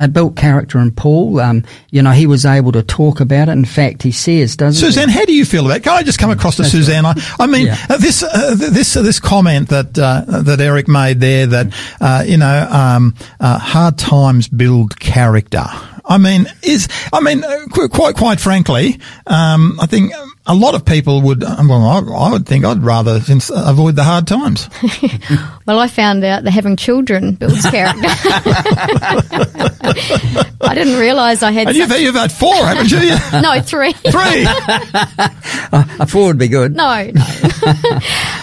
It 0.02 0.14
built 0.14 0.38
character 0.38 0.80
in 0.80 0.92
Paul. 0.92 1.40
Um, 1.42 1.66
you 1.92 2.02
know, 2.02 2.12
he 2.12 2.26
was 2.26 2.46
able 2.46 2.72
to 2.72 2.82
talk 2.84 3.20
about 3.20 3.50
it. 3.50 3.52
In 3.52 3.66
fact, 3.66 4.02
he 4.04 4.12
says, 4.14 4.56
doesn't 4.56 4.80
he? 4.80 4.92
Suzanne, 4.94 5.10
how 5.10 5.26
do 5.26 5.34
you 5.34 5.44
feel 5.44 5.66
about 5.66 5.78
it? 5.78 5.84
Can 5.84 5.94
I 5.94 6.04
just 6.04 6.20
come 6.20 6.32
across 6.32 6.56
to 6.56 6.62
That's 6.62 6.72
Suzanne? 6.72 7.06
I, 7.06 7.14
I 7.40 7.48
mean, 7.48 7.68
Yeah. 7.68 7.78
uh, 7.90 7.98
this, 7.98 8.24
uh, 8.24 8.56
this, 8.56 8.96
uh, 8.96 9.02
this 9.02 9.20
comment 9.20 9.70
that, 9.70 10.00
uh, 10.00 10.24
that 10.44 10.62
Eric 10.62 10.88
made 10.88 11.20
there 11.20 11.48
that, 11.48 11.74
uh, 12.00 12.24
you 12.26 12.38
know, 12.38 12.68
um, 12.72 13.14
uh, 13.42 13.60
hard 13.60 13.98
times 13.98 14.48
build 14.48 14.98
character. 15.00 15.66
I 16.10 16.18
mean, 16.18 16.48
is, 16.64 16.88
I 17.14 17.22
mean, 17.22 17.44
uh, 17.44 17.68
quite, 17.92 18.16
quite 18.16 18.40
frankly, 18.42 19.00
um, 19.28 19.78
I 19.80 19.86
think 19.86 20.12
a 20.48 20.56
lot 20.56 20.74
of 20.74 20.84
people 20.84 21.22
would, 21.22 21.44
uh, 21.44 21.56
well, 21.68 21.84
I, 21.86 22.00
I 22.00 22.32
would 22.32 22.48
think 22.48 22.66
I'd 22.66 22.82
rather 22.82 23.22
ins- 23.30 23.52
avoid 23.54 23.96
the 23.96 24.04
hard 24.04 24.28
times. 24.28 24.68
Well, 25.66 25.78
I 25.78 25.88
found 25.88 26.24
out 26.24 26.44
that 26.46 26.50
having 26.52 26.76
children 26.78 27.36
builds 27.36 27.62
character. 27.70 28.02
I 30.62 30.74
didn't 30.74 31.00
realise 31.00 31.44
I 31.44 31.52
had 31.52 31.68
And 31.68 31.78
you've, 31.78 31.92
you've 32.00 32.16
had 32.16 32.32
four, 32.32 32.56
haven't 32.56 32.90
you? 32.90 33.16
no 33.42 33.62
three. 33.62 33.94
Three. 33.94 34.46
A 36.00 36.08
four 36.08 36.26
would 36.26 36.40
be 36.40 36.48
good. 36.48 36.76
No, 36.76 37.12
no. 37.14 37.22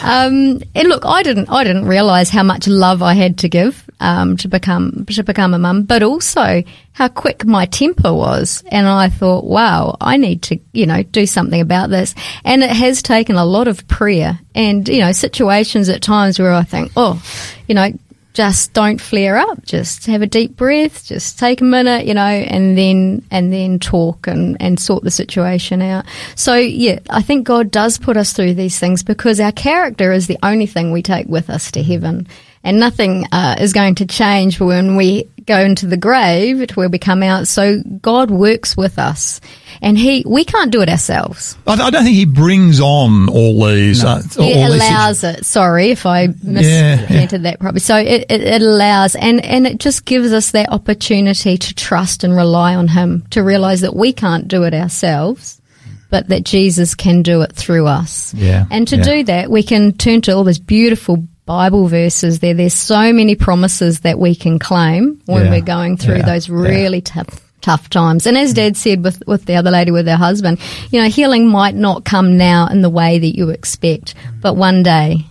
um, 0.04 0.60
and 0.76 0.88
look, 0.88 1.04
I 1.04 1.24
didn't. 1.24 1.50
I 1.50 1.64
didn't 1.64 1.86
realise 1.86 2.30
how 2.30 2.44
much 2.44 2.68
love 2.68 3.02
I 3.02 3.14
had 3.14 3.38
to 3.38 3.48
give 3.48 3.84
um, 4.00 4.36
to 4.38 4.48
become 4.48 5.06
to 5.06 5.22
become 5.24 5.54
a 5.54 5.58
mum, 5.58 5.84
but 5.84 6.02
also 6.02 6.62
how 6.92 7.08
quick 7.08 7.44
my 7.44 7.66
temper 7.66 8.12
was. 8.12 8.62
And 8.68 8.86
I 8.86 9.08
thought, 9.08 9.44
wow, 9.44 9.96
I 10.00 10.16
need 10.16 10.42
to, 10.42 10.58
you 10.72 10.86
know, 10.86 11.02
do 11.02 11.26
something 11.26 11.60
about 11.60 11.90
this. 11.90 12.14
And 12.44 12.62
it 12.62 12.70
has 12.70 13.02
taken 13.02 13.36
a 13.36 13.44
lot 13.44 13.68
of 13.68 13.86
prayer 13.88 14.38
and 14.54 14.88
you 14.88 15.00
know 15.00 15.12
situations 15.12 15.88
at 15.88 16.02
times 16.02 16.38
where 16.38 16.52
I 16.52 16.62
think, 16.62 16.92
oh, 16.96 17.22
you 17.68 17.74
know. 17.74 17.90
Just 18.32 18.74
don't 18.74 19.00
flare 19.00 19.38
up. 19.38 19.64
Just 19.64 20.04
have 20.04 20.20
a 20.20 20.26
deep 20.26 20.56
breath. 20.56 21.06
Just 21.06 21.38
take 21.38 21.62
a 21.62 21.64
minute, 21.64 22.04
you 22.04 22.12
know, 22.12 22.20
and 22.20 22.76
then 22.76 23.24
and 23.30 23.50
then 23.50 23.78
talk 23.78 24.26
and 24.26 24.58
and 24.60 24.78
sort 24.78 25.04
the 25.04 25.10
situation 25.10 25.80
out. 25.80 26.04
So 26.34 26.54
yeah, 26.54 26.98
I 27.08 27.22
think 27.22 27.46
God 27.46 27.70
does 27.70 27.96
put 27.96 28.18
us 28.18 28.34
through 28.34 28.52
these 28.52 28.78
things 28.78 29.02
because 29.02 29.40
our 29.40 29.52
character 29.52 30.12
is 30.12 30.26
the 30.26 30.36
only 30.42 30.66
thing 30.66 30.92
we 30.92 31.00
take 31.00 31.28
with 31.28 31.48
us 31.48 31.70
to 31.70 31.82
heaven, 31.82 32.28
and 32.66 32.80
nothing 32.80 33.24
uh, 33.30 33.54
is 33.60 33.72
going 33.72 33.94
to 33.94 34.06
change 34.06 34.58
when 34.58 34.96
we 34.96 35.30
go 35.46 35.60
into 35.60 35.86
the 35.86 35.96
grave 35.96 36.66
to 36.66 36.74
where 36.74 36.88
we 36.88 36.98
come 36.98 37.22
out. 37.22 37.46
So 37.46 37.80
God 38.02 38.28
works 38.28 38.76
with 38.76 38.98
us, 38.98 39.40
and 39.80 39.96
He 39.96 40.24
we 40.26 40.44
can't 40.44 40.72
do 40.72 40.82
it 40.82 40.88
ourselves. 40.88 41.56
I, 41.64 41.74
I 41.74 41.90
don't 41.90 42.02
think 42.02 42.16
he 42.16 42.24
brings 42.24 42.80
on 42.80 43.28
all 43.28 43.64
these. 43.66 44.02
Uh, 44.02 44.20
all 44.36 44.44
He 44.44 44.54
these 44.54 44.66
allows 44.66 45.22
it. 45.22 45.46
Sorry 45.46 45.90
if 45.90 46.06
I 46.06 46.26
mispresented 46.26 47.44
that 47.44 47.60
properly. 47.60 47.78
So 47.78 47.96
it, 47.96 48.26
it, 48.28 48.40
it 48.40 48.62
allows, 48.62 49.14
and, 49.14 49.44
and 49.44 49.64
it 49.64 49.78
just 49.78 50.04
gives 50.04 50.32
us 50.32 50.50
that 50.50 50.70
opportunity 50.70 51.56
to 51.56 51.74
trust 51.74 52.24
and 52.24 52.34
rely 52.34 52.74
on 52.74 52.88
Him, 52.88 53.24
to 53.30 53.44
realize 53.44 53.82
that 53.82 53.94
we 53.94 54.12
can't 54.12 54.48
do 54.48 54.64
it 54.64 54.74
ourselves, 54.74 55.62
but 56.10 56.26
that 56.30 56.44
Jesus 56.44 56.96
can 56.96 57.22
do 57.22 57.42
it 57.42 57.52
through 57.52 57.86
us. 57.86 58.34
Yeah, 58.34 58.66
And 58.72 58.88
to 58.88 58.96
yeah. 58.96 59.02
do 59.04 59.22
that, 59.24 59.50
we 59.52 59.62
can 59.62 59.92
turn 59.92 60.20
to 60.22 60.32
all 60.32 60.42
those 60.42 60.58
beautiful 60.58 61.28
Bible 61.46 61.86
verses 61.88 62.40
there. 62.40 62.54
There's 62.54 62.74
so 62.74 63.12
many 63.12 63.36
promises 63.36 64.00
that 64.00 64.18
we 64.18 64.34
can 64.34 64.58
claim 64.58 65.22
when 65.26 65.44
Yeah, 65.44 65.50
we're 65.50 65.60
going 65.62 65.96
through 65.96 66.18
yeah, 66.18 66.26
those 66.26 66.48
yeah. 66.48 66.56
really 66.56 67.00
tough 67.00 67.40
tough 67.62 67.88
times. 67.88 68.26
And 68.26 68.36
as 68.36 68.52
Dad 68.52 68.76
said 68.76 69.02
with 69.02 69.22
with 69.26 69.46
the 69.46 69.54
other 69.56 69.70
lady 69.70 69.90
with 69.90 70.06
her 70.06 70.16
husband, 70.16 70.58
you 70.90 71.00
know, 71.00 71.08
healing 71.08 71.48
might 71.48 71.74
not 71.74 72.04
come 72.04 72.36
now 72.36 72.66
in 72.66 72.82
the 72.82 72.90
way 72.90 73.18
that 73.18 73.36
you 73.36 73.50
expect, 73.50 74.14
but 74.40 74.54
one 74.54 74.82
day 74.82 75.24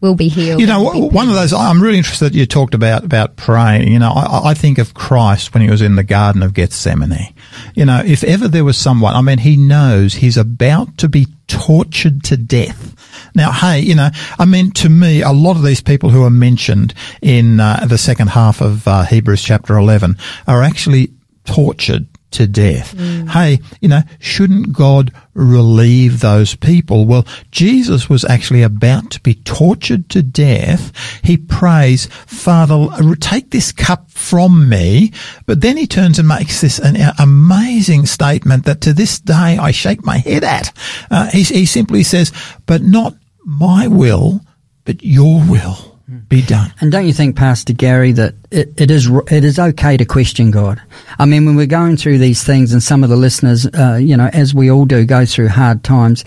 we'll 0.00 0.14
be 0.16 0.28
healed. 0.28 0.60
You 0.60 0.66
know, 0.66 0.82
one 0.82 1.28
of 1.28 1.34
those, 1.34 1.52
I'm 1.52 1.80
really 1.80 1.96
interested 1.98 2.32
that 2.32 2.34
you 2.38 2.44
talked 2.44 2.74
about, 2.74 3.04
about 3.04 3.36
praying. 3.36 3.90
You 3.90 4.00
know, 4.00 4.10
I, 4.10 4.50
I 4.50 4.54
think 4.54 4.78
of 4.78 4.94
Christ 4.94 5.54
when 5.54 5.62
he 5.62 5.70
was 5.70 5.80
in 5.80 5.94
the 5.94 6.02
Garden 6.02 6.42
of 6.42 6.54
Gethsemane. 6.54 7.32
You 7.74 7.84
know, 7.84 8.02
if 8.04 8.24
ever 8.24 8.48
there 8.48 8.64
was 8.64 8.76
someone, 8.76 9.14
I 9.14 9.20
mean, 9.22 9.38
he 9.38 9.56
knows 9.56 10.14
he's 10.14 10.36
about 10.36 10.98
to 10.98 11.08
be 11.08 11.28
tortured 11.52 12.24
to 12.24 12.36
death. 12.36 12.96
Now, 13.34 13.52
hey, 13.52 13.80
you 13.80 13.94
know, 13.94 14.08
I 14.38 14.46
mean, 14.46 14.70
to 14.72 14.88
me, 14.88 15.22
a 15.22 15.32
lot 15.32 15.56
of 15.56 15.62
these 15.62 15.82
people 15.82 16.10
who 16.10 16.24
are 16.24 16.30
mentioned 16.30 16.94
in 17.20 17.60
uh, 17.60 17.84
the 17.86 17.98
second 17.98 18.28
half 18.28 18.60
of 18.60 18.88
uh, 18.88 19.04
Hebrews 19.04 19.42
chapter 19.42 19.76
11 19.76 20.16
are 20.46 20.62
actually 20.62 21.12
tortured 21.44 22.06
to 22.32 22.46
death. 22.46 22.94
Mm. 22.94 23.30
Hey, 23.30 23.60
you 23.80 23.88
know, 23.88 24.02
shouldn't 24.18 24.72
God 24.72 25.12
relieve 25.34 26.20
those 26.20 26.54
people? 26.54 27.06
Well, 27.06 27.26
Jesus 27.50 28.08
was 28.08 28.24
actually 28.24 28.62
about 28.62 29.10
to 29.12 29.20
be 29.20 29.34
tortured 29.34 30.08
to 30.10 30.22
death. 30.22 30.92
He 31.22 31.36
prays, 31.36 32.06
Father, 32.26 32.88
take 33.16 33.50
this 33.50 33.72
cup 33.72 34.10
from 34.10 34.68
me. 34.68 35.12
But 35.46 35.60
then 35.60 35.76
he 35.76 35.86
turns 35.86 36.18
and 36.18 36.28
makes 36.28 36.60
this 36.60 36.78
an 36.78 36.96
amazing 37.18 38.06
statement 38.06 38.64
that 38.64 38.80
to 38.82 38.92
this 38.92 39.18
day 39.18 39.58
I 39.58 39.70
shake 39.70 40.04
my 40.04 40.18
head 40.18 40.44
at. 40.44 40.76
Uh, 41.10 41.30
he, 41.30 41.42
he 41.42 41.66
simply 41.66 42.02
says, 42.02 42.32
but 42.66 42.82
not 42.82 43.14
my 43.44 43.86
will, 43.86 44.40
but 44.84 45.02
your 45.02 45.42
will 45.48 45.91
be 46.12 46.42
done. 46.42 46.72
And 46.80 46.92
don't 46.92 47.06
you 47.06 47.12
think, 47.12 47.36
Pastor 47.36 47.72
Garry, 47.72 48.12
that 48.12 48.34
it, 48.50 48.80
it 48.80 48.90
is 48.90 49.08
it 49.30 49.44
is 49.44 49.58
okay 49.58 49.96
to 49.96 50.04
question 50.04 50.50
God? 50.50 50.80
I 51.18 51.26
mean, 51.26 51.46
when 51.46 51.56
we're 51.56 51.66
going 51.66 51.96
through 51.96 52.18
these 52.18 52.44
things, 52.44 52.72
and 52.72 52.82
some 52.82 53.02
of 53.02 53.10
the 53.10 53.16
listeners, 53.16 53.66
uh, 53.66 53.98
you 54.00 54.16
know, 54.16 54.28
as 54.32 54.54
we 54.54 54.70
all 54.70 54.84
do, 54.84 55.04
go 55.04 55.24
through 55.24 55.48
hard 55.48 55.84
times. 55.84 56.24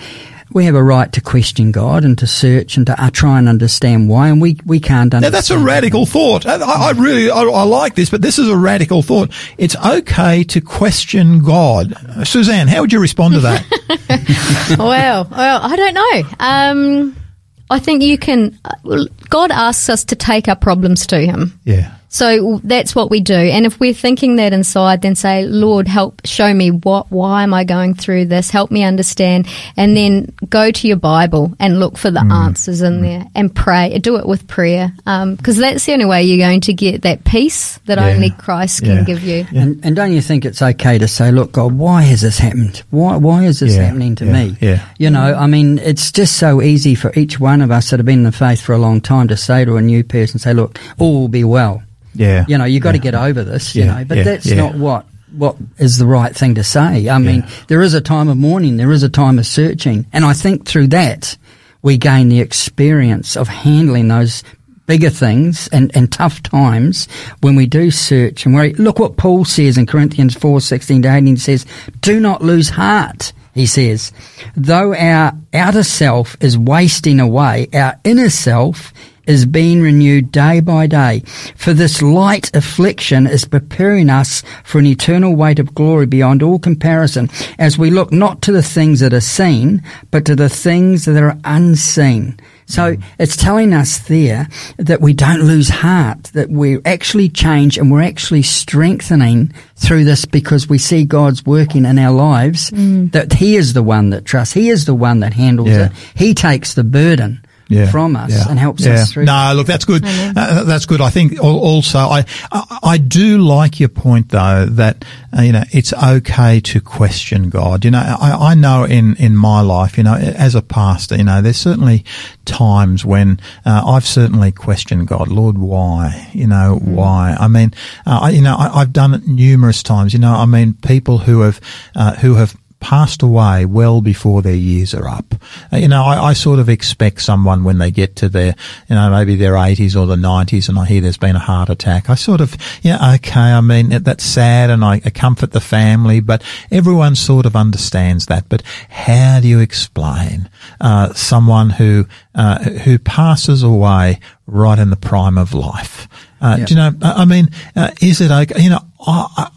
We 0.52 0.66
have 0.66 0.76
a 0.76 0.84
right 0.84 1.12
to 1.12 1.22
question 1.22 1.72
God 1.72 2.06
and 2.06 2.18
to 2.20 2.28
search 2.28 2.78
and 2.78 2.86
to 2.86 3.04
uh, 3.04 3.10
try 3.10 3.40
and 3.40 3.50
understand 3.50 4.08
why, 4.08 4.30
and 4.30 4.40
we, 4.40 4.58
we 4.66 4.80
can't 4.80 5.14
understand. 5.14 5.24
Now 5.24 5.30
that's 5.32 5.50
a 5.50 5.58
radical 5.58 6.06
thought. 6.06 6.46
I, 6.46 6.56
I 6.56 6.92
really 6.92 7.30
I, 7.30 7.42
I, 7.42 7.64
like 7.64 7.96
this, 7.96 8.10
but 8.10 8.22
this 8.22 8.40
is 8.40 8.48
a 8.48 8.56
radical 8.56 9.02
thought. 9.02 9.32
It's 9.58 9.76
okay 9.76 10.44
to 10.46 10.62
question 10.62 11.40
God. 11.40 11.96
Suzanne, 12.26 12.68
how 12.70 12.82
would 12.82 12.94
you 12.94 13.00
respond 13.00 13.34
to 13.34 13.40
that? 13.42 14.76
well, 14.80 15.28
well, 15.30 15.60
I 15.62 15.76
don't 15.76 15.94
know. 15.94 16.36
Um, 16.40 17.25
I 17.70 17.80
think 17.80 18.04
you 18.04 18.18
can. 18.18 18.58
Uh, 18.64 19.06
God 19.30 19.52
asks 19.52 19.90
us 19.90 20.04
to 20.06 20.16
take 20.16 20.48
our 20.48 20.56
problems 20.56 21.08
to 21.08 21.20
Him. 21.20 21.60
Yeah. 21.64 21.95
So 22.16 22.62
that's 22.64 22.96
what 22.96 23.12
we 23.12 23.20
do. 23.20 23.36
And 23.36 23.66
if 23.66 23.78
we're 23.78 23.94
thinking 23.94 24.38
that 24.38 24.54
inside, 24.54 25.02
then 25.02 25.16
say, 25.16 25.46
Lord, 25.46 25.86
help 25.86 26.22
show 26.24 26.54
me 26.54 26.72
what, 26.72 27.12
why 27.12 27.44
am 27.44 27.54
I 27.54 27.66
going 27.66 27.94
through 27.94 28.28
this? 28.28 28.50
Help 28.50 28.72
me 28.72 28.86
understand. 28.86 29.50
And 29.76 29.98
then 29.98 30.34
go 30.48 30.72
to 30.72 30.88
your 30.88 30.96
Bible 30.96 31.54
and 31.60 31.78
look 31.78 31.98
for 31.98 32.10
the 32.10 32.22
mm. 32.22 32.32
answers 32.32 32.82
in 32.82 33.00
mm. 33.00 33.02
there 33.02 33.26
and 33.36 33.54
pray. 33.54 34.00
Do 34.00 34.16
it 34.16 34.26
with 34.26 34.48
prayer. 34.48 34.94
Because 34.96 35.58
um, 35.58 35.62
that's 35.62 35.86
the 35.86 35.92
only 35.92 36.06
way 36.06 36.24
you're 36.24 36.38
going 36.38 36.62
to 36.62 36.74
get 36.74 37.02
that 37.02 37.26
peace 37.26 37.80
that 37.80 37.98
yeah. 37.98 38.08
only 38.08 38.30
Christ 38.30 38.84
can 38.84 39.00
yeah. 39.00 39.04
give 39.04 39.22
you. 39.22 39.46
Yeah. 39.52 39.62
And, 39.64 39.86
and, 39.86 39.94
don't 39.94 40.14
you 40.14 40.22
think 40.22 40.46
it's 40.46 40.62
okay 40.62 40.98
to 40.98 41.10
say, 41.10 41.34
look, 41.34 41.52
God, 41.52 41.74
why 41.74 42.04
has 42.04 42.22
this 42.22 42.38
happened? 42.38 42.82
Why, 42.92 43.18
why 43.18 43.44
is 43.44 43.60
this 43.60 43.76
happening 43.76 44.16
to 44.16 44.26
me? 44.26 44.56
Yeah. 44.62 44.88
You 44.98 45.10
know, 45.10 45.36
I 45.36 45.48
mean, 45.48 45.80
it's 45.80 46.14
just 46.14 46.38
so 46.38 46.62
easy 46.62 46.96
for 46.96 47.12
each 47.20 47.42
one 47.42 47.60
of 47.62 47.72
us 47.72 47.90
that 47.90 48.00
have 48.00 48.06
been 48.06 48.20
in 48.20 48.24
the 48.24 48.32
faith 48.32 48.62
for 48.62 48.72
a 48.72 48.78
long 48.78 49.02
time 49.02 49.28
to 49.28 49.36
say 49.36 49.66
to 49.66 49.76
a 49.76 49.82
new 49.82 50.06
person, 50.06 50.40
say, 50.40 50.54
look, 50.54 50.80
all 50.98 51.20
will 51.20 51.28
be 51.28 51.44
well. 51.44 51.84
Yeah. 52.16 52.46
You 52.48 52.58
know, 52.58 52.66
you've 52.66 52.84
got 52.84 52.96
yeah. 52.96 53.02
to 53.02 53.04
get 53.04 53.16
over 53.16 53.44
this, 53.44 53.76
you 53.76 53.84
yeah. 53.84 54.00
know, 54.00 54.06
but 54.06 54.24
that's 54.24 54.50
not 54.50 54.76
what 54.76 55.06
what 55.32 55.58
is 55.78 55.98
the 55.98 56.06
right 56.06 56.34
thing 56.34 56.56
to 56.56 56.64
say. 56.64 57.10
I 57.10 57.18
mean, 57.18 57.46
there 57.68 57.82
is 57.82 57.94
a 57.94 58.02
time 58.02 58.30
of 58.30 58.38
mourning, 58.38 58.78
there 58.78 58.92
is 58.92 59.04
a 59.04 59.10
time 59.10 59.38
of 59.38 59.46
searching, 59.46 60.06
and 60.14 60.24
I 60.24 60.34
think 60.34 60.66
through 60.66 60.88
that 60.88 61.38
we 61.82 61.98
gain 61.98 62.30
the 62.30 62.40
experience 62.40 63.36
of 63.36 63.48
handling 63.48 64.08
those 64.08 64.44
bigger 64.88 65.10
things 65.10 65.68
and, 65.70 65.96
and 65.96 66.12
tough 66.12 66.42
times 66.44 67.08
when 67.42 67.56
we 67.56 67.66
do 67.66 67.92
search 67.92 68.46
and 68.46 68.56
worry. 68.56 68.74
Look 68.74 69.00
what 69.00 69.18
Paul 69.18 69.46
says 69.46 69.78
in 69.78 69.86
Corinthians 69.86 70.36
4, 70.36 70.62
16 70.62 71.04
to 71.04 71.14
18 71.14 71.38
says, 71.38 71.66
do 72.02 72.20
not 72.20 72.42
lose 72.42 72.70
heart. 72.70 73.34
He 73.54 73.66
says, 73.66 74.12
though 74.56 74.94
our 74.94 75.34
outer 75.54 75.84
self 75.84 76.36
is 76.42 76.58
wasting 76.58 77.20
away, 77.20 77.68
our 77.74 78.00
inner 78.04 78.30
self 78.30 78.92
is 79.28 79.46
being 79.46 79.82
renewed 79.82 80.32
day 80.32 80.60
by 80.60 80.88
day. 80.88 81.22
For 81.56 81.74
this 81.74 82.02
light 82.02 82.56
affliction 82.56 83.28
is 83.28 83.46
preparing 83.46 84.10
us 84.10 84.44
for 84.64 84.80
an 84.80 84.86
eternal 84.86 85.36
weight 85.36 85.60
of 85.60 85.74
glory 85.74 86.06
beyond 86.06 86.44
all 86.44 86.60
comparison 86.60 87.30
as 87.60 87.78
we 87.78 87.90
look 87.90 88.12
not 88.12 88.42
to 88.44 88.52
the 88.52 88.64
things 88.64 89.00
that 89.00 89.14
are 89.14 89.20
seen, 89.22 89.84
but 90.12 90.26
to 90.26 90.36
the 90.36 90.50
things 90.50 91.06
that 91.06 91.22
are 91.22 91.38
unseen. 91.44 92.40
So 92.68 92.98
it's 93.20 93.36
telling 93.38 93.74
us 93.74 94.00
there 94.08 94.48
that 94.78 95.02
we 95.02 95.14
don't 95.14 95.42
lose 95.42 95.70
heart, 95.70 96.24
that 96.34 96.50
we're 96.50 96.82
actually 96.84 97.30
changed 97.30 97.78
and 97.78 97.92
we're 97.92 98.02
actually 98.02 98.42
strengthening 98.42 99.54
through 99.76 100.06
this 100.06 100.26
because 100.26 100.68
we 100.68 100.78
see 100.78 101.06
God's 101.06 101.46
working 101.46 101.86
in 101.86 102.00
our 102.00 102.12
lives, 102.12 102.72
mm. 102.72 103.12
that 103.12 103.34
He 103.34 103.56
is 103.56 103.74
the 103.74 103.84
one 103.84 104.10
that 104.10 104.26
trusts. 104.26 104.54
He 104.54 104.70
is 104.70 104.86
the 104.86 104.96
one 104.96 105.20
that 105.20 105.34
handles 105.34 105.70
yeah. 105.70 105.88
it. 105.88 105.92
He 106.16 106.34
takes 106.34 106.74
the 106.74 106.84
burden 106.84 107.45
yeah, 107.68 107.92
from 107.92 108.16
us 108.16 108.32
yeah, 108.32 108.50
and 108.50 108.60
helps 108.60 108.86
yeah. 108.86 108.94
us 108.94 109.12
through. 109.12 109.26
No, 109.26 109.54
look, 109.56 109.68
that's 109.68 109.86
good. 109.86 110.04
Uh, 110.06 110.64
that's 110.64 110.86
good. 110.86 111.02
I 111.02 111.10
think 111.10 111.42
also, 111.42 112.00
I, 112.00 112.26
I, 112.52 112.80
I 112.84 112.98
do 112.98 113.40
like 113.40 113.80
your 113.80 113.90
point 113.90 114.30
though 114.30 114.66
that 114.66 115.06
uh, 115.36 115.42
you 115.42 115.52
know 115.52 115.64
it's 115.72 115.94
okay 115.94 116.60
to 116.62 116.82
question 116.82 117.50
God. 117.50 117.86
You 117.86 117.92
know, 117.92 118.00
I, 118.00 118.52
I 118.52 118.54
know 118.56 118.84
in 118.84 119.16
in 119.16 119.36
my 119.36 119.62
life, 119.62 119.98
you 119.98 120.04
know, 120.04 120.16
as 120.16 120.56
a 120.56 120.62
pastor, 120.62 121.16
you 121.18 121.24
know, 121.24 121.42
there's 121.42 121.58
certainly 121.58 122.06
times 122.46 123.04
when 123.04 123.40
uh, 123.66 123.84
I've 123.86 124.06
certainly 124.06 124.52
questioned 124.52 125.08
God, 125.08 125.28
Lord, 125.28 125.58
why? 125.58 126.30
You 126.34 126.48
know, 126.48 126.80
mm. 126.82 126.94
why? 126.94 127.36
I 127.40 127.48
mean, 127.48 127.74
uh, 128.06 128.20
I, 128.24 128.30
you 128.32 128.42
know, 128.42 128.56
I, 128.58 128.80
have 128.80 128.94
done 128.94 129.14
it 129.14 129.28
numerous 129.28 129.84
times. 129.84 130.14
You 130.14 130.20
know, 130.20 130.34
I 130.34 130.46
mean, 130.46 130.74
people 130.74 131.20
who 131.20 131.42
have 131.42 131.60
uh, 131.96 132.16
who 132.16 132.36
have 132.36 132.56
passed 132.86 133.24
away 133.24 133.66
well 133.66 134.00
before 134.00 134.44
their 134.44 134.54
years 134.54 134.94
are 134.94 135.08
up. 135.08 135.34
Uh, 135.74 135.78
you 135.78 135.88
know, 135.88 136.04
I, 136.04 136.26
I, 136.26 136.34
sort 136.34 136.60
of 136.60 136.70
expect 136.70 137.20
someone 137.20 137.64
when 137.64 137.80
they 137.80 137.90
get 137.90 138.16
to 138.18 138.30
their, 138.30 138.54
you 138.88 138.96
know, 138.96 139.10
maybe 139.10 139.36
their 139.36 139.54
80s 139.54 140.00
or 140.00 140.06
the 140.06 140.16
90s 140.16 140.70
and 140.70 140.78
I 140.78 140.86
hear 140.86 141.02
there's 141.02 141.18
been 141.18 141.36
a 141.36 141.40
heart 141.40 141.72
attack. 141.72 142.12
I 142.12 142.14
sort 142.14 142.42
of, 142.42 142.56
yeah, 142.84 143.16
okay, 143.16 143.40
I 143.40 143.60
mean, 143.62 143.90
that's 143.90 144.24
sad 144.24 144.70
and 144.70 144.86
I, 144.86 145.02
I 145.04 145.10
comfort 145.10 145.52
the 145.52 145.62
family, 145.62 146.20
but 146.20 146.44
everyone 146.70 147.16
sort 147.16 147.48
of 147.48 147.56
understands 147.56 148.28
that. 148.28 148.48
But 148.50 148.62
how 148.90 149.40
do 149.40 149.48
you 149.48 149.62
explain, 149.62 150.48
uh, 150.80 151.12
someone 151.14 151.72
who, 151.72 152.06
uh, 152.36 152.64
who 152.66 153.00
passes 153.00 153.64
away 153.64 154.20
right 154.46 154.78
in 154.78 154.92
the 154.92 154.96
prime 154.96 155.40
of 155.40 155.56
life? 155.56 156.08
Uh, 156.40 156.58
yep. 156.60 156.68
Do 156.68 156.74
you 156.76 156.80
know, 156.80 156.92
I 157.02 157.26
mean, 157.26 157.50
uh, 157.76 157.90
is 158.00 158.22
it 158.22 158.30
okay? 158.30 158.62
You 158.62 158.70
know, 158.70 158.86
I, 159.00 159.50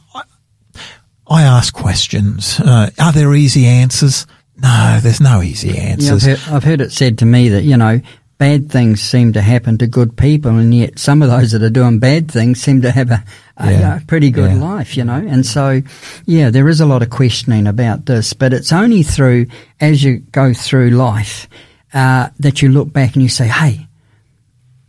I 1.28 1.42
ask 1.42 1.74
questions. 1.74 2.58
Uh, 2.60 2.90
are 2.98 3.12
there 3.12 3.34
easy 3.34 3.66
answers? 3.66 4.26
No, 4.56 4.98
there's 5.02 5.20
no 5.20 5.42
easy 5.42 5.76
answers. 5.78 6.26
Yeah, 6.26 6.32
I've, 6.32 6.38
heard, 6.38 6.54
I've, 6.54 6.64
heard, 6.64 6.80
it 6.80 6.92
said 6.92 7.18
to 7.18 7.26
me 7.26 7.50
that, 7.50 7.62
you 7.62 7.76
know, 7.76 8.00
bad 8.38 8.70
things 8.70 9.00
seem 9.00 9.32
to 9.34 9.42
happen 9.42 9.78
to 9.78 9.86
good 9.86 10.16
people, 10.16 10.56
and 10.56 10.74
yet 10.74 10.98
some 10.98 11.22
of 11.22 11.28
those 11.28 11.52
that 11.52 11.62
are 11.62 11.70
doing 11.70 11.98
bad 11.98 12.30
things 12.30 12.60
seem 12.60 12.82
to 12.82 12.90
have 12.90 13.10
a, 13.10 13.24
a, 13.56 13.70
yeah. 13.70 13.96
a 13.98 14.00
pretty 14.06 14.30
good 14.30 14.52
yeah. 14.52 14.58
life, 14.58 14.96
you 14.96 15.04
know. 15.04 15.24
And 15.28 15.44
so, 15.44 15.82
yeah, 16.24 16.50
there 16.50 16.68
is 16.68 16.80
a 16.80 16.86
lot 16.86 17.02
of 17.02 17.10
questioning 17.10 17.66
about 17.66 18.06
this, 18.06 18.32
but 18.32 18.52
it's 18.52 18.72
only 18.72 19.02
through, 19.02 19.46
as 19.80 20.02
you 20.02 20.18
go 20.18 20.54
through 20.54 20.90
life, 20.90 21.48
uh, 21.92 22.30
that 22.38 22.62
you 22.62 22.70
look 22.70 22.92
back 22.92 23.14
and 23.14 23.22
you 23.22 23.28
say, 23.28 23.48
hey, 23.48 23.86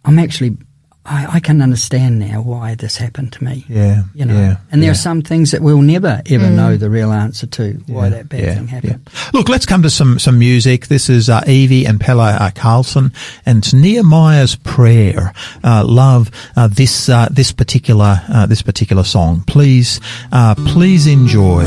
I'm 0.05 0.19
actually 0.19 0.57
I, 1.09 1.27
I, 1.33 1.39
can 1.39 1.61
understand 1.61 2.19
now 2.19 2.41
why 2.41 2.75
this 2.75 2.95
happened 2.95 3.33
to 3.33 3.43
me. 3.43 3.65
Yeah, 3.67 4.03
you 4.13 4.25
know. 4.25 4.35
Yeah, 4.35 4.57
and 4.71 4.81
there 4.81 4.89
yeah. 4.89 4.91
are 4.91 4.95
some 4.95 5.23
things 5.23 5.51
that 5.51 5.61
we'll 5.61 5.81
never 5.81 6.21
ever 6.29 6.45
mm. 6.45 6.55
know 6.55 6.77
the 6.77 6.89
real 6.89 7.11
answer 7.11 7.47
to 7.47 7.73
why 7.87 8.05
yeah, 8.05 8.09
that 8.09 8.29
bad 8.29 8.39
yeah, 8.39 8.55
thing 8.55 8.67
happened. 8.67 9.09
Look, 9.33 9.49
let's 9.49 9.65
come 9.65 9.81
to 9.81 9.89
some 9.89 10.19
some 10.19 10.37
music. 10.37 10.87
This 10.87 11.09
is 11.09 11.27
uh, 11.27 11.41
Evie 11.47 11.85
and 11.85 11.99
Pelle 11.99 12.19
uh, 12.19 12.51
Karlsson, 12.51 13.11
and 13.45 13.59
it's 13.59 13.73
Nehemiah's 13.73 14.55
prayer. 14.55 15.33
Uh, 15.63 15.83
love 15.83 16.29
uh, 16.55 16.67
this 16.67 17.09
uh, 17.09 17.27
this 17.31 17.51
particular 17.51 18.21
uh, 18.29 18.45
this 18.45 18.61
particular 18.61 19.03
song. 19.03 19.43
Please 19.47 19.99
please 20.67 21.07
enjoy 21.07 21.63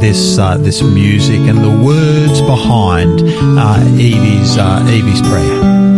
this 0.00 0.36
this 0.36 0.82
music 0.82 1.40
and 1.40 1.58
the 1.58 1.84
words 1.84 2.40
behind 2.40 3.20
Evie's 4.00 4.56
Evie's 4.56 5.22
prayer. 5.22 5.91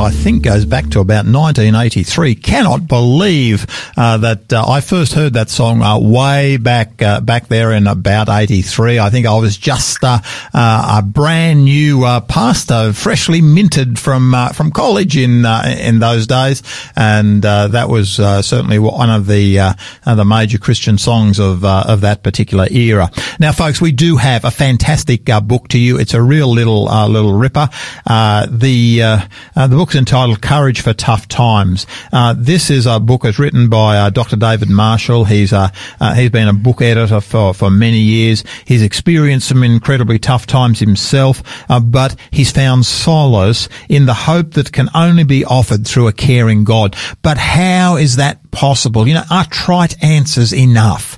I 0.00 0.10
think 0.20 0.42
goes 0.42 0.66
back 0.66 0.90
to 0.90 1.00
about 1.00 1.24
1983. 1.24 2.34
Cannot 2.34 2.86
believe 2.86 3.66
uh, 3.96 4.18
that 4.18 4.52
uh, 4.52 4.68
I 4.68 4.82
first 4.82 5.14
heard 5.14 5.32
that 5.32 5.48
song 5.48 5.82
uh, 5.82 5.98
way 5.98 6.58
back 6.58 7.00
uh, 7.00 7.20
back 7.22 7.48
there 7.48 7.72
in 7.72 7.86
about 7.86 8.28
83. 8.28 8.98
I 8.98 9.08
think 9.08 9.26
I 9.26 9.38
was 9.38 9.56
just 9.56 10.04
uh, 10.04 10.20
a 10.52 11.02
brand 11.02 11.64
new 11.64 12.02
pastor, 12.28 12.92
freshly 12.92 13.40
minted 13.40 13.98
from 13.98 14.34
from 14.52 14.70
college 14.72 15.16
in 15.16 15.46
in 15.46 16.00
those 16.00 16.26
days, 16.26 16.62
and 16.94 17.42
that 17.42 17.88
was 17.88 18.10
certainly 18.10 18.78
one 18.78 19.08
of 19.08 19.26
the 19.26 19.74
the 20.04 20.24
major 20.24 20.58
Christian 20.58 20.98
songs 20.98 21.38
of 21.40 21.64
of 21.64 22.02
that 22.02 22.22
particular 22.22 22.66
era. 22.70 23.10
Now, 23.38 23.52
folks, 23.52 23.80
we 23.80 23.90
do 23.90 24.18
have 24.18 24.44
a 24.44 24.50
fantastic 24.50 25.24
book 25.44 25.68
to 25.68 25.78
you. 25.78 25.98
It's 25.98 26.12
a 26.12 26.22
real 26.22 26.48
little 26.48 26.84
little 27.08 27.32
ripper. 27.32 27.70
Uh, 28.06 28.46
the 28.50 29.02
uh, 29.02 29.20
uh, 29.56 29.66
the 29.66 29.76
book's 29.76 29.94
entitled 29.94 30.09
Courage 30.10 30.80
for 30.80 30.92
Tough 30.92 31.28
Times. 31.28 31.86
Uh, 32.12 32.34
this 32.36 32.68
is 32.68 32.84
a 32.86 32.98
book 32.98 33.22
that's 33.22 33.38
written 33.38 33.68
by 33.68 33.96
uh, 33.96 34.10
Dr. 34.10 34.34
David 34.34 34.68
Marshall. 34.68 35.24
He's 35.24 35.52
uh, 35.52 35.68
he's 36.16 36.30
been 36.30 36.48
a 36.48 36.52
book 36.52 36.82
editor 36.82 37.20
for, 37.20 37.54
for 37.54 37.70
many 37.70 38.00
years. 38.00 38.42
He's 38.64 38.82
experienced 38.82 39.46
some 39.46 39.62
incredibly 39.62 40.18
tough 40.18 40.46
times 40.46 40.80
himself, 40.80 41.44
but 41.84 42.16
he's 42.32 42.50
found 42.50 42.86
solace 42.86 43.68
in 43.88 44.06
the 44.06 44.14
hope 44.14 44.54
that 44.54 44.72
can 44.72 44.88
only 44.96 45.22
be 45.22 45.44
offered 45.44 45.86
through 45.86 46.08
a 46.08 46.12
caring 46.12 46.64
God. 46.64 46.96
But 47.22 47.38
how 47.38 47.96
is 47.96 48.16
that 48.16 48.49
possible? 48.50 49.06
You 49.06 49.14
know, 49.14 49.24
are 49.30 49.46
trite 49.46 50.02
answers 50.02 50.52
enough? 50.52 51.16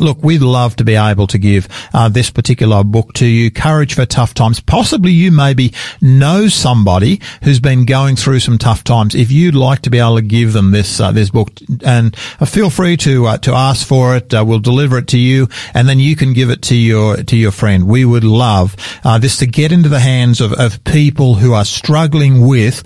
look, 0.00 0.22
we'd 0.22 0.42
love 0.42 0.76
to 0.76 0.84
be 0.84 0.94
able 0.94 1.26
to 1.28 1.38
give 1.38 1.68
this 2.10 2.30
particular 2.30 2.84
book 2.84 3.12
to 3.14 3.26
you, 3.26 3.50
Courage 3.50 3.94
for 3.94 4.06
Tough 4.06 4.34
Times. 4.34 4.60
Possibly 4.60 5.12
you 5.12 5.30
maybe 5.32 5.72
know 6.00 6.48
somebody 6.48 7.20
who's 7.42 7.60
been 7.60 7.84
going 7.84 8.16
through 8.16 8.40
some 8.40 8.58
tough 8.58 8.84
times, 8.84 9.14
if 9.14 9.30
you'd 9.30 9.54
like 9.54 9.82
to 9.82 9.90
be 9.90 9.98
able 9.98 10.16
to 10.16 10.22
give 10.22 10.52
them 10.52 10.70
this 10.70 11.00
uh, 11.00 11.12
this 11.12 11.30
book, 11.30 11.50
and 11.84 12.16
uh, 12.40 12.46
feel 12.46 12.70
free 12.70 12.96
to 12.98 13.26
uh, 13.26 13.38
to 13.38 13.52
ask 13.52 13.86
for 13.86 14.16
it. 14.16 14.32
Uh, 14.32 14.44
we'll 14.46 14.58
deliver 14.58 14.98
it 14.98 15.08
to 15.08 15.18
you, 15.18 15.48
and 15.74 15.88
then 15.88 15.98
you 15.98 16.16
can 16.16 16.32
give 16.32 16.50
it 16.50 16.62
to 16.62 16.76
your 16.76 17.16
to 17.16 17.36
your 17.36 17.50
friend. 17.50 17.86
We 17.86 18.04
would 18.04 18.24
love 18.24 18.76
uh, 19.04 19.18
this 19.18 19.38
to 19.38 19.46
get 19.46 19.72
into 19.72 19.88
the 19.88 20.00
hands 20.00 20.40
of, 20.40 20.52
of 20.52 20.82
people 20.84 21.34
who 21.34 21.52
are 21.52 21.64
struggling 21.64 22.46
with 22.46 22.82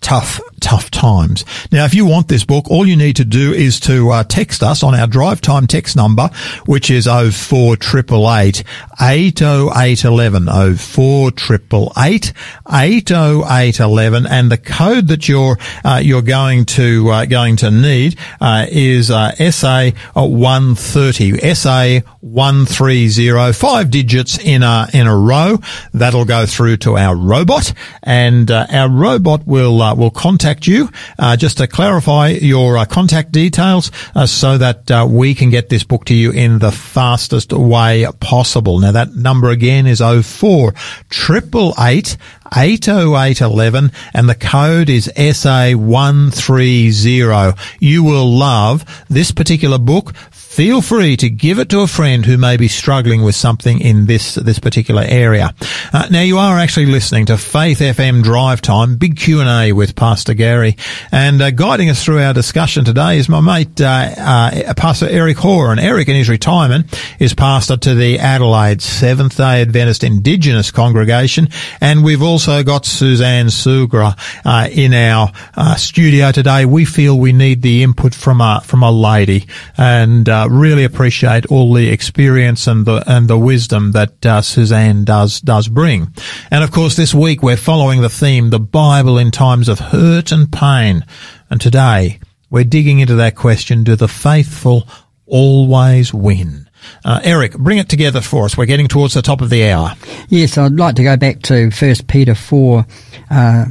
tough, 0.00 0.40
tough 0.60 0.90
times. 0.90 1.44
Now, 1.72 1.84
if 1.84 1.94
you 1.94 2.06
want 2.06 2.28
this 2.28 2.44
book, 2.44 2.70
all 2.70 2.86
you 2.86 2.96
need 2.96 3.16
to 3.16 3.24
do 3.24 3.52
is 3.52 3.80
to 3.80 4.10
uh, 4.10 4.24
text 4.24 4.62
us 4.62 4.82
on 4.82 4.94
our 4.94 5.06
drive 5.06 5.40
time 5.40 5.66
text 5.66 5.96
number, 5.96 6.30
which 6.66 6.90
is 6.90 7.06
04888 7.06 8.64
80811, 9.00 10.46
04888 10.76 12.32
80811, 12.70 14.26
and 14.26 14.50
the 14.50 14.58
code 14.58 15.08
that 15.08 15.28
you're, 15.28 15.58
uh, 15.84 16.00
you're 16.02 16.22
going 16.22 16.64
to, 16.64 17.08
uh, 17.10 17.24
going 17.24 17.56
to 17.56 17.70
need, 17.70 18.18
uh, 18.40 18.66
is, 18.68 19.10
uh, 19.10 19.32
SA 19.50 19.90
130, 20.14 21.54
SA 21.54 22.00
130, 22.20 23.52
five 23.52 23.90
digits 23.90 24.38
in 24.38 24.62
a, 24.62 24.88
in 24.92 25.06
a 25.06 25.16
row. 25.16 25.58
That'll 25.92 26.24
go 26.24 26.46
through 26.46 26.78
to 26.78 26.96
our 26.96 27.16
robot, 27.16 27.72
and 28.02 28.50
uh, 28.50 28.66
our 28.70 28.88
robot 28.88 29.46
will 29.46 29.80
uh, 29.82 29.94
will 29.94 30.10
contact 30.10 30.47
you 30.66 30.88
uh, 31.18 31.36
just 31.36 31.58
to 31.58 31.66
clarify 31.66 32.28
your 32.28 32.78
uh, 32.78 32.86
contact 32.86 33.32
details 33.32 33.90
uh, 34.14 34.24
so 34.26 34.56
that 34.58 34.90
uh, 34.90 35.06
we 35.08 35.34
can 35.34 35.48
get 35.50 35.68
this 35.68 35.84
book 35.84 36.04
to 36.06 36.14
you 36.14 36.30
in 36.30 36.58
the 36.58 36.72
fastest 36.72 37.52
way 37.52 38.06
possible. 38.20 38.78
Now 38.78 38.92
that 38.92 39.14
number 39.14 39.50
again 39.50 39.86
is 39.86 40.00
04 40.00 40.72
888 41.10 42.16
80811 42.56 43.92
and 44.14 44.26
the 44.28 44.34
code 44.34 44.88
is 44.88 45.12
SA130. 45.16 47.58
You 47.80 48.02
will 48.02 48.26
love 48.26 48.84
this 49.08 49.30
particular 49.30 49.78
book 49.78 50.12
feel 50.58 50.82
free 50.82 51.16
to 51.16 51.30
give 51.30 51.60
it 51.60 51.68
to 51.68 51.82
a 51.82 51.86
friend 51.86 52.26
who 52.26 52.36
may 52.36 52.56
be 52.56 52.66
struggling 52.66 53.22
with 53.22 53.36
something 53.36 53.80
in 53.80 54.06
this 54.06 54.34
this 54.34 54.58
particular 54.58 55.04
area. 55.06 55.54
Uh, 55.92 56.08
now 56.10 56.20
you 56.20 56.36
are 56.36 56.58
actually 56.58 56.86
listening 56.86 57.24
to 57.24 57.38
Faith 57.38 57.78
FM 57.78 58.24
Drive 58.24 58.60
Time, 58.60 58.96
big 58.96 59.16
Q 59.16 59.38
and 59.38 59.48
A 59.48 59.72
with 59.72 59.94
Pastor 59.94 60.34
Garry, 60.34 60.76
and 61.12 61.40
uh, 61.40 61.52
guiding 61.52 61.90
us 61.90 62.02
through 62.02 62.18
our 62.18 62.34
discussion 62.34 62.84
today 62.84 63.18
is 63.18 63.28
my 63.28 63.40
mate 63.40 63.80
uh, 63.80 64.10
uh 64.18 64.74
Pastor 64.74 65.08
Eric 65.08 65.36
Hoare, 65.36 65.70
and 65.70 65.78
Eric 65.78 66.08
in 66.08 66.16
his 66.16 66.28
retirement 66.28 66.86
is 67.20 67.34
pastor 67.34 67.76
to 67.76 67.94
the 67.94 68.18
Adelaide 68.18 68.82
Seventh 68.82 69.36
Day 69.36 69.62
Adventist 69.62 70.02
Indigenous 70.02 70.72
congregation, 70.72 71.50
and 71.80 72.02
we've 72.02 72.22
also 72.22 72.64
got 72.64 72.84
Suzanne 72.84 73.46
Sugra 73.46 74.18
uh, 74.44 74.68
in 74.72 74.92
our 74.92 75.30
uh, 75.54 75.76
studio 75.76 76.32
today. 76.32 76.66
We 76.66 76.84
feel 76.84 77.16
we 77.16 77.32
need 77.32 77.62
the 77.62 77.84
input 77.84 78.12
from 78.12 78.40
a 78.40 78.60
from 78.64 78.82
a 78.82 78.90
lady, 78.90 79.46
and 79.76 80.28
really 80.50 80.84
appreciate 80.84 81.46
all 81.46 81.72
the 81.72 81.90
experience 81.90 82.66
and 82.66 82.86
the 82.86 83.02
and 83.06 83.28
the 83.28 83.38
wisdom 83.38 83.92
that 83.92 84.24
uh, 84.24 84.42
Suzanne 84.42 85.04
does 85.04 85.40
does 85.40 85.68
bring. 85.68 86.12
And 86.50 86.64
of 86.64 86.70
course, 86.70 86.96
this 86.96 87.14
week 87.14 87.42
we're 87.42 87.56
following 87.56 88.00
the 88.00 88.08
theme: 88.08 88.50
the 88.50 88.60
Bible 88.60 89.18
in 89.18 89.30
times 89.30 89.68
of 89.68 89.78
hurt 89.78 90.32
and 90.32 90.52
pain. 90.52 91.04
And 91.50 91.60
today 91.60 92.20
we're 92.50 92.64
digging 92.64 92.98
into 92.98 93.14
that 93.16 93.36
question: 93.36 93.84
Do 93.84 93.96
the 93.96 94.08
faithful 94.08 94.88
always 95.26 96.12
win? 96.14 96.68
Uh, 97.04 97.20
Eric, 97.24 97.58
bring 97.58 97.78
it 97.78 97.88
together 97.88 98.20
for 98.20 98.44
us. 98.44 98.56
We're 98.56 98.66
getting 98.66 98.88
towards 98.88 99.14
the 99.14 99.22
top 99.22 99.40
of 99.40 99.50
the 99.50 99.68
hour. 99.68 99.94
Yes, 100.28 100.56
I'd 100.56 100.72
like 100.72 100.96
to 100.96 101.02
go 101.02 101.16
back 101.16 101.42
to 101.42 101.70
First 101.70 102.06
Peter 102.06 102.34
four. 102.34 102.86
Uh, 103.30 103.66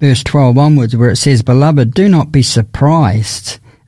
verse 0.00 0.24
12 0.24 0.58
onwards, 0.58 0.96
where 0.96 1.10
it 1.10 1.16
says, 1.16 1.42
Beloved, 1.42 1.92
do 1.92 2.08
not 2.08 2.32
be 2.32 2.42
surprised 2.42 3.59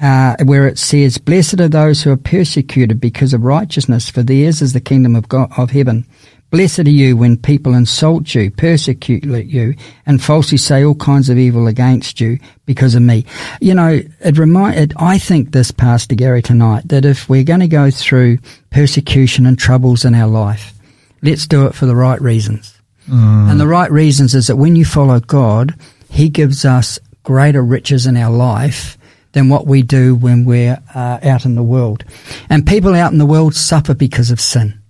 uh, 0.00 0.36
where 0.44 0.66
it 0.66 0.78
says, 0.78 1.18
Blessed 1.18 1.60
are 1.60 1.68
those 1.68 2.02
who 2.02 2.10
are 2.10 2.16
persecuted 2.16 3.00
because 3.00 3.32
of 3.32 3.44
righteousness, 3.44 4.10
for 4.10 4.22
theirs 4.22 4.60
is 4.62 4.72
the 4.72 4.80
kingdom 4.80 5.16
of 5.16 5.28
God, 5.28 5.50
of 5.56 5.70
heaven. 5.70 6.06
Blessed 6.50 6.80
are 6.80 6.90
you 6.90 7.16
when 7.16 7.36
people 7.36 7.74
insult 7.74 8.32
you, 8.34 8.50
persecute 8.52 9.24
you, 9.24 9.74
and 10.06 10.22
falsely 10.22 10.58
say 10.58 10.84
all 10.84 10.94
kinds 10.94 11.28
of 11.28 11.38
evil 11.38 11.66
against 11.66 12.20
you 12.20 12.38
because 12.66 12.94
of 12.94 13.02
me. 13.02 13.24
You 13.60 13.74
know, 13.74 14.00
it 14.20 14.38
remind, 14.38 14.94
I 14.96 15.18
think 15.18 15.50
this, 15.50 15.72
Pastor 15.72 16.14
Garry, 16.14 16.42
tonight, 16.42 16.86
that 16.88 17.04
if 17.04 17.28
we're 17.28 17.42
going 17.42 17.60
to 17.60 17.68
go 17.68 17.90
through 17.90 18.38
persecution 18.70 19.44
and 19.44 19.58
troubles 19.58 20.04
in 20.04 20.14
our 20.14 20.28
life, 20.28 20.72
let's 21.20 21.48
do 21.48 21.66
it 21.66 21.74
for 21.74 21.86
the 21.86 21.96
right 21.96 22.20
reasons. 22.20 22.80
Mm. 23.08 23.50
And 23.50 23.60
the 23.60 23.66
right 23.66 23.90
reasons 23.90 24.34
is 24.34 24.46
that 24.46 24.56
when 24.56 24.76
you 24.76 24.84
follow 24.84 25.18
God, 25.18 25.74
He 26.10 26.28
gives 26.28 26.64
us 26.64 27.00
greater 27.24 27.62
riches 27.62 28.06
in 28.06 28.16
our 28.16 28.30
life 28.30 28.96
than 29.32 29.48
what 29.48 29.66
we 29.66 29.82
do 29.82 30.14
when 30.14 30.44
we're 30.44 30.78
uh, 30.94 31.18
out 31.22 31.44
in 31.44 31.54
the 31.54 31.62
world. 31.62 32.04
And 32.48 32.66
people 32.66 32.94
out 32.94 33.12
in 33.12 33.18
the 33.18 33.26
world 33.26 33.54
suffer 33.54 33.94
because 33.94 34.30
of 34.30 34.40
sin. 34.40 34.80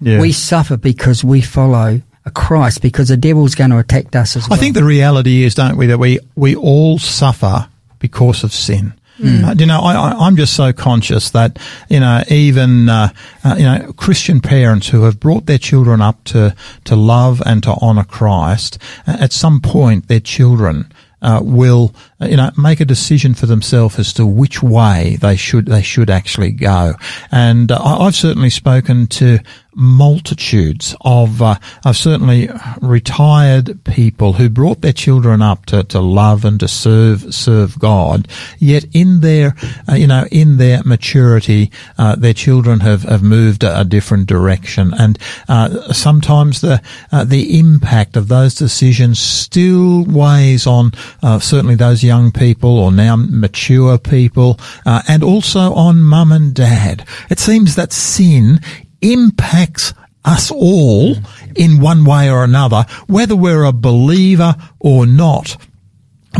Yeah. 0.00 0.20
We 0.20 0.32
suffer 0.32 0.76
because 0.76 1.24
we 1.24 1.40
follow 1.40 2.02
a 2.24 2.30
Christ 2.30 2.82
because 2.82 3.08
the 3.08 3.16
devil's 3.16 3.54
going 3.54 3.70
to 3.70 3.78
attack 3.78 4.14
us 4.14 4.36
as 4.36 4.48
well. 4.48 4.58
I 4.58 4.60
think 4.60 4.74
the 4.74 4.84
reality 4.84 5.44
is, 5.44 5.54
don't 5.54 5.76
we, 5.76 5.86
that 5.86 5.98
we, 5.98 6.20
we 6.36 6.54
all 6.54 6.98
suffer 6.98 7.68
because 7.98 8.44
of 8.44 8.52
sin. 8.52 8.94
Mm. 9.18 9.44
Uh, 9.44 9.54
you 9.58 9.66
know, 9.66 9.80
I, 9.80 10.26
am 10.26 10.36
just 10.36 10.54
so 10.54 10.72
conscious 10.72 11.30
that 11.30 11.58
you 11.88 11.98
know 11.98 12.22
even 12.28 12.88
uh, 12.88 13.08
uh, 13.44 13.56
you 13.58 13.64
know 13.64 13.92
Christian 13.94 14.40
parents 14.40 14.88
who 14.88 15.02
have 15.02 15.18
brought 15.18 15.46
their 15.46 15.58
children 15.58 16.00
up 16.00 16.22
to 16.24 16.54
to 16.84 16.94
love 16.94 17.42
and 17.44 17.60
to 17.64 17.72
honour 17.72 18.04
Christ, 18.04 18.78
at 19.08 19.32
some 19.32 19.60
point 19.60 20.06
their 20.06 20.20
children 20.20 20.92
uh, 21.20 21.40
will 21.42 21.92
you 22.20 22.36
know, 22.36 22.50
make 22.56 22.80
a 22.80 22.84
decision 22.84 23.34
for 23.34 23.46
themselves 23.46 23.98
as 23.98 24.12
to 24.14 24.26
which 24.26 24.62
way 24.62 25.16
they 25.20 25.36
should 25.36 25.66
they 25.66 25.82
should 25.82 26.10
actually 26.10 26.50
go. 26.50 26.94
And 27.30 27.70
uh, 27.70 27.80
I've 27.80 28.16
certainly 28.16 28.50
spoken 28.50 29.06
to 29.08 29.38
multitudes 29.78 30.96
of, 31.02 31.40
uh, 31.40 31.54
of 31.84 31.96
certainly 31.96 32.50
retired 32.82 33.78
people 33.84 34.32
who 34.32 34.50
brought 34.50 34.80
their 34.80 34.92
children 34.92 35.40
up 35.40 35.66
to, 35.66 35.84
to 35.84 36.00
love 36.00 36.44
and 36.44 36.58
to 36.58 36.66
serve 36.66 37.32
serve 37.32 37.78
God. 37.78 38.26
Yet 38.58 38.86
in 38.92 39.20
their 39.20 39.54
uh, 39.88 39.94
you 39.94 40.08
know 40.08 40.26
in 40.32 40.56
their 40.56 40.82
maturity, 40.82 41.70
uh, 41.96 42.16
their 42.16 42.34
children 42.34 42.80
have, 42.80 43.04
have 43.04 43.22
moved 43.22 43.62
a, 43.62 43.80
a 43.80 43.84
different 43.84 44.26
direction, 44.26 44.92
and 44.94 45.18
uh, 45.48 45.92
sometimes 45.92 46.60
the 46.60 46.82
uh, 47.12 47.24
the 47.24 47.58
impact 47.58 48.16
of 48.16 48.26
those 48.26 48.56
decisions 48.56 49.20
still 49.20 50.04
weighs 50.04 50.66
on 50.66 50.92
uh, 51.22 51.38
certainly 51.38 51.76
those 51.76 52.02
young 52.08 52.32
people 52.32 52.78
or 52.78 52.90
now 52.90 53.14
mature 53.16 53.98
people, 53.98 54.58
and 54.84 55.22
also 55.22 55.72
on 55.74 56.02
mum 56.02 56.32
and 56.32 56.54
dad. 56.54 57.06
It 57.30 57.38
seems 57.38 57.76
that 57.76 57.92
sin 57.92 58.60
impacts 59.00 59.94
us 60.24 60.50
all 60.50 61.14
in 61.54 61.80
one 61.80 62.04
way 62.04 62.30
or 62.30 62.44
another, 62.44 62.84
whether 63.06 63.36
we're 63.36 63.64
a 63.64 63.72
believer 63.72 64.56
or 64.80 65.06
not. 65.06 65.56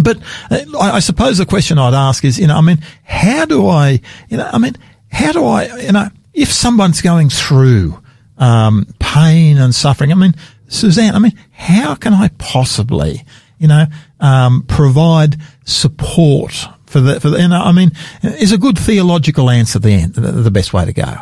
But 0.03 0.19
uh, 0.51 0.79
I 0.79 1.01
suppose 1.01 1.39
the 1.39 1.47
question 1.47 1.79
I'd 1.79 1.95
ask 1.95 2.25
is, 2.25 2.39
you 2.39 2.47
know, 2.47 2.57
I 2.57 2.61
mean, 2.61 2.79
how 3.05 3.47
do 3.47 3.67
I, 3.67 4.01
you 4.29 4.37
know, 4.37 4.49
I 4.53 4.59
mean, 4.59 4.77
how 5.11 5.33
do 5.33 5.45
I, 5.45 5.65
you 5.79 5.93
know, 5.93 6.09
if 6.35 6.53
someone's 6.53 7.01
going 7.01 7.31
through 7.31 8.01
um, 8.37 8.87
pain 8.99 9.59
and 9.59 9.75
suffering, 9.75 10.13
I 10.13 10.15
mean, 10.15 10.35
Suzanne, 10.69 11.15
I 11.15 11.19
mean, 11.19 11.37
how 11.53 11.95
can 11.95 12.13
I 12.13 12.29
possibly, 12.39 13.25
you 13.59 13.67
know, 13.67 13.87
um, 14.21 14.65
provide 14.69 15.37
support 15.65 16.67
for 16.87 17.01
the, 17.01 17.21
for 17.21 17.31
the, 17.31 17.41
you 17.41 17.49
know, 17.49 17.61
I 17.61 17.73
mean, 17.73 17.93
is 18.23 18.53
a 18.53 18.59
good 18.59 18.79
theological 18.79 19.51
answer 19.51 19.79
the, 19.79 20.07
the 20.07 20.51
best 20.51 20.73
way 20.73 20.85
to 20.85 20.93
go? 20.93 21.19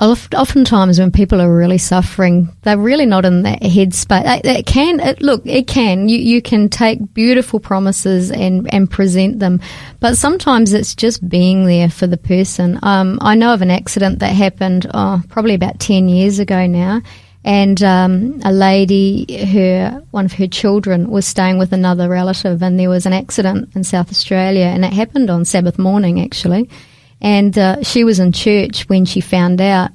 oftentimes 0.00 1.00
when 1.00 1.10
people 1.10 1.40
are 1.40 1.54
really 1.54 1.78
suffering, 1.78 2.48
they're 2.62 2.78
really 2.78 3.06
not 3.06 3.24
in 3.24 3.42
that 3.42 3.60
headspace. 3.60 4.44
It 4.44 4.66
can 4.66 5.00
it, 5.00 5.20
look, 5.20 5.42
it 5.44 5.66
can. 5.66 6.08
You 6.08 6.18
you 6.18 6.40
can 6.40 6.68
take 6.68 7.14
beautiful 7.14 7.58
promises 7.58 8.30
and 8.30 8.72
and 8.72 8.90
present 8.90 9.40
them, 9.40 9.60
but 10.00 10.16
sometimes 10.16 10.72
it's 10.72 10.94
just 10.94 11.28
being 11.28 11.66
there 11.66 11.90
for 11.90 12.06
the 12.06 12.16
person. 12.16 12.78
Um, 12.82 13.18
I 13.22 13.34
know 13.34 13.52
of 13.52 13.62
an 13.62 13.70
accident 13.70 14.20
that 14.20 14.34
happened 14.34 14.88
oh, 14.94 15.22
probably 15.28 15.54
about 15.54 15.80
ten 15.80 16.08
years 16.08 16.38
ago 16.38 16.66
now. 16.66 17.02
And 17.44 17.82
um, 17.82 18.40
a 18.44 18.52
lady, 18.52 19.44
her 19.46 20.02
one 20.10 20.24
of 20.24 20.32
her 20.34 20.48
children 20.48 21.08
was 21.10 21.24
staying 21.26 21.58
with 21.58 21.72
another 21.72 22.08
relative, 22.08 22.62
and 22.62 22.78
there 22.78 22.90
was 22.90 23.06
an 23.06 23.12
accident 23.12 23.70
in 23.74 23.84
South 23.84 24.10
Australia, 24.10 24.64
and 24.64 24.84
it 24.84 24.92
happened 24.92 25.30
on 25.30 25.44
Sabbath 25.44 25.78
morning 25.78 26.20
actually 26.20 26.68
and 27.20 27.56
uh, 27.58 27.82
she 27.82 28.04
was 28.04 28.20
in 28.20 28.32
church 28.32 28.88
when 28.88 29.04
she 29.04 29.20
found 29.20 29.60
out. 29.60 29.90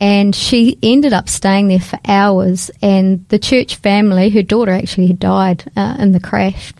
And 0.00 0.32
she 0.34 0.78
ended 0.80 1.12
up 1.12 1.28
staying 1.28 1.68
there 1.68 1.80
for 1.80 1.98
hours. 2.06 2.70
And 2.80 3.26
the 3.28 3.38
church 3.38 3.76
family, 3.76 4.30
her 4.30 4.42
daughter 4.42 4.70
actually 4.70 5.08
had 5.08 5.18
died 5.18 5.70
uh, 5.76 5.96
in 5.98 6.12
the 6.12 6.20
crash. 6.20 6.72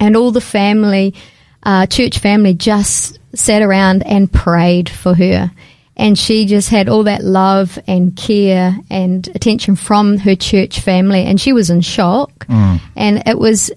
And 0.00 0.16
all 0.16 0.32
the 0.32 0.40
family, 0.40 1.14
uh, 1.62 1.86
church 1.86 2.18
family, 2.18 2.54
just 2.54 3.20
sat 3.34 3.62
around 3.62 4.04
and 4.04 4.32
prayed 4.32 4.88
for 4.88 5.14
her. 5.14 5.52
And 5.96 6.18
she 6.18 6.44
just 6.44 6.68
had 6.68 6.88
all 6.88 7.04
that 7.04 7.24
love 7.24 7.78
and 7.86 8.14
care 8.14 8.76
and 8.90 9.26
attention 9.34 9.76
from 9.76 10.18
her 10.18 10.34
church 10.34 10.80
family. 10.80 11.24
And 11.24 11.40
she 11.40 11.52
was 11.52 11.70
in 11.70 11.80
shock. 11.80 12.46
Mm. 12.46 12.80
And 12.94 13.22
it 13.26 13.38
was 13.38 13.70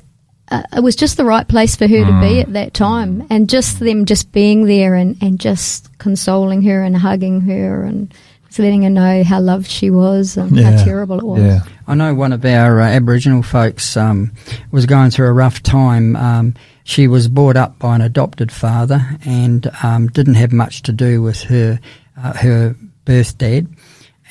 uh, 0.51 0.63
it 0.75 0.81
was 0.81 0.95
just 0.95 1.17
the 1.17 1.25
right 1.25 1.47
place 1.47 1.75
for 1.75 1.87
her 1.87 2.03
mm. 2.03 2.05
to 2.07 2.27
be 2.27 2.35
mm. 2.35 2.41
at 2.41 2.53
that 2.53 2.73
time. 2.73 3.25
And 3.29 3.49
just 3.49 3.79
them 3.79 4.05
just 4.05 4.31
being 4.31 4.65
there 4.65 4.95
and, 4.95 5.17
and 5.21 5.39
just 5.39 5.97
consoling 5.97 6.61
her 6.63 6.83
and 6.83 6.97
hugging 6.97 7.41
her 7.41 7.83
and 7.83 8.13
just 8.47 8.59
letting 8.59 8.81
her 8.81 8.89
know 8.89 9.23
how 9.23 9.39
loved 9.39 9.67
she 9.67 9.89
was 9.89 10.37
and 10.37 10.57
yeah. 10.57 10.71
how 10.71 10.83
terrible 10.83 11.19
it 11.19 11.25
was. 11.25 11.41
Yeah. 11.41 11.59
I 11.87 11.95
know 11.95 12.13
one 12.13 12.33
of 12.33 12.43
our 12.45 12.81
uh, 12.81 12.85
Aboriginal 12.85 13.43
folks 13.43 13.95
um, 13.95 14.31
was 14.71 14.85
going 14.85 15.11
through 15.11 15.27
a 15.27 15.33
rough 15.33 15.61
time. 15.63 16.15
Um, 16.15 16.55
she 16.83 17.07
was 17.07 17.27
brought 17.27 17.55
up 17.55 17.77
by 17.77 17.95
an 17.95 18.01
adopted 18.01 18.51
father 18.51 19.17
and 19.25 19.69
um, 19.83 20.07
didn't 20.07 20.33
have 20.33 20.51
much 20.51 20.81
to 20.83 20.91
do 20.91 21.21
with 21.21 21.43
her 21.43 21.79
uh, 22.21 22.33
her 22.33 22.75
birth 23.05 23.37
dad. 23.37 23.67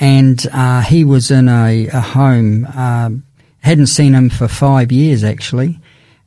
And 0.00 0.44
uh, 0.52 0.82
he 0.82 1.04
was 1.04 1.30
in 1.30 1.48
a, 1.48 1.88
a 1.88 2.00
home, 2.00 2.66
um, 2.66 3.24
hadn't 3.60 3.88
seen 3.88 4.14
him 4.14 4.30
for 4.30 4.46
five 4.46 4.92
years 4.92 5.24
actually 5.24 5.80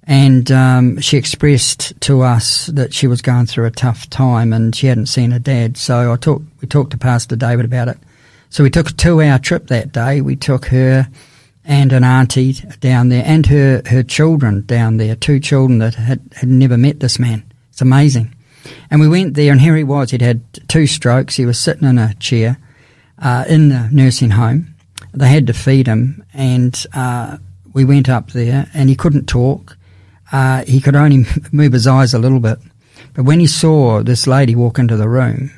and 0.03 0.51
um, 0.51 0.99
she 0.99 1.17
expressed 1.17 1.99
to 2.01 2.21
us 2.21 2.67
that 2.67 2.93
she 2.93 3.07
was 3.07 3.21
going 3.21 3.45
through 3.45 3.65
a 3.65 3.71
tough 3.71 4.09
time 4.09 4.51
and 4.51 4.75
she 4.75 4.87
hadn't 4.87 5.05
seen 5.05 5.31
her 5.31 5.39
dad. 5.39 5.77
So 5.77 6.11
I 6.11 6.17
talked, 6.17 6.43
we 6.59 6.67
talked 6.67 6.91
to 6.91 6.97
Pastor 6.97 7.35
David 7.35 7.65
about 7.65 7.87
it. 7.87 7.97
So 8.49 8.63
we 8.63 8.69
took 8.69 8.89
a 8.89 8.93
two-hour 8.93 9.39
trip 9.39 9.67
that 9.67 9.91
day. 9.91 10.21
We 10.21 10.35
took 10.35 10.65
her 10.65 11.07
and 11.63 11.93
an 11.93 12.03
auntie 12.03 12.53
down 12.79 13.09
there, 13.09 13.23
and 13.23 13.45
her 13.45 13.83
her 13.85 14.01
children 14.01 14.65
down 14.65 14.97
there, 14.97 15.15
two 15.15 15.39
children 15.39 15.77
that 15.77 15.93
had, 15.93 16.19
had 16.35 16.49
never 16.49 16.75
met 16.75 16.99
this 16.99 17.19
man. 17.19 17.43
It's 17.69 17.81
amazing. 17.81 18.35
And 18.89 19.01
we 19.01 19.07
went 19.07 19.33
there, 19.33 19.51
and 19.51 19.61
here 19.61 19.75
he 19.75 19.83
was. 19.83 20.11
He'd 20.11 20.21
had 20.21 20.41
two 20.67 20.87
strokes. 20.87 21.35
He 21.35 21.45
was 21.45 21.59
sitting 21.59 21.87
in 21.87 21.97
a 21.97 22.13
chair 22.15 22.57
uh, 23.19 23.45
in 23.47 23.69
the 23.69 23.89
nursing 23.91 24.31
home. 24.31 24.75
They 25.13 25.29
had 25.29 25.47
to 25.47 25.53
feed 25.53 25.87
him, 25.87 26.23
and 26.33 26.85
uh, 26.93 27.37
we 27.73 27.85
went 27.85 28.09
up 28.09 28.31
there, 28.31 28.69
and 28.73 28.89
he 28.89 28.95
couldn't 28.95 29.27
talk 29.27 29.77
uh, 30.31 30.63
he 30.65 30.79
could 30.79 30.95
only 30.95 31.25
move 31.51 31.73
his 31.73 31.87
eyes 31.87 32.13
a 32.13 32.19
little 32.19 32.39
bit. 32.39 32.59
But 33.13 33.25
when 33.25 33.39
he 33.39 33.47
saw 33.47 34.01
this 34.01 34.27
lady 34.27 34.55
walk 34.55 34.79
into 34.79 34.95
the 34.95 35.09
room, 35.09 35.51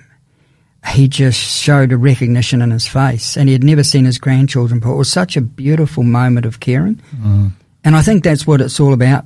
he 0.87 1.07
just 1.07 1.39
showed 1.39 1.91
a 1.91 1.97
recognition 1.97 2.61
in 2.61 2.71
his 2.71 2.87
face. 2.87 3.37
And 3.37 3.47
he 3.47 3.53
had 3.53 3.63
never 3.63 3.83
seen 3.83 4.05
his 4.05 4.17
grandchildren 4.17 4.79
before. 4.79 4.95
It 4.95 4.97
was 4.97 5.11
such 5.11 5.37
a 5.37 5.41
beautiful 5.41 6.03
moment 6.03 6.45
of 6.45 6.59
caring. 6.59 6.95
Mm. 7.15 7.51
And 7.83 7.95
I 7.95 8.01
think 8.01 8.23
that's 8.23 8.47
what 8.47 8.61
it's 8.61 8.79
all 8.79 8.93
about, 8.93 9.25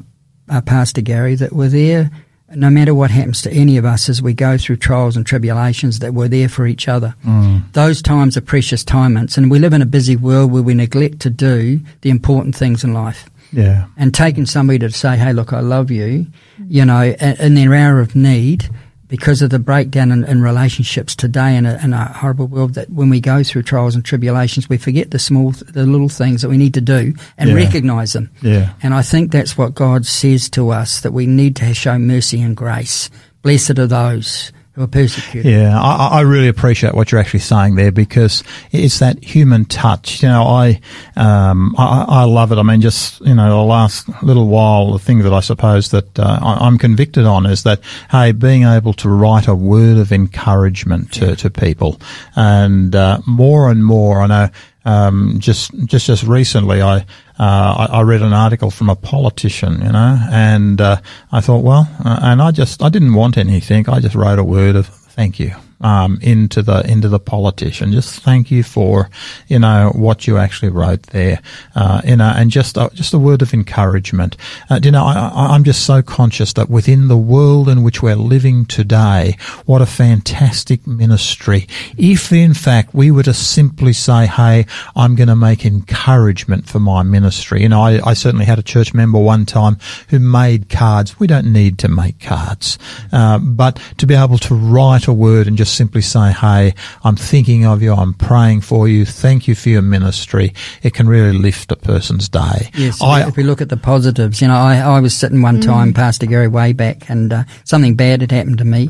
uh, 0.49 0.61
Pastor 0.61 1.01
Garry, 1.01 1.35
that 1.35 1.53
we're 1.53 1.69
there 1.69 2.11
no 2.55 2.69
matter 2.69 2.93
what 2.93 3.11
happens 3.11 3.41
to 3.41 3.51
any 3.51 3.77
of 3.77 3.85
us 3.85 4.07
as 4.09 4.21
we 4.21 4.33
go 4.33 4.57
through 4.57 4.77
trials 4.77 5.17
and 5.17 5.25
tribulations, 5.25 5.99
that 5.99 6.13
we're 6.13 6.27
there 6.27 6.47
for 6.47 6.65
each 6.65 6.87
other. 6.87 7.13
Mm. 7.25 7.71
Those 7.73 8.01
times 8.01 8.37
are 8.37 8.41
precious 8.41 8.85
moments, 8.93 9.37
and 9.37 9.51
we 9.51 9.59
live 9.59 9.73
in 9.73 9.81
a 9.81 9.85
busy 9.85 10.15
world 10.15 10.51
where 10.51 10.63
we 10.63 10.73
neglect 10.73 11.19
to 11.21 11.29
do 11.29 11.79
the 12.01 12.09
important 12.09 12.55
things 12.55 12.83
in 12.83 12.93
life. 12.93 13.29
Yeah. 13.51 13.87
And 13.97 14.13
taking 14.13 14.45
somebody 14.45 14.79
to 14.79 14.91
say, 14.91 15.17
hey, 15.17 15.33
look, 15.33 15.53
I 15.53 15.61
love 15.61 15.91
you, 15.91 16.27
you 16.67 16.85
know, 16.85 17.01
in 17.01 17.55
their 17.55 17.73
hour 17.73 17.99
of 17.99 18.15
need, 18.15 18.69
because 19.07 19.41
of 19.41 19.49
the 19.49 19.59
breakdown 19.59 20.11
in, 20.11 20.23
in 20.25 20.41
relationships 20.41 21.15
today 21.15 21.55
in 21.55 21.65
a, 21.65 21.79
in 21.83 21.93
a, 21.93 22.05
horrible 22.13 22.47
world 22.47 22.73
that 22.73 22.89
when 22.89 23.09
we 23.09 23.21
go 23.21 23.43
through 23.43 23.63
trials 23.63 23.95
and 23.95 24.03
tribulations, 24.03 24.67
we 24.67 24.77
forget 24.77 25.11
the 25.11 25.19
small, 25.19 25.51
the 25.51 25.85
little 25.85 26.09
things 26.09 26.41
that 26.41 26.49
we 26.49 26.57
need 26.57 26.73
to 26.73 26.81
do 26.81 27.13
and 27.37 27.49
yeah. 27.49 27.55
recognize 27.55 28.13
them. 28.13 28.29
Yeah. 28.41 28.73
And 28.83 28.93
I 28.93 29.01
think 29.01 29.31
that's 29.31 29.57
what 29.57 29.75
God 29.75 30.05
says 30.05 30.49
to 30.51 30.69
us 30.69 31.01
that 31.01 31.13
we 31.13 31.25
need 31.25 31.55
to 31.57 31.73
show 31.73 31.97
mercy 31.97 32.41
and 32.41 32.55
grace. 32.55 33.09
Blessed 33.43 33.79
are 33.79 33.87
those 33.87 34.51
who 34.77 34.83
are 34.83 34.87
persecuted. 34.87 35.51
Yeah, 35.51 35.81
I, 35.81 36.19
I, 36.19 36.21
really 36.21 36.47
appreciate 36.47 36.93
what 36.93 37.11
you're 37.11 37.19
actually 37.19 37.39
saying 37.39 37.75
there 37.75 37.91
because 37.91 38.43
it's 38.71 38.99
that 38.99 39.23
human 39.23 39.65
touch. 39.65 40.21
You 40.21 40.29
know, 40.29 40.43
I, 40.43 40.79
um, 41.15 41.73
I, 41.79 42.05
I 42.07 42.23
love 42.25 42.51
it. 42.51 42.59
I 42.59 42.61
mean, 42.61 42.79
just 42.79 43.19
you 43.21 43.33
know, 43.33 43.49
the 43.49 43.55
last 43.55 44.07
little 44.21 44.47
while, 44.47 44.93
the 44.93 44.99
thing 44.99 45.23
that 45.23 45.33
I 45.33 45.39
suppose 45.39 45.89
that 45.89 46.19
uh, 46.19 46.39
I, 46.43 46.67
am 46.67 46.77
convicted 46.77 47.25
on 47.25 47.47
is 47.47 47.63
that 47.63 47.81
hey, 48.11 48.33
being 48.33 48.65
able 48.65 48.93
to 48.93 49.09
write 49.09 49.47
a 49.47 49.55
word 49.55 49.97
of 49.97 50.11
encouragement 50.11 51.11
to, 51.13 51.29
yeah. 51.29 51.35
to 51.35 51.49
people, 51.49 51.99
and 52.35 52.95
uh, 52.95 53.19
more 53.25 53.71
and 53.71 53.83
more, 53.83 54.21
I 54.21 54.27
know. 54.27 54.49
Um, 54.87 55.35
just 55.39 55.71
just 55.85 56.07
just 56.07 56.23
recently, 56.23 56.81
I 56.81 56.99
uh, 56.99 57.03
I, 57.39 57.87
I, 57.91 58.01
read 58.03 58.21
an 58.21 58.31
article 58.31 58.71
from 58.71 58.89
a 58.89 58.95
politician, 58.95 59.81
you 59.81 59.91
know, 59.91 60.17
and 60.31 60.79
uh, 60.79 61.01
I 61.29 61.41
thought, 61.41 61.63
well, 61.63 61.89
uh, 62.05 62.19
and 62.21 62.41
I 62.41 62.51
just 62.51 62.81
I 62.81 62.87
didn't 62.87 63.13
want 63.13 63.37
anything. 63.37 63.89
I 63.89 63.99
just 63.99 64.15
wrote 64.15 64.39
a 64.39 64.45
word 64.45 64.77
of 64.77 64.87
thank 64.87 65.39
you 65.39 65.53
um, 65.81 66.17
into 66.21 66.61
the 66.61 66.89
into 66.89 67.07
the 67.07 67.19
politician. 67.19 67.91
Just 67.91 68.19
thank 68.21 68.49
you 68.49 68.63
for 68.63 69.09
you 69.47 69.59
know 69.59 69.91
what 69.95 70.27
you 70.27 70.37
actually 70.37 70.69
wrote 70.69 71.03
there, 71.07 71.41
uh, 71.75 72.01
you 72.03 72.15
know, 72.15 72.33
and 72.35 72.49
just 72.49 72.77
a, 72.77 72.89
just 72.93 73.13
a 73.13 73.19
word 73.19 73.41
of 73.41 73.53
encouragement. 73.53 74.37
Uh, 74.69 74.79
you 74.81 74.91
know, 74.91 75.05
I, 75.05 75.55
am 75.55 75.63
just 75.63 75.85
so 75.85 76.01
conscious 76.01 76.53
that 76.53 76.69
within 76.69 77.07
the 77.07 77.17
world 77.17 77.69
in 77.69 77.83
which 77.83 78.01
we're 78.01 78.15
living 78.15 78.65
today, 78.65 79.37
what 79.65 79.81
a 79.81 79.85
fantastic 79.85 80.87
ministry. 80.87 81.67
If 81.97 82.31
in 82.31 82.53
fact 82.53 82.93
we 82.93 83.11
were 83.11 83.23
to 83.23 83.33
simply 83.33 83.93
say, 83.93 84.25
"Hey, 84.25 84.65
I'm 84.95 85.15
going 85.15 85.29
to 85.29 85.35
make 85.35 85.65
encouragement 85.65 86.67
for 86.67 86.79
my 86.79 87.03
ministry," 87.03 87.61
you 87.61 87.69
know, 87.69 87.81
I, 87.81 87.99
I, 88.03 88.13
certainly 88.13 88.45
had 88.45 88.59
a 88.59 88.63
church 88.63 88.93
member 88.93 89.19
one 89.19 89.45
time 89.45 89.77
who 90.09 90.19
made 90.19 90.69
cards. 90.69 91.19
We 91.19 91.27
don't 91.27 91.53
need 91.53 91.77
to 91.79 91.87
make 91.87 92.19
cards, 92.19 92.79
uh, 93.11 93.37
but 93.37 93.79
to 93.97 94.07
be 94.07 94.15
able 94.15 94.39
to 94.39 94.55
write 94.55 95.07
a 95.07 95.13
word 95.13 95.47
and 95.47 95.57
just 95.57 95.66
just 95.67 95.77
simply 95.77 96.01
say, 96.01 96.31
Hey, 96.31 96.73
I'm 97.03 97.17
thinking 97.17 97.65
of 97.65 97.81
you. 97.81 97.93
I'm 97.93 98.13
praying 98.13 98.61
for 98.61 98.87
you. 98.87 99.05
Thank 99.05 99.47
you 99.47 99.55
for 99.55 99.69
your 99.69 99.81
ministry. 99.81 100.53
It 100.81 100.93
can 100.93 101.09
really 101.09 101.37
lift 101.37 101.71
a 101.71 101.75
person's 101.75 102.29
day. 102.29 102.71
Yes. 102.73 103.01
I, 103.01 103.27
if 103.27 103.35
we 103.35 103.43
look 103.43 103.61
at 103.61 103.69
the 103.69 103.77
positives, 103.77 104.41
you 104.41 104.47
know, 104.47 104.55
I, 104.55 104.77
I 104.77 104.99
was 105.01 105.13
sitting 105.13 105.41
one 105.41 105.59
time, 105.59 105.91
mm. 105.91 105.95
Pastor 105.95 106.25
Garry, 106.25 106.47
way 106.47 106.71
back, 106.71 107.09
and 107.09 107.33
uh, 107.33 107.43
something 107.65 107.95
bad 107.95 108.21
had 108.21 108.31
happened 108.31 108.59
to 108.59 108.65
me, 108.65 108.89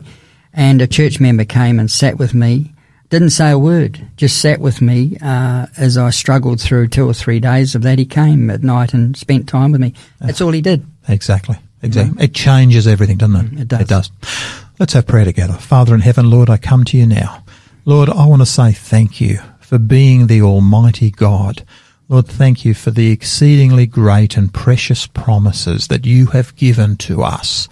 and 0.54 0.82
a 0.82 0.88
church 0.88 1.20
member 1.20 1.46
came 1.46 1.80
and 1.80 1.90
sat 1.90 2.18
with 2.18 2.34
me 2.34 2.74
didn't 3.10 3.30
say 3.30 3.52
a 3.52 3.58
word, 3.58 4.06
just 4.18 4.42
sat 4.42 4.60
with 4.60 4.82
me 4.82 5.16
uh, 5.22 5.68
as 5.78 5.98
I 5.98 6.10
struggled 6.10 6.60
through 6.60 6.90
two 6.90 7.08
or 7.08 7.14
three 7.14 7.40
days 7.40 7.74
of 7.74 7.82
that. 7.84 7.98
He 7.98 8.06
came 8.06 8.50
at 8.50 8.64
night 8.64 8.94
and 8.94 9.16
spent 9.16 9.48
time 9.48 9.72
with 9.72 9.80
me. 9.80 9.94
That's 10.20 10.42
all 10.42 10.52
he 10.52 10.60
did. 10.60 10.86
Exactly. 11.08 11.58
Exactly. 11.82 12.24
It 12.24 12.34
changes 12.34 12.88
everything, 12.88 13.18
doesn't 13.18 13.54
it? 13.54 13.62
It 13.62 13.68
does. 13.68 13.82
It 13.82 13.88
does. 13.88 14.12
Let's 14.80 14.94
have 14.94 15.08
prayer 15.08 15.26
together. 15.26 15.54
Father 15.54 15.94
in 15.94 16.02
heaven, 16.02 16.30
Lord, 16.30 16.50
I 16.50 16.58
come 16.58 16.84
to 16.86 16.98
you 16.98 17.06
now. 17.06 17.44
Lord, 17.86 18.10
I 18.10 18.26
want 18.26 18.42
to 18.42 18.46
say 18.46 18.72
thank 18.72 19.22
you 19.22 19.40
for 19.60 19.78
being 19.78 20.28
the 20.28 20.42
Almighty 20.42 21.12
God 21.12 21.64
Lord, 22.10 22.26
thank 22.26 22.64
you 22.64 22.74
for 22.74 22.90
the 22.90 23.12
exceedingly 23.12 23.86
great 23.86 24.38
and 24.38 24.54
precious 24.54 25.08
promises 25.08 25.88
that 25.90 26.06
you 26.06 26.28
have 26.28 26.56
given 26.56 26.96
to 26.98 27.22
us. 27.22 27.68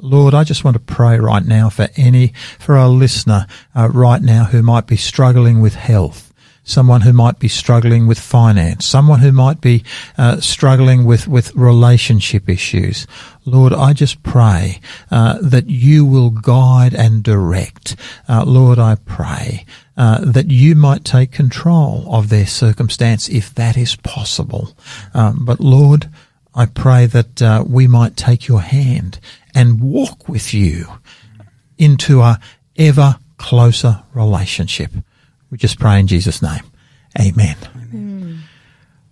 Lord, 0.00 0.32
I 0.32 0.42
just 0.42 0.64
want 0.64 0.74
to 0.74 0.80
pray 0.80 1.18
right 1.18 1.44
now 1.44 1.68
for 1.68 1.88
any, 1.96 2.32
for 2.58 2.78
our 2.78 2.88
listener 2.88 3.46
uh, 3.76 3.90
right 3.90 4.22
now 4.22 4.44
who 4.44 4.62
might 4.62 4.86
be 4.86 4.96
struggling 4.96 5.60
with 5.60 5.74
health 5.74 6.32
someone 6.64 7.02
who 7.02 7.12
might 7.12 7.38
be 7.38 7.48
struggling 7.48 8.06
with 8.06 8.18
finance, 8.18 8.84
someone 8.86 9.20
who 9.20 9.30
might 9.30 9.60
be 9.60 9.84
uh, 10.18 10.40
struggling 10.40 11.04
with, 11.04 11.28
with 11.28 11.54
relationship 11.54 12.48
issues. 12.48 13.06
Lord, 13.44 13.72
I 13.72 13.92
just 13.92 14.22
pray 14.22 14.80
uh, 15.10 15.38
that 15.42 15.68
you 15.68 16.04
will 16.06 16.30
guide 16.30 16.94
and 16.94 17.22
direct. 17.22 17.96
Uh, 18.28 18.44
Lord, 18.44 18.78
I 18.78 18.96
pray 18.96 19.66
uh, 19.96 20.24
that 20.24 20.50
you 20.50 20.74
might 20.74 21.04
take 21.04 21.30
control 21.30 22.06
of 22.12 22.30
their 22.30 22.46
circumstance 22.46 23.28
if 23.28 23.54
that 23.54 23.76
is 23.76 23.96
possible. 23.96 24.74
Um, 25.12 25.44
but 25.44 25.60
Lord, 25.60 26.10
I 26.54 26.66
pray 26.66 27.06
that 27.06 27.42
uh, 27.42 27.64
we 27.66 27.86
might 27.86 28.16
take 28.16 28.48
your 28.48 28.62
hand 28.62 29.18
and 29.54 29.80
walk 29.80 30.28
with 30.28 30.54
you 30.54 30.86
into 31.76 32.22
a 32.22 32.40
ever 32.76 33.18
closer 33.36 34.02
relationship. 34.14 34.92
We 35.54 35.58
just 35.58 35.78
pray 35.78 36.00
in 36.00 36.08
Jesus' 36.08 36.42
name. 36.42 36.64
Amen. 37.16 37.56
Amen. 37.76 38.42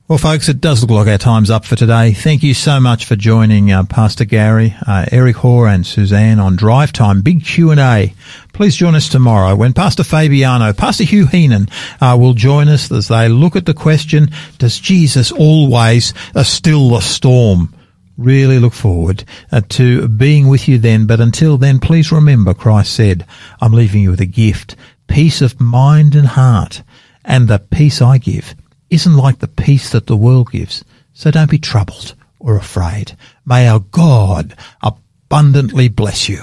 Well, 0.08 0.18
folks, 0.18 0.48
it 0.48 0.60
does 0.60 0.82
look 0.82 0.90
like 0.90 1.06
our 1.06 1.16
time's 1.16 1.50
up 1.50 1.64
for 1.64 1.76
today. 1.76 2.14
Thank 2.14 2.42
you 2.42 2.52
so 2.52 2.80
much 2.80 3.04
for 3.04 3.14
joining 3.14 3.70
uh, 3.70 3.84
Pastor 3.84 4.24
Garry, 4.24 4.74
uh, 4.84 5.06
Eric 5.12 5.36
Hoare, 5.36 5.68
and 5.68 5.86
Suzanne 5.86 6.40
on 6.40 6.56
Drive 6.56 6.92
Time 6.92 7.22
Big 7.22 7.44
Q 7.44 7.70
and 7.70 7.78
A. 7.78 8.12
Please 8.52 8.74
join 8.74 8.96
us 8.96 9.08
tomorrow 9.08 9.54
when 9.54 9.72
Pastor 9.72 10.02
Fabiano, 10.02 10.72
Pastor 10.72 11.04
Hugh 11.04 11.26
Heenan 11.28 11.68
uh, 12.00 12.16
will 12.18 12.34
join 12.34 12.66
us 12.66 12.90
as 12.90 13.06
they 13.06 13.28
look 13.28 13.54
at 13.54 13.64
the 13.64 13.72
question: 13.72 14.28
Does 14.58 14.80
Jesus 14.80 15.30
always 15.30 16.12
uh, 16.34 16.42
still 16.42 16.88
the 16.88 16.98
storm? 16.98 17.72
Really 18.18 18.58
look 18.58 18.74
forward 18.74 19.24
uh, 19.52 19.62
to 19.70 20.08
being 20.08 20.48
with 20.48 20.68
you 20.68 20.78
then. 20.78 21.06
But 21.06 21.20
until 21.20 21.56
then, 21.56 21.78
please 21.78 22.10
remember 22.10 22.52
Christ 22.52 22.94
said, 22.94 23.26
"I'm 23.60 23.72
leaving 23.72 24.02
you 24.02 24.10
with 24.10 24.20
a 24.20 24.26
gift, 24.26 24.74
peace 25.12 25.42
of 25.42 25.60
mind 25.60 26.14
and 26.14 26.28
heart." 26.28 26.82
And 27.24 27.46
the 27.46 27.58
peace 27.58 28.00
I 28.00 28.18
give 28.18 28.54
isn't 28.88 29.16
like 29.16 29.38
the 29.38 29.48
peace 29.48 29.90
that 29.90 30.06
the 30.06 30.16
world 30.16 30.50
gives. 30.50 30.84
So 31.14 31.30
don't 31.30 31.50
be 31.50 31.58
troubled 31.58 32.14
or 32.40 32.56
afraid. 32.56 33.16
May 33.44 33.68
our 33.68 33.80
God 33.80 34.56
abundantly 34.82 35.88
bless 35.88 36.28
you. 36.28 36.42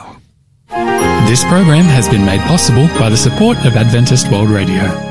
This 1.28 1.44
program 1.44 1.86
has 1.86 2.08
been 2.08 2.26
made 2.26 2.42
possible 2.42 2.88
by 3.00 3.10
the 3.10 3.18
support 3.18 3.58
of 3.66 3.76
Adventist 3.76 4.32
World 4.32 4.50
Radio. 4.50 5.09